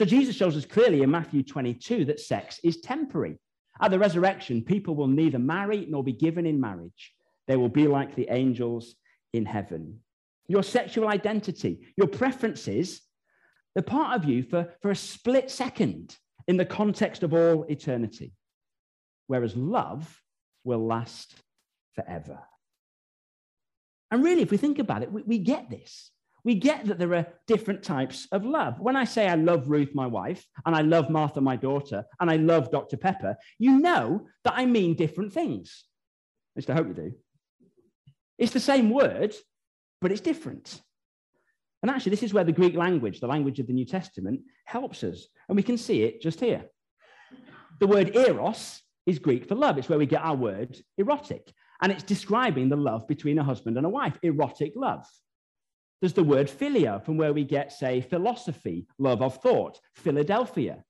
So 0.00 0.06
Jesus 0.06 0.34
shows 0.34 0.56
us 0.56 0.64
clearly 0.64 1.02
in 1.02 1.10
Matthew 1.10 1.42
22 1.42 2.06
that 2.06 2.20
sex 2.20 2.58
is 2.64 2.80
temporary. 2.80 3.36
At 3.82 3.90
the 3.90 3.98
resurrection, 3.98 4.64
people 4.64 4.94
will 4.94 5.06
neither 5.06 5.38
marry 5.38 5.84
nor 5.90 6.02
be 6.02 6.14
given 6.14 6.46
in 6.46 6.58
marriage. 6.58 7.12
They 7.46 7.58
will 7.58 7.68
be 7.68 7.86
like 7.86 8.14
the 8.14 8.26
angels 8.30 8.94
in 9.34 9.44
heaven. 9.44 10.00
Your 10.48 10.62
sexual 10.62 11.06
identity, 11.06 11.92
your 11.98 12.06
preferences, 12.06 13.02
they're 13.74 13.82
part 13.82 14.18
of 14.18 14.26
you 14.26 14.42
for, 14.42 14.72
for 14.80 14.90
a 14.90 14.96
split 14.96 15.50
second 15.50 16.16
in 16.48 16.56
the 16.56 16.64
context 16.64 17.22
of 17.22 17.34
all 17.34 17.64
eternity. 17.64 18.32
Whereas 19.26 19.54
love 19.54 20.18
will 20.64 20.86
last 20.86 21.34
forever. 21.94 22.38
And 24.10 24.24
really, 24.24 24.40
if 24.40 24.50
we 24.50 24.56
think 24.56 24.78
about 24.78 25.02
it, 25.02 25.12
we, 25.12 25.24
we 25.24 25.36
get 25.36 25.68
this. 25.68 26.10
We 26.44 26.54
get 26.54 26.86
that 26.86 26.98
there 26.98 27.14
are 27.14 27.26
different 27.46 27.82
types 27.82 28.26
of 28.32 28.44
love. 28.44 28.80
When 28.80 28.96
I 28.96 29.04
say 29.04 29.28
I 29.28 29.34
love 29.34 29.68
Ruth, 29.68 29.94
my 29.94 30.06
wife, 30.06 30.46
and 30.64 30.74
I 30.74 30.80
love 30.80 31.10
Martha, 31.10 31.40
my 31.40 31.56
daughter, 31.56 32.04
and 32.18 32.30
I 32.30 32.36
love 32.36 32.70
Dr. 32.70 32.96
Pepper, 32.96 33.36
you 33.58 33.78
know 33.78 34.26
that 34.44 34.54
I 34.56 34.66
mean 34.66 34.94
different 34.94 35.32
things. 35.32 35.84
At 36.54 36.60
least 36.60 36.70
I 36.70 36.74
hope 36.74 36.88
you 36.88 36.94
do. 36.94 37.12
It's 38.38 38.52
the 38.52 38.60
same 38.60 38.90
word, 38.90 39.34
but 40.00 40.10
it's 40.10 40.20
different. 40.20 40.80
And 41.82 41.90
actually, 41.90 42.10
this 42.10 42.22
is 42.22 42.34
where 42.34 42.44
the 42.44 42.52
Greek 42.52 42.74
language, 42.74 43.20
the 43.20 43.26
language 43.26 43.58
of 43.58 43.66
the 43.66 43.72
New 43.72 43.86
Testament, 43.86 44.40
helps 44.64 45.02
us. 45.02 45.26
And 45.48 45.56
we 45.56 45.62
can 45.62 45.78
see 45.78 46.02
it 46.02 46.20
just 46.20 46.40
here. 46.40 46.64
The 47.80 47.86
word 47.86 48.14
eros 48.14 48.82
is 49.06 49.18
Greek 49.18 49.46
for 49.48 49.54
love. 49.54 49.78
It's 49.78 49.88
where 49.88 49.98
we 49.98 50.06
get 50.06 50.22
our 50.22 50.36
word 50.36 50.78
erotic. 50.98 51.52
And 51.82 51.90
it's 51.90 52.02
describing 52.02 52.68
the 52.68 52.76
love 52.76 53.08
between 53.08 53.38
a 53.38 53.44
husband 53.44 53.78
and 53.78 53.86
a 53.86 53.90
wife, 53.90 54.18
erotic 54.22 54.72
love. 54.76 55.06
There's 56.00 56.14
the 56.14 56.24
word 56.24 56.48
philia, 56.48 57.04
from 57.04 57.16
where 57.16 57.32
we 57.32 57.44
get, 57.44 57.72
say, 57.72 58.00
philosophy, 58.00 58.86
love 58.98 59.20
of 59.22 59.40
thought, 59.42 59.78
Philadelphia, 59.94 60.82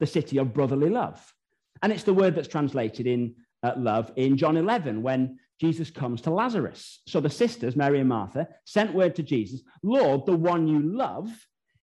the 0.00 0.06
city 0.06 0.38
of 0.38 0.52
brotherly 0.52 0.90
love. 0.90 1.34
And 1.82 1.92
it's 1.92 2.04
the 2.04 2.14
word 2.14 2.34
that's 2.34 2.48
translated 2.48 3.06
in 3.06 3.34
uh, 3.62 3.72
love 3.76 4.12
in 4.16 4.36
John 4.36 4.56
11 4.56 5.02
when 5.02 5.38
Jesus 5.60 5.90
comes 5.90 6.22
to 6.22 6.30
Lazarus. 6.30 7.00
So 7.06 7.20
the 7.20 7.30
sisters, 7.30 7.76
Mary 7.76 8.00
and 8.00 8.08
Martha, 8.08 8.48
sent 8.64 8.94
word 8.94 9.14
to 9.16 9.22
Jesus 9.22 9.62
Lord, 9.82 10.26
the 10.26 10.36
one 10.36 10.66
you 10.66 10.80
love 10.80 11.30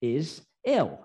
is 0.01 0.41
ill. 0.65 1.01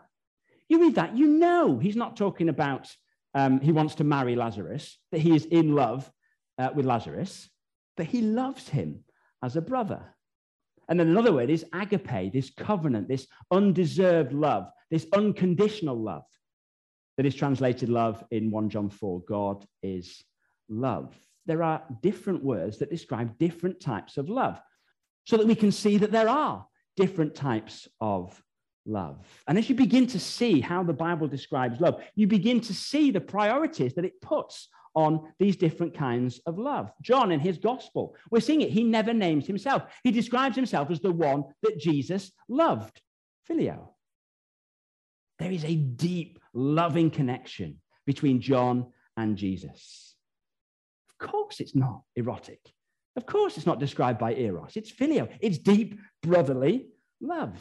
You 0.70 0.80
read 0.80 0.96
that, 0.96 1.18
you 1.18 1.28
know 1.28 1.80
he's 1.80 1.96
not 1.96 2.16
talking 2.16 2.50
about 2.50 2.88
um, 3.34 3.60
he 3.60 3.72
wants 3.72 3.96
to 3.96 4.04
marry 4.04 4.36
Lazarus, 4.36 4.98
that 5.12 5.22
he 5.22 5.36
is 5.36 5.46
in 5.46 5.74
love 5.74 6.10
uh, 6.58 6.70
with 6.76 6.86
Lazarus, 6.86 7.50
but 7.98 8.06
he 8.06 8.22
loves 8.22 8.68
him 8.68 9.04
as 9.42 9.56
a 9.56 9.62
brother. 9.62 10.02
And 10.92 11.00
then 11.00 11.08
another 11.08 11.32
word 11.32 11.50
is 11.50 11.64
agape, 11.72 12.34
this 12.34 12.50
covenant, 12.50 13.08
this 13.08 13.26
undeserved 13.50 14.34
love, 14.34 14.70
this 14.90 15.08
unconditional 15.14 15.98
love 15.98 16.26
that 17.16 17.26
is 17.26 17.34
translated 17.34 17.88
love 17.88 18.22
in 18.30 18.52
1 18.52 18.70
John 18.70 18.90
4. 18.90 19.22
God 19.22 19.66
is 19.82 20.22
love. 20.68 21.16
There 21.46 21.64
are 21.64 21.82
different 22.02 22.44
words 22.44 22.78
that 22.80 22.90
describe 22.90 23.38
different 23.38 23.80
types 23.80 24.18
of 24.18 24.28
love 24.28 24.60
so 25.24 25.38
that 25.38 25.48
we 25.48 25.56
can 25.56 25.72
see 25.72 25.98
that 25.98 26.12
there 26.12 26.28
are 26.28 26.68
different 26.98 27.36
types 27.36 27.88
of 28.02 28.44
love. 28.86 29.26
And 29.48 29.58
as 29.58 29.70
you 29.70 29.76
begin 29.76 30.08
to 30.08 30.20
see 30.20 30.60
how 30.60 30.84
the 30.84 30.92
Bible 30.92 31.30
describes 31.30 31.80
love, 31.80 32.04
you 32.16 32.28
begin 32.28 32.60
to 32.60 32.74
see 32.74 33.12
the 33.12 33.22
priorities 33.22 33.94
that 33.94 34.04
it 34.04 34.20
puts 34.20 34.68
on 34.94 35.34
these 35.40 35.56
different 35.56 35.94
kinds 35.94 36.40
of 36.46 36.58
love. 36.58 36.92
John, 37.02 37.32
in 37.32 37.40
his 37.40 37.58
gospel, 37.58 38.16
we're 38.30 38.42
seeing 38.42 38.62
it. 38.62 38.72
He 38.72 38.84
never 38.84 39.14
names 39.14 39.48
himself, 39.48 39.84
he 40.04 40.12
describes 40.12 40.56
himself 40.56 40.92
as 40.92 41.00
the 41.00 41.12
one 41.12 41.44
that 41.64 41.80
Jesus 41.80 42.32
loved, 42.50 43.02
Phileo. 43.50 43.90
There 45.40 45.52
is 45.52 45.66
a 45.66 45.76
deep, 45.76 46.40
loving 46.54 47.10
connection 47.10 47.78
between 48.06 48.42
John 48.42 48.92
and 49.18 49.38
Jesus. 49.38 50.16
Of 51.10 51.28
course, 51.30 51.60
it's 51.60 51.76
not 51.76 52.02
erotic. 52.16 52.60
Of 53.16 53.26
course, 53.26 53.58
it's 53.58 53.66
not 53.66 53.80
described 53.80 54.20
by 54.20 54.34
Eros. 54.36 54.74
It's 54.76 54.92
Phileo. 54.92 55.30
It's 55.40 55.58
deep 55.58 56.00
brotherly 56.22 56.88
love. 57.20 57.60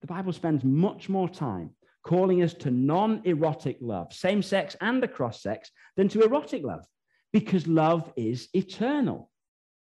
The 0.00 0.06
Bible 0.08 0.32
spends 0.32 0.64
much 0.64 1.08
more 1.08 1.28
time 1.28 1.70
calling 2.02 2.42
us 2.42 2.54
to 2.54 2.70
non 2.70 3.22
erotic 3.24 3.78
love, 3.80 4.12
same 4.12 4.42
sex 4.42 4.76
and 4.80 5.02
across 5.04 5.42
sex, 5.42 5.70
than 5.96 6.08
to 6.08 6.22
erotic 6.22 6.62
love, 6.62 6.84
because 7.32 7.66
love 7.66 8.12
is 8.16 8.48
eternal, 8.54 9.30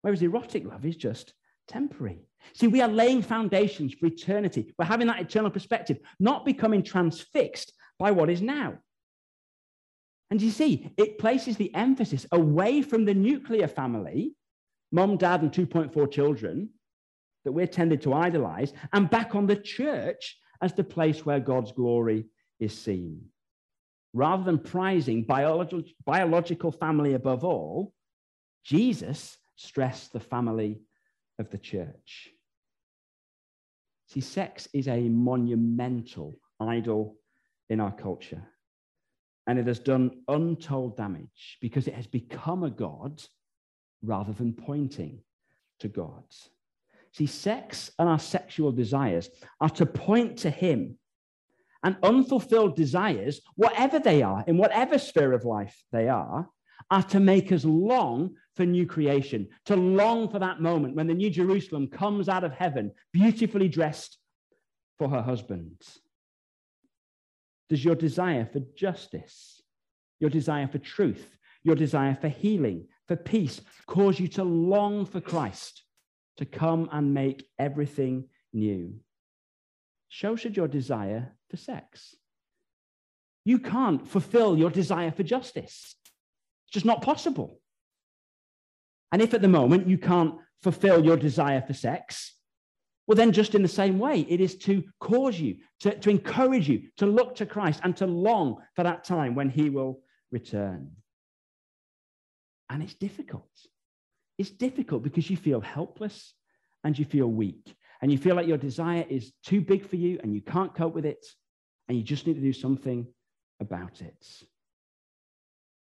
whereas 0.02 0.22
erotic 0.22 0.66
love 0.66 0.86
is 0.86 0.96
just 0.96 1.34
temporary. 1.68 2.28
See, 2.54 2.68
we 2.68 2.82
are 2.82 2.90
laying 2.90 3.22
foundations 3.22 3.94
for 3.94 4.08
eternity. 4.08 4.74
We're 4.78 4.86
having 4.86 5.08
that 5.08 5.22
eternal 5.22 5.52
perspective, 5.52 5.98
not 6.20 6.46
becoming 6.46 6.84
transfixed 6.84 7.74
by 7.98 8.12
what 8.12 8.30
is 8.30 8.42
now. 8.42 8.80
And 10.30 10.42
you 10.42 10.52
see, 10.52 10.92
it 10.98 11.20
places 11.20 11.58
the 11.58 11.74
emphasis 11.76 12.26
away 12.32 12.82
from 12.82 13.06
the 13.06 13.14
nuclear 13.14 13.68
family, 13.68 14.36
mom, 14.92 15.18
dad, 15.18 15.42
and 15.42 15.52
2.4 15.52 16.12
children 16.12 16.70
that 17.46 17.52
we're 17.52 17.68
tended 17.68 18.02
to 18.02 18.14
idolize, 18.14 18.74
and 18.94 19.10
back 19.10 19.36
on 19.36 19.46
the 19.46 19.56
church 19.56 20.38
as 20.64 20.72
the 20.72 20.84
place 20.84 21.26
where 21.26 21.42
God's 21.42 21.74
glory 21.74 22.26
is 22.58 22.76
seen. 22.76 23.26
Rather 24.14 24.44
than 24.44 24.58
prizing 24.58 25.24
biological, 25.24 25.84
biological 26.06 26.72
family 26.72 27.16
above 27.16 27.44
all, 27.44 27.94
Jesus 28.64 29.38
stressed 29.58 30.14
the 30.14 30.22
family 30.22 30.80
of 31.38 31.50
the 31.52 31.58
church. 31.58 32.30
See, 34.08 34.22
sex 34.22 34.70
is 34.74 34.88
a 34.88 35.10
monumental 35.10 36.40
idol 36.62 37.18
in 37.70 37.82
our 37.82 37.92
culture. 37.92 38.44
And 39.48 39.60
it 39.60 39.68
has 39.68 39.80
done 39.80 40.22
untold 40.30 40.96
damage 40.96 41.58
because 41.60 41.90
it 41.90 41.96
has 41.96 42.08
become 42.08 42.64
a 42.64 42.70
God 42.70 43.22
rather 44.02 44.32
than 44.32 44.54
pointing 44.54 45.20
to 45.80 45.90
God. 45.90 46.24
See, 47.14 47.28
sex 47.28 47.92
and 48.00 48.10
our 48.10 48.20
sexual 48.20 48.72
desires 48.72 49.30
are 49.62 49.70
to 49.72 49.86
point 49.86 50.40
to 50.40 50.50
Him. 50.50 50.98
And 51.84 51.98
unfulfilled 52.02 52.76
desires, 52.76 53.42
whatever 53.56 54.00
they 54.00 54.24
are, 54.24 54.44
in 54.48 54.58
whatever 54.58 54.98
sphere 54.98 55.34
of 55.34 55.46
life 55.46 55.84
they 55.92 56.10
are, 56.10 56.50
are 56.90 57.04
to 57.04 57.20
make 57.20 57.52
us 57.52 57.66
long 57.66 58.36
for 58.56 58.66
new 58.66 58.86
creation, 58.86 59.48
to 59.66 59.76
long 59.76 60.30
for 60.30 60.40
that 60.40 60.62
moment 60.62 60.96
when 60.96 61.08
the 61.08 61.14
New 61.14 61.30
Jerusalem 61.30 61.88
comes 61.88 62.30
out 62.30 62.44
of 62.44 62.54
heaven, 62.54 62.92
beautifully 63.12 63.68
dressed 63.68 64.18
for 64.98 65.10
her 65.10 65.22
husband. 65.22 65.82
Does 67.70 67.84
your 67.84 67.96
desire 67.96 68.48
for 68.52 68.62
justice, 68.76 69.62
your 70.20 70.30
desire 70.30 70.68
for 70.68 70.80
truth, 70.80 71.38
your 71.64 71.76
desire 71.76 72.18
for 72.20 72.30
healing, 72.30 72.88
for 73.08 73.16
peace 73.16 73.62
cause 73.88 74.20
you 74.20 74.28
to 74.30 74.44
long 74.44 75.06
for 75.06 75.22
Christ? 75.22 75.83
To 76.38 76.46
come 76.46 76.90
and 76.92 77.14
make 77.14 77.48
everything 77.60 78.26
new. 78.52 79.00
So 80.10 80.36
should 80.36 80.56
your 80.56 80.68
desire 80.68 81.34
for 81.50 81.58
sex. 81.58 82.16
You 83.46 83.60
can't 83.60 84.08
fulfill 84.08 84.58
your 84.58 84.70
desire 84.70 85.12
for 85.12 85.24
justice. 85.24 85.96
It's 86.66 86.74
just 86.74 86.86
not 86.86 87.02
possible. 87.02 87.60
And 89.12 89.22
if 89.22 89.34
at 89.34 89.42
the 89.42 89.48
moment 89.48 89.88
you 89.88 89.98
can't 89.98 90.36
fulfill 90.62 91.04
your 91.04 91.18
desire 91.18 91.62
for 91.62 91.74
sex, 91.74 92.34
well, 93.06 93.18
then, 93.18 93.34
just 93.34 93.54
in 93.54 93.62
the 93.62 93.68
same 93.68 94.00
way, 94.00 94.26
it 94.30 94.40
is 94.40 94.56
to 94.60 94.84
cause 95.00 95.38
you, 95.38 95.58
to, 95.82 95.98
to 96.00 96.10
encourage 96.10 96.70
you 96.70 96.84
to 96.98 97.06
look 97.06 97.36
to 97.36 97.46
Christ 97.46 97.82
and 97.84 97.96
to 97.98 98.06
long 98.06 98.62
for 98.76 98.84
that 98.84 99.04
time 99.04 99.36
when 99.36 99.50
he 99.50 99.70
will 99.70 100.00
return. 100.32 100.92
And 102.70 102.82
it's 102.82 102.94
difficult. 102.94 103.50
It's 104.38 104.50
difficult 104.50 105.04
because 105.04 105.30
you 105.30 105.38
feel 105.38 105.62
helpless 105.62 106.34
and 106.84 106.98
you 106.98 107.06
feel 107.06 107.28
weak 107.28 107.76
and 108.02 108.12
you 108.12 108.18
feel 108.18 108.36
like 108.36 108.48
your 108.48 108.58
desire 108.58 109.06
is 109.10 109.32
too 109.44 109.62
big 109.62 109.88
for 109.88 109.96
you 109.96 110.20
and 110.22 110.34
you 110.34 110.42
can't 110.42 110.76
cope 110.76 110.94
with 110.94 111.06
it 111.06 111.26
and 111.88 111.98
you 111.98 112.04
just 112.04 112.26
need 112.28 112.36
to 112.36 112.42
do 112.42 112.54
something 112.54 113.08
about 113.60 114.02
it. 114.02 114.26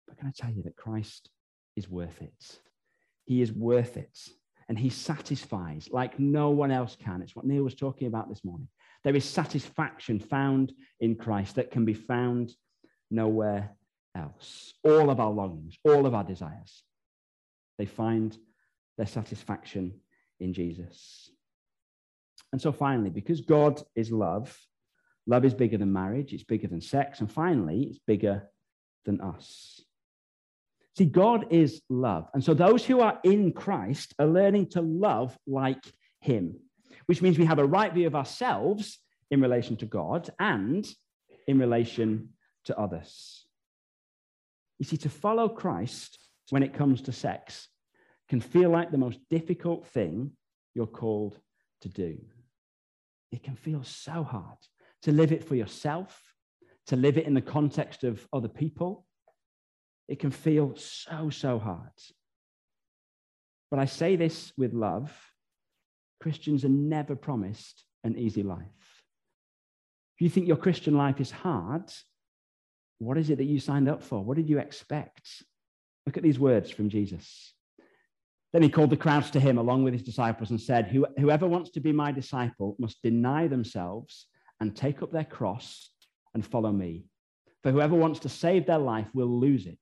But 0.09 0.19
can 0.19 0.29
I 0.29 0.33
tell 0.35 0.51
you 0.51 0.63
that 0.65 0.77
Christ 0.77 1.31
is 1.77 1.89
worth 1.89 2.21
it? 2.21 2.61
he 3.25 3.43
is 3.43 3.53
worth 3.53 3.97
it. 3.97 4.19
And 4.69 4.79
he 4.79 4.91
satisfies 4.91 5.89
like 5.91 6.19
no 6.19 6.51
one 6.51 6.71
else 6.71 6.97
can. 6.97 7.21
It's 7.23 7.37
what 7.37 7.45
Neil 7.45 7.63
was 7.63 7.75
talking 7.75 8.07
about 8.07 8.29
this 8.29 8.45
morning. 8.45 8.69
There 9.05 9.17
is 9.17 9.25
satisfaction 9.25 10.21
found 10.21 10.73
in 11.01 11.17
Christ 11.17 11.57
that 11.57 11.71
can 11.71 11.85
be 11.85 11.95
found 11.95 12.53
nowhere 13.11 13.71
else. 14.17 14.73
All 14.85 15.11
of 15.11 15.21
our 15.21 15.31
longings, 15.31 15.77
all 15.85 16.07
of 16.07 16.15
our 16.15 16.25
desires, 16.25 16.85
they 17.83 17.87
find 17.87 18.39
their 18.97 19.09
satisfaction 19.09 19.93
in 20.39 20.53
Jesus. 20.53 21.33
And 22.53 22.63
so 22.63 22.71
finally, 22.71 23.11
because 23.11 23.41
God 23.41 23.83
is 23.97 24.13
love, 24.13 24.57
love 25.27 25.45
is 25.45 25.53
bigger 25.53 25.79
than 25.79 25.93
marriage, 25.93 26.33
it's 26.33 26.45
bigger 26.45 26.69
than 26.69 26.81
sex, 26.81 27.19
and 27.19 27.29
finally, 27.29 27.89
it's 27.91 27.99
bigger 28.07 28.49
than 29.05 29.21
us. 29.21 29.81
See, 30.97 31.07
God 31.07 31.47
is 31.51 31.83
love. 31.89 32.29
And 32.35 32.45
so 32.45 32.55
those 32.55 32.87
who 32.87 33.01
are 33.01 33.19
in 33.25 33.51
Christ 33.51 34.15
are 34.21 34.29
learning 34.29 34.69
to 34.71 34.81
love 34.81 35.37
like 35.45 35.85
him, 36.21 36.61
which 37.07 37.21
means 37.21 37.37
we 37.37 37.47
have 37.47 37.59
a 37.59 37.67
right 37.67 37.93
view 37.93 38.07
of 38.07 38.15
ourselves 38.15 39.01
in 39.29 39.41
relation 39.41 39.77
to 39.79 39.87
God 39.87 40.31
and 40.39 40.87
in 41.49 41.59
relation 41.59 42.29
to 42.67 42.79
others. 42.79 43.45
You 44.79 44.85
see, 44.85 44.99
to 44.99 45.09
follow 45.09 45.49
Christ 45.49 46.21
when 46.51 46.63
it 46.63 46.75
comes 46.75 47.03
to 47.03 47.13
sex 47.13 47.67
can 48.33 48.41
feel 48.41 48.71
like 48.71 48.91
the 48.91 48.97
most 48.97 49.19
difficult 49.29 49.87
thing 49.89 50.31
you're 50.75 50.87
called 50.87 51.39
to 51.83 51.91
do. 51.91 52.17
It 53.31 53.43
can 53.43 53.57
feel 53.57 53.85
so 53.85 54.25
hard 54.25 54.57
to 55.03 55.13
live 55.13 55.33
it 55.33 55.45
for 55.45 55.55
yourself, 55.55 56.19
to 56.87 56.97
live 56.97 57.19
it 57.19 57.27
in 57.27 57.35
the 57.35 57.43
context 57.43 58.05
of 58.05 58.27
other 58.33 58.49
people. 58.49 59.05
It 60.09 60.19
can 60.19 60.31
feel 60.31 60.75
so, 60.77 61.29
so 61.29 61.59
hard. 61.59 61.93
But 63.71 63.81
I 63.81 63.85
say 63.85 64.17
this 64.17 64.55
with 64.57 64.73
love 64.73 65.15
Christians 66.19 66.65
are 66.65 66.71
never 66.71 67.15
promised 67.15 67.85
an 68.03 68.17
easy 68.17 68.43
life. 68.43 69.05
If 70.17 70.23
you 70.23 70.31
think 70.31 70.49
your 70.49 70.57
Christian 70.57 70.97
life 70.97 71.21
is 71.21 71.31
hard, 71.31 71.93
what 72.99 73.19
is 73.19 73.29
it 73.29 73.37
that 73.37 73.45
you 73.45 73.61
signed 73.61 73.91
up 73.91 74.03
for? 74.03 74.25
What 74.25 74.39
did 74.39 74.49
you 74.49 74.59
expect? 74.59 75.43
Look 76.07 76.17
at 76.17 76.23
these 76.23 76.39
words 76.39 76.71
from 76.71 76.89
Jesus. 76.89 77.53
Then 78.53 78.63
he 78.63 78.69
called 78.69 78.91
the 78.91 78.97
crowds 78.97 79.31
to 79.31 79.41
him 79.41 79.57
along 79.57 79.85
with 79.85 79.95
his 79.95 80.03
disciples 80.03 80.51
and 80.51 80.61
said, 80.61 80.89
Whoever 81.19 81.47
wants 81.47 81.71
to 81.71 81.81
be 81.81 81.93
my 81.93 82.13
disciple 82.13 82.77
must 82.79 83.03
deny 83.03 83.49
themselves 83.49 84.27
and 84.61 84.77
take 84.77 85.03
up 85.03 85.11
their 85.11 85.25
cross 85.25 85.91
and 86.35 86.45
follow 86.45 86.71
me. 86.71 87.07
For 87.63 87.71
whoever 87.71 87.95
wants 87.95 88.21
to 88.21 88.29
save 88.29 88.67
their 88.67 88.79
life 88.79 89.09
will 89.15 89.41
lose 89.41 89.67
it. 89.67 89.79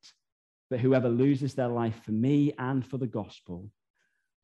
But 0.68 0.81
whoever 0.81 1.09
loses 1.09 1.55
their 1.55 1.68
life 1.68 2.01
for 2.05 2.12
me 2.12 2.53
and 2.59 2.87
for 2.87 2.97
the 2.97 3.07
gospel 3.07 3.71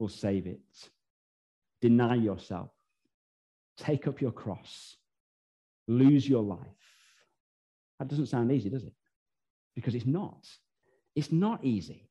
will 0.00 0.08
save 0.08 0.46
it. 0.46 0.90
Deny 1.80 2.16
yourself, 2.16 2.70
take 3.76 4.08
up 4.08 4.20
your 4.20 4.32
cross, 4.32 4.96
lose 5.86 6.28
your 6.28 6.42
life. 6.42 6.58
That 7.98 8.08
doesn't 8.08 8.26
sound 8.26 8.50
easy, 8.50 8.70
does 8.70 8.84
it? 8.84 8.94
Because 9.76 9.94
it's 9.94 10.06
not. 10.06 10.48
It's 11.14 11.30
not 11.30 11.64
easy. 11.64 12.10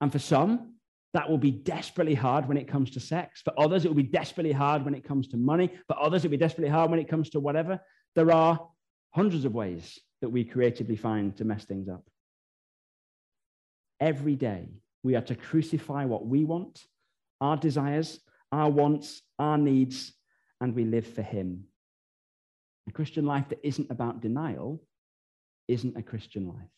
And 0.00 0.10
for 0.10 0.18
some, 0.18 0.74
that 1.12 1.28
will 1.28 1.38
be 1.38 1.50
desperately 1.50 2.14
hard 2.14 2.46
when 2.46 2.56
it 2.56 2.68
comes 2.68 2.90
to 2.92 3.00
sex. 3.00 3.42
For 3.42 3.52
others, 3.58 3.84
it 3.84 3.88
will 3.88 3.96
be 3.96 4.02
desperately 4.04 4.52
hard 4.52 4.84
when 4.84 4.94
it 4.94 5.04
comes 5.04 5.28
to 5.28 5.36
money. 5.36 5.70
For 5.88 6.00
others, 6.00 6.24
it 6.24 6.28
will 6.28 6.32
be 6.32 6.36
desperately 6.36 6.70
hard 6.70 6.90
when 6.90 7.00
it 7.00 7.08
comes 7.08 7.30
to 7.30 7.40
whatever. 7.40 7.80
There 8.14 8.32
are 8.32 8.68
hundreds 9.10 9.44
of 9.44 9.54
ways 9.54 9.98
that 10.20 10.30
we 10.30 10.44
creatively 10.44 10.96
find 10.96 11.36
to 11.36 11.44
mess 11.44 11.64
things 11.64 11.88
up. 11.88 12.04
Every 13.98 14.36
day, 14.36 14.68
we 15.02 15.16
are 15.16 15.22
to 15.22 15.34
crucify 15.34 16.04
what 16.04 16.26
we 16.26 16.44
want, 16.44 16.84
our 17.40 17.56
desires, 17.56 18.20
our 18.52 18.70
wants, 18.70 19.22
our 19.38 19.58
needs, 19.58 20.12
and 20.60 20.74
we 20.74 20.84
live 20.84 21.06
for 21.06 21.22
Him. 21.22 21.64
A 22.88 22.92
Christian 22.92 23.26
life 23.26 23.48
that 23.48 23.66
isn't 23.66 23.90
about 23.90 24.20
denial 24.20 24.82
isn't 25.68 25.96
a 25.96 26.02
Christian 26.02 26.48
life. 26.48 26.68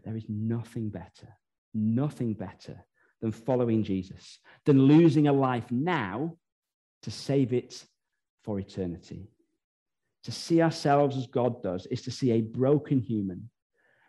But 0.00 0.08
there 0.08 0.16
is 0.16 0.28
nothing 0.30 0.88
better, 0.88 1.28
nothing 1.74 2.32
better 2.32 2.82
than 3.20 3.32
following 3.32 3.82
Jesus, 3.82 4.38
than 4.64 4.80
losing 4.80 5.28
a 5.28 5.32
life 5.32 5.70
now 5.70 6.36
to 7.02 7.10
save 7.10 7.52
it 7.52 7.84
for 8.42 8.58
eternity. 8.58 9.28
To 10.24 10.32
see 10.32 10.62
ourselves 10.62 11.18
as 11.18 11.26
God 11.26 11.62
does 11.62 11.84
is 11.86 12.00
to 12.02 12.10
see 12.10 12.30
a 12.32 12.40
broken 12.40 13.00
human 13.00 13.50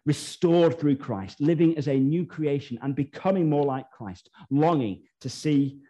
restored 0.05 0.79
through 0.79 0.95
Christ, 0.95 1.41
living 1.41 1.77
as 1.77 1.89
a 1.89 1.99
new 1.99 2.25
creation 2.25 2.79
and 2.81 2.95
becoming 2.95 3.49
more 3.49 3.65
like 3.65 3.91
Christ, 3.91 4.29
longing 4.49 5.03
to 5.19 5.29
see, 5.29 5.81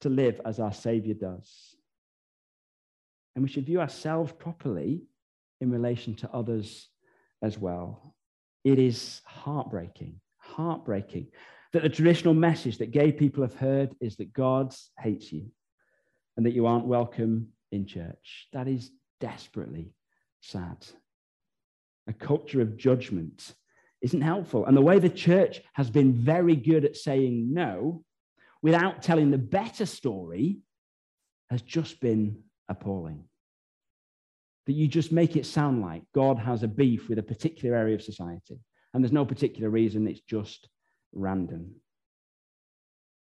to 0.00 0.08
live 0.08 0.40
as 0.44 0.58
our 0.58 0.72
Savior 0.72 1.14
does. 1.14 1.76
And 3.36 3.44
we 3.44 3.48
should 3.48 3.66
view 3.66 3.80
ourselves 3.80 4.32
properly 4.32 5.02
in 5.60 5.70
relation 5.70 6.14
to 6.16 6.30
others 6.32 6.88
as 7.40 7.56
well. 7.56 8.13
It 8.64 8.78
is 8.78 9.20
heartbreaking, 9.26 10.20
heartbreaking 10.38 11.28
that 11.74 11.82
the 11.82 11.88
traditional 11.88 12.34
message 12.34 12.78
that 12.78 12.92
gay 12.92 13.12
people 13.12 13.42
have 13.42 13.54
heard 13.54 13.94
is 14.00 14.16
that 14.16 14.32
God 14.32 14.74
hates 14.98 15.32
you 15.32 15.50
and 16.36 16.46
that 16.46 16.54
you 16.54 16.66
aren't 16.66 16.86
welcome 16.86 17.48
in 17.72 17.86
church. 17.86 18.48
That 18.52 18.68
is 18.68 18.90
desperately 19.20 19.92
sad. 20.40 20.86
A 22.06 22.12
culture 22.12 22.60
of 22.60 22.76
judgment 22.76 23.54
isn't 24.02 24.20
helpful. 24.20 24.66
And 24.66 24.76
the 24.76 24.82
way 24.82 24.98
the 24.98 25.08
church 25.08 25.62
has 25.74 25.90
been 25.90 26.14
very 26.14 26.56
good 26.56 26.84
at 26.84 26.96
saying 26.96 27.52
no 27.52 28.04
without 28.62 29.02
telling 29.02 29.30
the 29.30 29.38
better 29.38 29.86
story 29.86 30.58
has 31.50 31.60
just 31.62 32.00
been 32.00 32.42
appalling. 32.68 33.24
That 34.66 34.72
you 34.72 34.88
just 34.88 35.12
make 35.12 35.36
it 35.36 35.46
sound 35.46 35.82
like 35.82 36.02
God 36.14 36.38
has 36.38 36.62
a 36.62 36.68
beef 36.68 37.08
with 37.08 37.18
a 37.18 37.22
particular 37.22 37.76
area 37.76 37.94
of 37.94 38.02
society, 38.02 38.58
and 38.92 39.02
there's 39.02 39.12
no 39.12 39.26
particular 39.26 39.68
reason, 39.68 40.08
it's 40.08 40.20
just 40.20 40.68
random. 41.12 41.74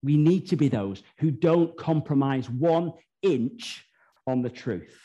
We 0.02 0.16
need 0.16 0.48
to 0.48 0.56
be 0.56 0.68
those 0.68 1.02
who 1.18 1.30
don't 1.30 1.76
compromise 1.76 2.48
one 2.48 2.92
inch 3.22 3.84
on 4.26 4.42
the 4.42 4.50
truth. 4.50 4.96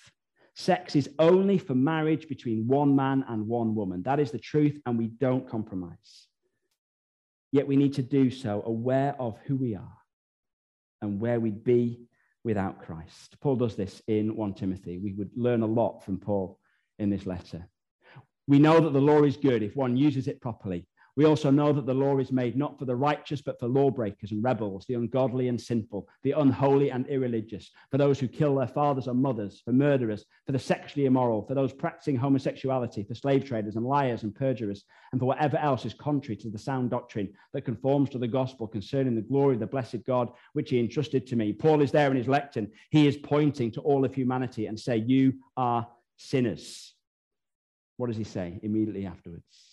Sex 0.55 0.95
is 0.95 1.09
only 1.17 1.57
for 1.57 1.73
marriage 1.73 2.27
between 2.27 2.67
one 2.67 2.95
man 2.95 3.25
and 3.27 3.47
one 3.47 3.73
woman. 3.73 4.03
That 4.03 4.19
is 4.19 4.31
the 4.31 4.39
truth, 4.39 4.79
and 4.85 4.97
we 4.97 5.07
don't 5.07 5.49
compromise. 5.49 6.27
Yet 7.51 7.67
we 7.67 7.75
need 7.75 7.93
to 7.95 8.03
do 8.03 8.29
so 8.31 8.63
aware 8.65 9.15
of 9.19 9.37
who 9.45 9.55
we 9.55 9.75
are 9.75 9.97
and 11.01 11.19
where 11.19 11.39
we'd 11.39 11.63
be 11.63 12.07
without 12.43 12.81
Christ. 12.81 13.37
Paul 13.41 13.55
does 13.55 13.75
this 13.75 14.01
in 14.07 14.35
1 14.35 14.53
Timothy. 14.53 14.97
We 14.97 15.13
would 15.13 15.31
learn 15.35 15.61
a 15.61 15.67
lot 15.67 16.03
from 16.03 16.19
Paul 16.19 16.59
in 16.99 17.09
this 17.09 17.25
letter. 17.25 17.67
We 18.47 18.59
know 18.59 18.79
that 18.79 18.93
the 18.93 19.01
law 19.01 19.23
is 19.23 19.37
good 19.37 19.63
if 19.63 19.75
one 19.75 19.95
uses 19.95 20.27
it 20.27 20.41
properly. 20.41 20.85
We 21.15 21.25
also 21.25 21.51
know 21.51 21.71
that 21.71 21.85
the 21.85 21.93
law 21.93 22.17
is 22.17 22.31
made 22.31 22.57
not 22.57 22.79
for 22.79 22.85
the 22.85 22.95
righteous, 22.95 23.41
but 23.41 23.59
for 23.59 23.67
lawbreakers 23.67 24.31
and 24.31 24.43
rebels, 24.43 24.85
the 24.87 24.95
ungodly 24.95 25.47
and 25.47 25.61
sinful, 25.61 26.07
the 26.23 26.31
unholy 26.31 26.89
and 26.89 27.05
irreligious, 27.05 27.69
for 27.91 27.99
those 27.99 28.19
who 28.19 28.27
kill 28.27 28.55
their 28.55 28.67
fathers 28.67 29.07
and 29.07 29.21
mothers, 29.21 29.61
for 29.63 29.73
murderers, 29.73 30.25
for 30.47 30.53
the 30.53 30.59
sexually 30.59 31.05
immoral, 31.05 31.45
for 31.45 31.53
those 31.53 31.71
practicing 31.71 32.15
homosexuality, 32.15 33.03
for 33.03 33.13
slave 33.13 33.45
traders 33.45 33.75
and 33.75 33.85
liars 33.85 34.23
and 34.23 34.33
perjurers, 34.33 34.85
and 35.11 35.21
for 35.21 35.27
whatever 35.27 35.57
else 35.57 35.85
is 35.85 35.93
contrary 35.93 36.35
to 36.37 36.49
the 36.49 36.57
sound 36.57 36.89
doctrine 36.89 37.31
that 37.53 37.61
conforms 37.61 38.09
to 38.09 38.17
the 38.17 38.27
gospel 38.27 38.67
concerning 38.67 39.13
the 39.13 39.21
glory 39.21 39.53
of 39.53 39.59
the 39.59 39.67
blessed 39.67 40.03
God, 40.07 40.29
which 40.53 40.71
he 40.71 40.79
entrusted 40.79 41.27
to 41.27 41.35
me. 41.35 41.53
Paul 41.53 41.81
is 41.83 41.91
there 41.91 42.09
in 42.09 42.17
his 42.17 42.27
lectern. 42.27 42.71
He 42.89 43.07
is 43.07 43.17
pointing 43.17 43.69
to 43.73 43.81
all 43.81 44.03
of 44.03 44.15
humanity 44.15 44.65
and 44.65 44.79
say, 44.79 44.97
You 44.97 45.33
are 45.55 45.87
sinners. 46.17 46.95
What 47.97 48.07
does 48.07 48.17
he 48.17 48.23
say 48.23 48.59
immediately 48.63 49.05
afterwards? 49.05 49.72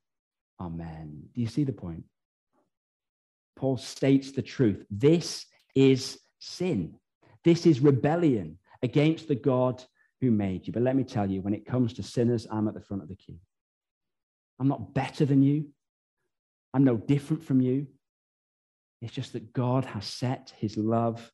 Amen. 0.61 1.23
Do 1.33 1.41
you 1.41 1.47
see 1.47 1.63
the 1.63 1.73
point? 1.73 2.03
Paul 3.55 3.77
states 3.77 4.31
the 4.31 4.43
truth. 4.43 4.85
This 4.91 5.47
is 5.73 6.19
sin. 6.39 6.95
This 7.43 7.65
is 7.65 7.79
rebellion 7.79 8.59
against 8.83 9.27
the 9.27 9.35
God 9.35 9.83
who 10.19 10.29
made 10.29 10.67
you. 10.67 10.73
But 10.73 10.83
let 10.83 10.95
me 10.95 11.03
tell 11.03 11.29
you, 11.29 11.41
when 11.41 11.55
it 11.55 11.65
comes 11.65 11.93
to 11.93 12.03
sinners, 12.03 12.45
I'm 12.51 12.67
at 12.67 12.75
the 12.75 12.81
front 12.81 13.01
of 13.01 13.09
the 13.09 13.15
queue. 13.15 13.39
I'm 14.59 14.67
not 14.67 14.93
better 14.93 15.25
than 15.25 15.41
you. 15.41 15.69
I'm 16.75 16.83
no 16.83 16.95
different 16.95 17.43
from 17.43 17.59
you. 17.59 17.87
It's 19.01 19.13
just 19.13 19.33
that 19.33 19.53
God 19.53 19.85
has 19.85 20.05
set 20.05 20.53
his 20.57 20.77
love 20.77 21.31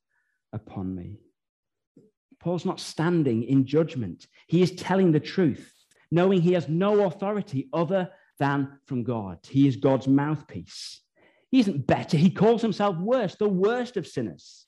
upon 0.53 0.95
me. 0.95 1.19
Paul's 2.39 2.65
not 2.65 2.79
standing 2.79 3.43
in 3.43 3.65
judgment. 3.65 4.27
He 4.47 4.61
is 4.61 4.71
telling 4.71 5.11
the 5.11 5.19
truth, 5.19 5.73
knowing 6.11 6.41
he 6.41 6.53
has 6.53 6.69
no 6.69 7.05
authority 7.05 7.67
other 7.73 8.09
than 8.39 8.79
from 8.85 9.03
God. 9.03 9.39
He 9.47 9.67
is 9.67 9.75
God's 9.77 10.07
mouthpiece. 10.07 11.01
He 11.49 11.59
isn't 11.59 11.87
better. 11.87 12.17
He 12.17 12.29
calls 12.29 12.61
himself 12.61 12.97
worse, 12.97 13.35
the 13.35 13.47
worst 13.47 13.97
of 13.97 14.07
sinners. 14.07 14.65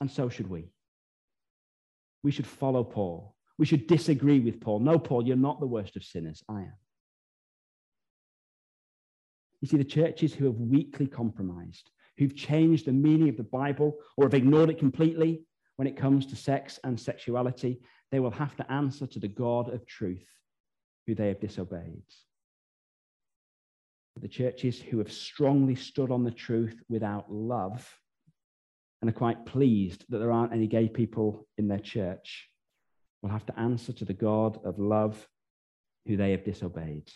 And 0.00 0.10
so 0.10 0.28
should 0.28 0.48
we. 0.48 0.70
We 2.22 2.30
should 2.30 2.46
follow 2.46 2.82
Paul. 2.82 3.34
We 3.58 3.66
should 3.66 3.86
disagree 3.86 4.40
with 4.40 4.60
Paul. 4.60 4.80
No, 4.80 4.98
Paul, 4.98 5.26
you're 5.26 5.36
not 5.36 5.60
the 5.60 5.66
worst 5.66 5.96
of 5.96 6.04
sinners. 6.04 6.42
I 6.48 6.60
am. 6.60 6.72
You 9.60 9.68
see, 9.68 9.76
the 9.78 9.84
churches 9.84 10.34
who 10.34 10.44
have 10.46 10.56
weakly 10.56 11.06
compromised, 11.06 11.90
who've 12.18 12.36
changed 12.36 12.86
the 12.86 12.92
meaning 12.92 13.28
of 13.28 13.36
the 13.36 13.42
Bible 13.42 13.96
or 14.16 14.24
have 14.24 14.34
ignored 14.34 14.70
it 14.70 14.78
completely 14.78 15.42
when 15.76 15.88
it 15.88 15.96
comes 15.96 16.26
to 16.26 16.36
sex 16.36 16.78
and 16.84 16.98
sexuality, 16.98 17.80
they 18.10 18.20
will 18.20 18.30
have 18.30 18.56
to 18.56 18.72
answer 18.72 19.06
to 19.06 19.18
the 19.18 19.28
God 19.28 19.72
of 19.72 19.86
truth 19.86 20.26
who 21.06 21.14
they 21.14 21.28
have 21.28 21.40
disobeyed. 21.40 22.02
The 24.20 24.28
churches 24.28 24.80
who 24.80 24.98
have 24.98 25.12
strongly 25.12 25.74
stood 25.74 26.10
on 26.10 26.24
the 26.24 26.30
truth 26.30 26.82
without 26.88 27.30
love 27.30 27.86
and 29.00 29.10
are 29.10 29.14
quite 29.14 29.44
pleased 29.44 30.04
that 30.08 30.18
there 30.18 30.32
aren't 30.32 30.54
any 30.54 30.66
gay 30.66 30.88
people 30.88 31.46
in 31.58 31.68
their 31.68 31.78
church 31.78 32.48
will 33.22 33.30
have 33.30 33.46
to 33.46 33.58
answer 33.58 33.92
to 33.92 34.04
the 34.04 34.14
God 34.14 34.58
of 34.64 34.78
love 34.78 35.28
who 36.06 36.16
they 36.16 36.30
have 36.30 36.44
disobeyed. 36.44 37.10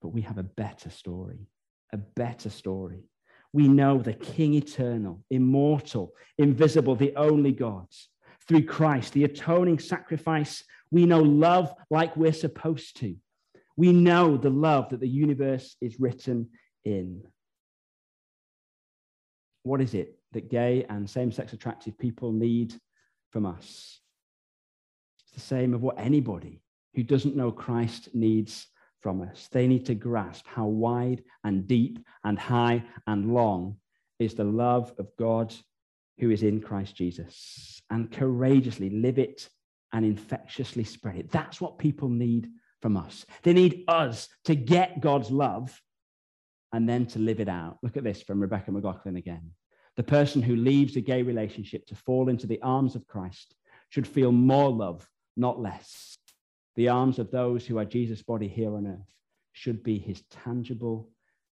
But 0.00 0.08
we 0.08 0.22
have 0.22 0.38
a 0.38 0.42
better 0.42 0.90
story, 0.90 1.46
a 1.92 1.98
better 1.98 2.50
story. 2.50 3.04
We 3.52 3.68
know 3.68 3.98
the 3.98 4.14
King 4.14 4.54
eternal, 4.54 5.24
immortal, 5.30 6.14
invisible, 6.38 6.96
the 6.96 7.14
only 7.16 7.52
God. 7.52 7.86
Through 8.48 8.64
Christ, 8.64 9.12
the 9.12 9.24
atoning 9.24 9.78
sacrifice, 9.78 10.64
we 10.90 11.06
know 11.06 11.20
love 11.20 11.72
like 11.90 12.16
we're 12.16 12.32
supposed 12.32 12.96
to. 13.00 13.14
We 13.82 13.92
know 13.92 14.36
the 14.36 14.48
love 14.48 14.90
that 14.90 15.00
the 15.00 15.08
universe 15.08 15.74
is 15.80 15.98
written 15.98 16.50
in. 16.84 17.24
What 19.64 19.80
is 19.80 19.92
it 19.94 20.20
that 20.30 20.48
gay 20.48 20.86
and 20.88 21.10
same 21.10 21.32
sex 21.32 21.52
attractive 21.52 21.98
people 21.98 22.30
need 22.30 22.74
from 23.32 23.44
us? 23.44 23.98
It's 25.24 25.34
the 25.34 25.40
same 25.40 25.74
of 25.74 25.82
what 25.82 25.98
anybody 25.98 26.62
who 26.94 27.02
doesn't 27.02 27.34
know 27.34 27.50
Christ 27.50 28.10
needs 28.14 28.68
from 29.00 29.20
us. 29.20 29.48
They 29.50 29.66
need 29.66 29.86
to 29.86 29.96
grasp 29.96 30.46
how 30.46 30.66
wide 30.66 31.24
and 31.42 31.66
deep 31.66 31.98
and 32.22 32.38
high 32.38 32.84
and 33.08 33.34
long 33.34 33.78
is 34.20 34.34
the 34.34 34.44
love 34.44 34.94
of 34.96 35.08
God 35.18 35.52
who 36.20 36.30
is 36.30 36.44
in 36.44 36.60
Christ 36.60 36.94
Jesus 36.94 37.82
and 37.90 38.12
courageously 38.12 38.90
live 38.90 39.18
it 39.18 39.48
and 39.92 40.06
infectiously 40.06 40.84
spread 40.84 41.16
it. 41.16 41.32
That's 41.32 41.60
what 41.60 41.78
people 41.78 42.08
need 42.08 42.48
from 42.82 42.96
us. 42.96 43.24
They 43.44 43.54
need 43.54 43.84
us 43.88 44.28
to 44.44 44.54
get 44.54 45.00
God's 45.00 45.30
love 45.30 45.80
and 46.72 46.88
then 46.88 47.06
to 47.06 47.18
live 47.18 47.40
it 47.40 47.48
out. 47.48 47.78
Look 47.82 47.96
at 47.96 48.04
this 48.04 48.22
from 48.22 48.40
Rebecca 48.40 48.72
McLaughlin 48.72 49.16
again. 49.16 49.52
The 49.96 50.02
person 50.02 50.42
who 50.42 50.56
leaves 50.56 50.96
a 50.96 51.00
gay 51.00 51.22
relationship 51.22 51.86
to 51.86 51.94
fall 51.94 52.28
into 52.28 52.46
the 52.46 52.60
arms 52.62 52.96
of 52.96 53.06
Christ 53.06 53.54
should 53.90 54.06
feel 54.06 54.32
more 54.32 54.70
love, 54.70 55.06
not 55.36 55.60
less. 55.60 56.18
The 56.76 56.88
arms 56.88 57.18
of 57.18 57.30
those 57.30 57.66
who 57.66 57.78
are 57.78 57.84
Jesus' 57.84 58.22
body 58.22 58.48
here 58.48 58.74
on 58.74 58.86
earth 58.86 59.14
should 59.52 59.82
be 59.82 59.98
his 59.98 60.22
tangible 60.30 61.10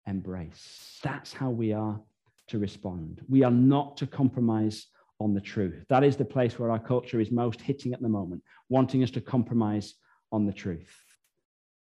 embrace. 0.07 0.99
That's 1.03 1.33
how 1.33 1.51
we 1.51 1.73
are 1.73 2.01
to 2.49 2.59
respond. 2.59 3.21
We 3.29 3.43
are 3.45 3.51
not 3.51 3.99
to 3.99 4.07
compromise 4.07 4.87
on 5.21 5.35
the 5.35 5.41
truth. 5.41 5.85
That 5.89 6.03
is 6.03 6.17
the 6.17 6.25
place 6.25 6.59
where 6.59 6.71
our 6.71 6.79
culture 6.79 7.21
is 7.21 7.31
most 7.31 7.61
hitting 7.61 7.93
at 7.93 8.01
the 8.01 8.09
moment, 8.09 8.43
wanting 8.71 9.03
us 9.03 9.11
to 9.13 9.21
compromise 9.21 9.95
on 10.33 10.47
the 10.47 10.53
truth. 10.53 10.97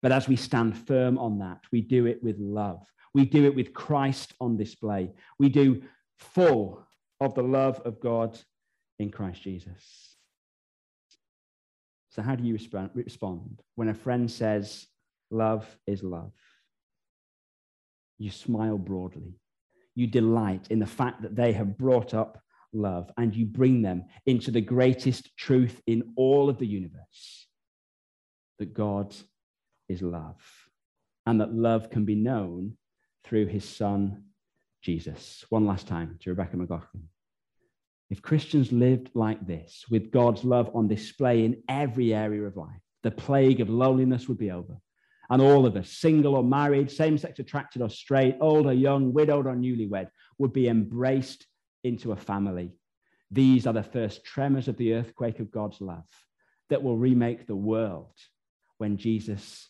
But 0.03 0.13
as 0.13 0.29
we 0.29 0.37
stand 0.37 0.77
firm 0.77 1.19
on 1.19 1.39
that, 1.39 1.61
we 1.73 1.81
do 1.81 2.07
it 2.07 2.23
with 2.23 2.37
love. 2.39 2.87
We 3.15 3.25
do 3.25 3.45
it 3.45 3.55
with 3.55 3.73
Christ 3.73 4.35
on 4.41 4.57
display. 4.57 5.13
We 5.39 5.49
do 5.49 5.83
full 6.19 6.87
of 7.21 7.35
the 7.35 7.43
love 7.43 7.81
of 7.85 8.01
God 8.01 8.39
in 8.99 9.11
Christ 9.11 9.43
Jesus. 9.43 10.17
So, 12.11 12.23
how 12.23 12.35
do 12.35 12.45
you 12.45 12.59
respond 12.95 13.63
when 13.75 13.89
a 13.89 13.95
friend 13.95 14.31
says, 14.31 14.87
Love 15.31 15.67
is 15.87 16.03
love? 16.03 16.33
You 18.19 18.31
smile 18.31 18.79
broadly. 18.79 19.39
You 19.95 20.07
delight 20.07 20.67
in 20.71 20.79
the 20.79 20.87
fact 20.87 21.23
that 21.23 21.37
they 21.37 21.53
have 21.53 21.77
brought 21.77 22.15
up 22.15 22.41
love 22.73 23.11
and 23.17 23.35
you 23.35 23.47
bring 23.47 23.83
them 23.83 24.05
into 24.27 24.51
the 24.51 24.61
greatest 24.61 25.37
truth 25.37 25.81
in 25.87 26.13
all 26.17 26.49
of 26.49 26.59
the 26.59 26.67
universe 26.67 27.47
that 28.59 28.75
God 28.75 29.15
is 29.89 30.03
love 30.03 30.41
and 31.27 31.41
that 31.41 31.55
love 31.55 31.91
can 31.91 32.05
be 32.05 32.15
known 32.15 32.77
through 33.25 33.47
his 33.47 33.69
son, 33.69 34.25
Jesus. 34.83 35.45
One 35.51 35.67
last 35.67 35.89
time 35.89 36.19
to 36.23 36.31
Rebecca 36.31 36.57
McLaughlin. 36.57 37.09
If 38.09 38.23
Christians 38.23 38.71
lived 38.71 39.11
like 39.15 39.45
this, 39.45 39.85
with 39.91 40.13
God's 40.13 40.45
love 40.45 40.71
on 40.75 40.87
display 40.87 41.45
in 41.45 41.63
every 41.69 42.15
area 42.15 42.43
of 42.43 42.57
life, 42.57 42.81
the 43.03 43.11
plague 43.11 43.61
of 43.61 43.69
loneliness 43.69 44.29
would 44.29 44.39
be 44.39 44.53
over. 44.53 44.77
And 45.29 45.43
all 45.43 45.67
of 45.67 45.75
us, 45.75 45.91
single 45.91 46.37
or 46.37 46.45
married, 46.45 46.89
same 46.89 47.19
sex 47.19 47.41
attracted 47.41 47.83
or 47.83 47.91
straight, 47.91 48.37
old 48.41 48.67
or 48.67 48.73
young, 48.73 49.13
widowed 49.13 49.49
or 49.49 49.57
newlywed, 49.57 50.09
would 50.39 50.53
be 50.53 50.69
embraced 50.69 51.47
into 51.83 52.13
a 52.13 52.17
family. 52.17 52.71
These 53.33 53.67
are 53.67 53.73
the 53.73 53.83
first 53.83 54.25
tremors 54.25 54.69
of 54.69 54.77
the 54.77 54.95
earthquake 54.95 55.41
of 55.41 55.51
God's 55.51 55.81
love 55.81 56.07
that 56.71 56.85
will 56.85 56.97
remake 56.97 57.49
the 57.49 57.57
world 57.57 58.15
when 58.79 58.99
Jesus 58.99 59.69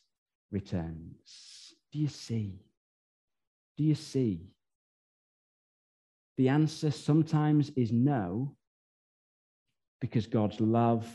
returns. 0.51 1.75
Do 1.93 1.99
you 1.99 2.09
see? 2.09 2.61
Do 3.77 3.85
you 3.85 3.95
see? 3.95 4.51
The 6.37 6.49
answer 6.49 6.91
sometimes 6.91 7.71
is 7.77 7.93
no, 7.93 8.57
because 10.01 10.27
God's 10.27 10.61
love 10.61 11.07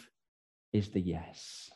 is 0.73 0.89
the 0.89 1.01
yes. 1.01 1.69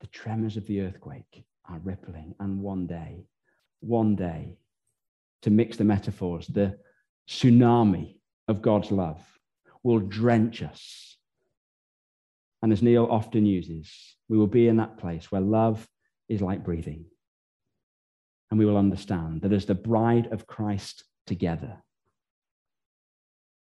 The 0.00 0.06
tremors 0.08 0.56
of 0.56 0.66
the 0.66 0.82
earthquake 0.82 1.44
are 1.68 1.78
rippling, 1.78 2.34
and 2.40 2.60
one 2.60 2.86
day, 2.86 3.26
one 3.80 4.16
day, 4.16 4.58
to 5.42 5.50
mix 5.50 5.76
the 5.76 5.84
metaphors, 5.84 6.46
the 6.46 6.78
tsunami 7.28 8.16
of 8.48 8.60
God's 8.60 8.90
love 8.90 9.22
will 9.82 10.00
drench 10.00 10.62
us. 10.62 11.13
And 12.64 12.72
as 12.72 12.80
Neil 12.80 13.06
often 13.10 13.44
uses, 13.44 14.16
we 14.26 14.38
will 14.38 14.46
be 14.46 14.68
in 14.68 14.78
that 14.78 14.96
place 14.96 15.30
where 15.30 15.42
love 15.42 15.86
is 16.30 16.40
like 16.40 16.64
breathing. 16.64 17.04
And 18.50 18.58
we 18.58 18.64
will 18.64 18.78
understand 18.78 19.42
that 19.42 19.52
as 19.52 19.66
the 19.66 19.74
bride 19.74 20.28
of 20.32 20.46
Christ 20.46 21.04
together. 21.26 21.76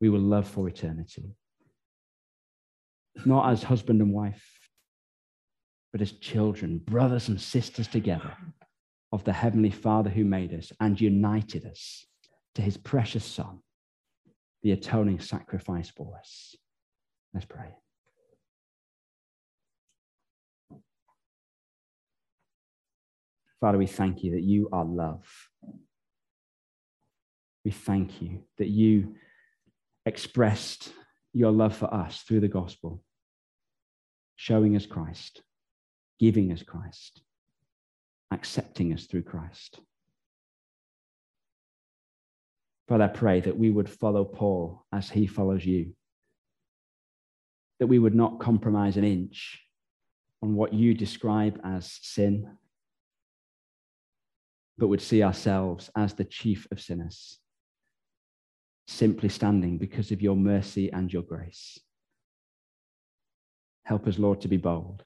We 0.02 0.10
will 0.10 0.20
love 0.20 0.46
for 0.46 0.68
eternity. 0.68 1.34
Not 3.24 3.50
as 3.50 3.62
husband 3.62 4.02
and 4.02 4.12
wife, 4.12 4.46
but 5.92 6.02
as 6.02 6.12
children, 6.12 6.76
brothers 6.76 7.28
and 7.28 7.40
sisters 7.40 7.88
together 7.88 8.36
of 9.12 9.24
the 9.24 9.32
Heavenly 9.32 9.70
Father 9.70 10.10
who 10.10 10.26
made 10.26 10.52
us 10.52 10.72
and 10.78 11.00
united 11.00 11.64
us 11.64 12.04
to 12.54 12.60
his 12.60 12.76
precious 12.76 13.24
Son, 13.24 13.60
the 14.62 14.72
atoning 14.72 15.20
sacrifice 15.20 15.88
for 15.88 16.18
us. 16.18 16.54
Let's 17.32 17.46
pray. 17.46 17.79
Father, 23.60 23.78
we 23.78 23.86
thank 23.86 24.24
you 24.24 24.32
that 24.32 24.42
you 24.42 24.68
are 24.72 24.84
love. 24.84 25.26
We 27.64 27.70
thank 27.70 28.22
you 28.22 28.40
that 28.56 28.68
you 28.68 29.16
expressed 30.06 30.92
your 31.34 31.52
love 31.52 31.76
for 31.76 31.92
us 31.92 32.22
through 32.22 32.40
the 32.40 32.48
gospel, 32.48 33.02
showing 34.36 34.76
us 34.76 34.86
Christ, 34.86 35.42
giving 36.18 36.52
us 36.52 36.62
Christ, 36.62 37.20
accepting 38.30 38.94
us 38.94 39.04
through 39.04 39.22
Christ. 39.22 39.78
Father, 42.88 43.04
I 43.04 43.08
pray 43.08 43.40
that 43.40 43.58
we 43.58 43.70
would 43.70 43.88
follow 43.88 44.24
Paul 44.24 44.84
as 44.90 45.10
he 45.10 45.26
follows 45.26 45.64
you, 45.64 45.92
that 47.78 47.86
we 47.86 47.98
would 47.98 48.14
not 48.14 48.40
compromise 48.40 48.96
an 48.96 49.04
inch 49.04 49.60
on 50.42 50.54
what 50.54 50.72
you 50.72 50.94
describe 50.94 51.60
as 51.62 51.98
sin, 52.02 52.56
but 54.78 54.88
would 54.88 55.02
see 55.02 55.22
ourselves 55.22 55.90
as 55.96 56.14
the 56.14 56.24
chief 56.24 56.66
of 56.72 56.80
sinners 56.80 57.38
simply 58.90 59.28
standing 59.28 59.78
because 59.78 60.10
of 60.10 60.20
your 60.20 60.36
mercy 60.36 60.90
and 60.92 61.12
your 61.12 61.22
grace. 61.22 61.78
Help 63.84 64.06
us, 64.06 64.18
Lord, 64.18 64.40
to 64.42 64.48
be 64.48 64.56
bold. 64.56 65.04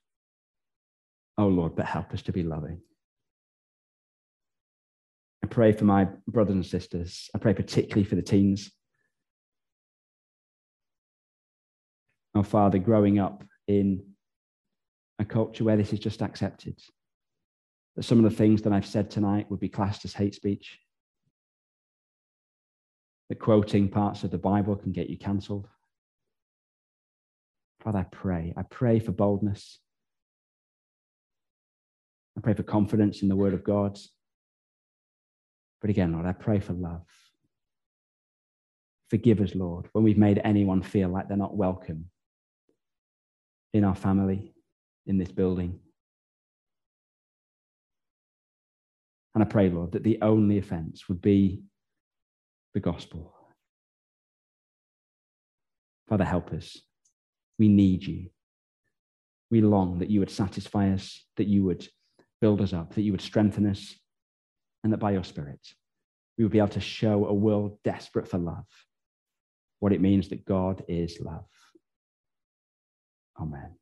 Oh, 1.37 1.49
Lord, 1.49 1.77
but 1.77 1.87
help 1.87 2.13
us 2.13 2.23
to 2.23 2.33
be 2.33 2.43
loving. 2.43 2.81
I 5.43 5.47
pray 5.47 5.73
for 5.73 5.85
my 5.85 6.09
brothers 6.27 6.55
and 6.55 6.67
sisters. 6.67 7.29
I 7.35 7.39
pray 7.39 7.53
particularly 7.53 8.05
for 8.05 8.15
the 8.15 8.23
teens. 8.23 8.71
Oh, 12.35 12.43
Father, 12.43 12.79
growing 12.79 13.19
up 13.19 13.45
in 13.69 14.03
a 15.19 15.25
culture 15.25 15.65
where 15.65 15.77
this 15.77 15.93
is 15.93 15.99
just 15.99 16.23
accepted, 16.23 16.79
that 17.97 18.05
some 18.05 18.23
of 18.23 18.31
the 18.31 18.37
things 18.37 18.63
that 18.63 18.73
I've 18.73 18.87
said 18.87 19.11
tonight 19.11 19.51
would 19.51 19.61
be 19.61 19.69
classed 19.69 20.05
as 20.05 20.15
hate 20.15 20.35
speech, 20.35 20.79
that 23.29 23.39
quoting 23.39 23.89
parts 23.89 24.25
of 24.25 24.31
the 24.31 24.39
Bible 24.39 24.77
can 24.77 24.93
get 24.93 25.09
you 25.09 25.17
cancelled. 25.17 25.69
Father, 27.81 27.99
I 27.99 28.05
pray. 28.05 28.53
I 28.57 28.63
pray 28.63 28.99
for 28.99 29.13
boldness. 29.13 29.79
I 32.37 32.41
pray 32.41 32.55
for 32.55 32.63
confidence 32.63 33.23
in 33.23 33.29
the 33.29 33.37
word 33.37 33.55
of 33.55 33.63
God. 33.63 33.99
But 35.81 35.91
again, 35.91 36.13
Lord, 36.13 36.27
I 36.27 36.33
pray 36.33 36.61
for 36.61 36.73
love. 36.73 37.07
Forgive 39.11 39.41
us, 39.41 39.55
Lord, 39.55 39.89
when 39.93 40.03
we've 40.03 40.19
made 40.19 40.41
anyone 40.43 40.83
feel 40.83 41.11
like 41.11 41.29
they're 41.29 41.37
not 41.37 41.57
welcome 41.57 42.07
in 43.73 43.85
our 43.85 43.95
family, 43.95 44.55
in 45.07 45.19
this 45.19 45.31
building. 45.31 45.79
And 49.35 49.43
I 49.43 49.47
pray, 49.47 49.69
Lord, 49.69 49.93
that 49.93 50.05
the 50.05 50.19
only 50.23 50.59
offense 50.59 51.09
would 51.09 51.21
be 51.21 51.63
the 52.73 52.81
gospel. 52.81 53.35
Father, 56.09 56.25
help 56.25 56.53
us. 56.53 56.79
We 57.59 57.69
need 57.69 58.05
you. 58.05 58.31
We 59.51 59.61
long 59.61 59.99
that 59.99 60.11
you 60.11 60.21
would 60.21 60.31
satisfy 60.31 60.91
us, 60.91 61.25
that 61.37 61.47
you 61.47 61.65
would 61.65 61.87
build 62.41 62.61
us 62.61 62.73
up, 62.73 62.95
that 62.95 63.03
you 63.03 63.13
would 63.13 63.21
strengthen 63.21 63.67
us, 63.67 63.95
and 64.83 64.93
that 64.93 64.99
by 64.99 65.13
your 65.13 65.25
Spirit, 65.25 65.61
we 66.37 66.45
would 66.45 66.53
be 66.53 66.59
able 66.59 66.69
to 66.69 66.81
show 66.81 67.27
a 67.27 67.35
world 67.35 67.79
desperate 67.85 68.29
for 68.29 68.39
love 68.39 68.67
what 69.81 69.93
it 69.93 70.01
means 70.01 70.29
that 70.29 70.45
God 70.45 70.83
is 70.89 71.21
love. 71.21 71.45
Amen. 73.41 73.75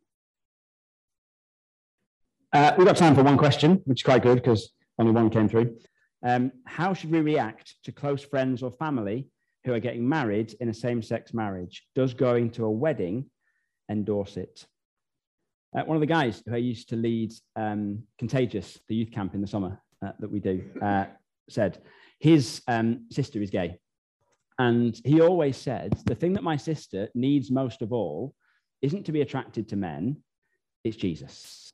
Uh, 2.52 2.72
we've 2.76 2.86
got 2.86 2.96
time 2.96 3.14
for 3.14 3.22
one 3.22 3.38
question, 3.38 3.80
which 3.84 4.00
is 4.00 4.04
quite 4.04 4.22
good 4.22 4.36
because 4.36 4.72
only 4.98 5.12
one 5.12 5.30
came 5.30 5.48
through. 5.48 5.76
Um, 6.24 6.52
how 6.66 6.94
should 6.94 7.10
we 7.10 7.20
react 7.20 7.74
to 7.84 7.92
close 7.92 8.22
friends 8.22 8.62
or 8.62 8.70
family 8.70 9.28
who 9.64 9.72
are 9.72 9.80
getting 9.80 10.08
married 10.08 10.54
in 10.60 10.68
a 10.68 10.74
same 10.74 11.02
sex 11.02 11.34
marriage? 11.34 11.84
Does 11.94 12.14
going 12.14 12.50
to 12.52 12.64
a 12.64 12.70
wedding 12.70 13.30
endorse 13.90 14.36
it? 14.36 14.66
Uh, 15.74 15.82
one 15.84 15.96
of 15.96 16.00
the 16.00 16.06
guys 16.06 16.42
who 16.46 16.54
I 16.54 16.58
used 16.58 16.90
to 16.90 16.96
lead 16.96 17.32
um, 17.56 18.02
Contagious, 18.18 18.78
the 18.88 18.94
youth 18.94 19.10
camp 19.10 19.34
in 19.34 19.40
the 19.40 19.46
summer 19.46 19.80
uh, 20.04 20.12
that 20.20 20.30
we 20.30 20.38
do, 20.38 20.62
uh, 20.80 21.06
said 21.48 21.82
his 22.20 22.62
um, 22.68 23.06
sister 23.10 23.40
is 23.42 23.50
gay. 23.50 23.78
And 24.58 25.00
he 25.04 25.20
always 25.20 25.56
said, 25.56 25.94
the 26.04 26.14
thing 26.14 26.34
that 26.34 26.42
my 26.42 26.56
sister 26.56 27.08
needs 27.14 27.50
most 27.50 27.82
of 27.82 27.92
all 27.92 28.34
isn't 28.82 29.04
to 29.06 29.12
be 29.12 29.22
attracted 29.22 29.68
to 29.68 29.76
men, 29.76 30.18
it's 30.84 30.96
Jesus. 30.96 31.71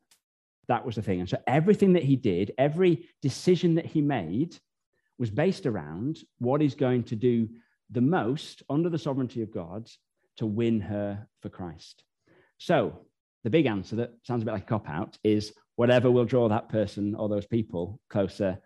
That 0.69 0.85
was 0.85 0.97
the 0.97 1.03
thing. 1.03 1.21
And 1.21 1.29
so 1.29 1.39
everything 1.47 1.95
that 1.95 2.05
he 2.05 2.17
did, 2.17 2.53
every 2.59 3.09
decision 3.23 3.75
that 3.77 3.87
he 3.87 4.03
made 4.03 4.57
was 5.19 5.31
based 5.31 5.67
around 5.67 6.19
what 6.39 6.63
is 6.63 6.75
going 6.75 7.05
to 7.05 7.17
do 7.17 7.49
the 7.91 8.01
most 8.01 8.63
under 8.69 8.89
the 8.89 8.99
sovereignty 8.99 9.43
of 9.43 9.53
God 9.53 9.89
to 10.37 10.47
win 10.47 10.81
her 10.81 11.27
for 11.41 11.49
Christ. 11.49 12.05
So 12.59 13.01
the 13.45 13.51
big 13.51 13.67
answer 13.67 13.97
that 13.97 14.13
sounds 14.25 14.43
a 14.43 14.45
bit 14.45 14.53
like 14.53 14.65
a 14.65 14.67
cop 14.67 14.89
out 14.89 15.17
is 15.25 15.53
whatever 15.77 16.11
will 16.11 16.25
draw 16.25 16.49
that 16.49 16.69
person 16.69 17.15
or 17.15 17.29
those 17.29 17.47
people 17.47 18.01
closer 18.11 18.59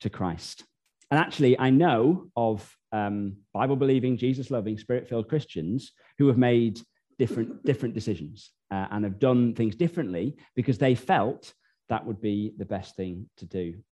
to 0.00 0.10
Christ. 0.10 0.64
And 1.10 1.18
actually, 1.18 1.58
I 1.58 1.70
know 1.70 2.28
of 2.36 2.70
um, 2.92 3.38
Bible 3.52 3.76
believing, 3.76 4.16
Jesus 4.16 4.50
loving, 4.50 4.78
spirit 4.78 5.08
filled 5.08 5.28
Christians 5.28 5.92
who 6.18 6.28
have 6.28 6.38
made 6.38 6.80
different 7.18 7.64
different 7.64 7.94
decisions 7.94 8.50
uh, 8.70 8.86
and 8.90 9.04
have 9.04 9.18
done 9.18 9.54
things 9.54 9.74
differently 9.74 10.36
because 10.54 10.78
they 10.78 10.94
felt 10.94 11.52
that 11.88 12.04
would 12.04 12.20
be 12.20 12.52
the 12.58 12.64
best 12.64 12.96
thing 12.96 13.26
to 13.36 13.46
do. 13.46 13.74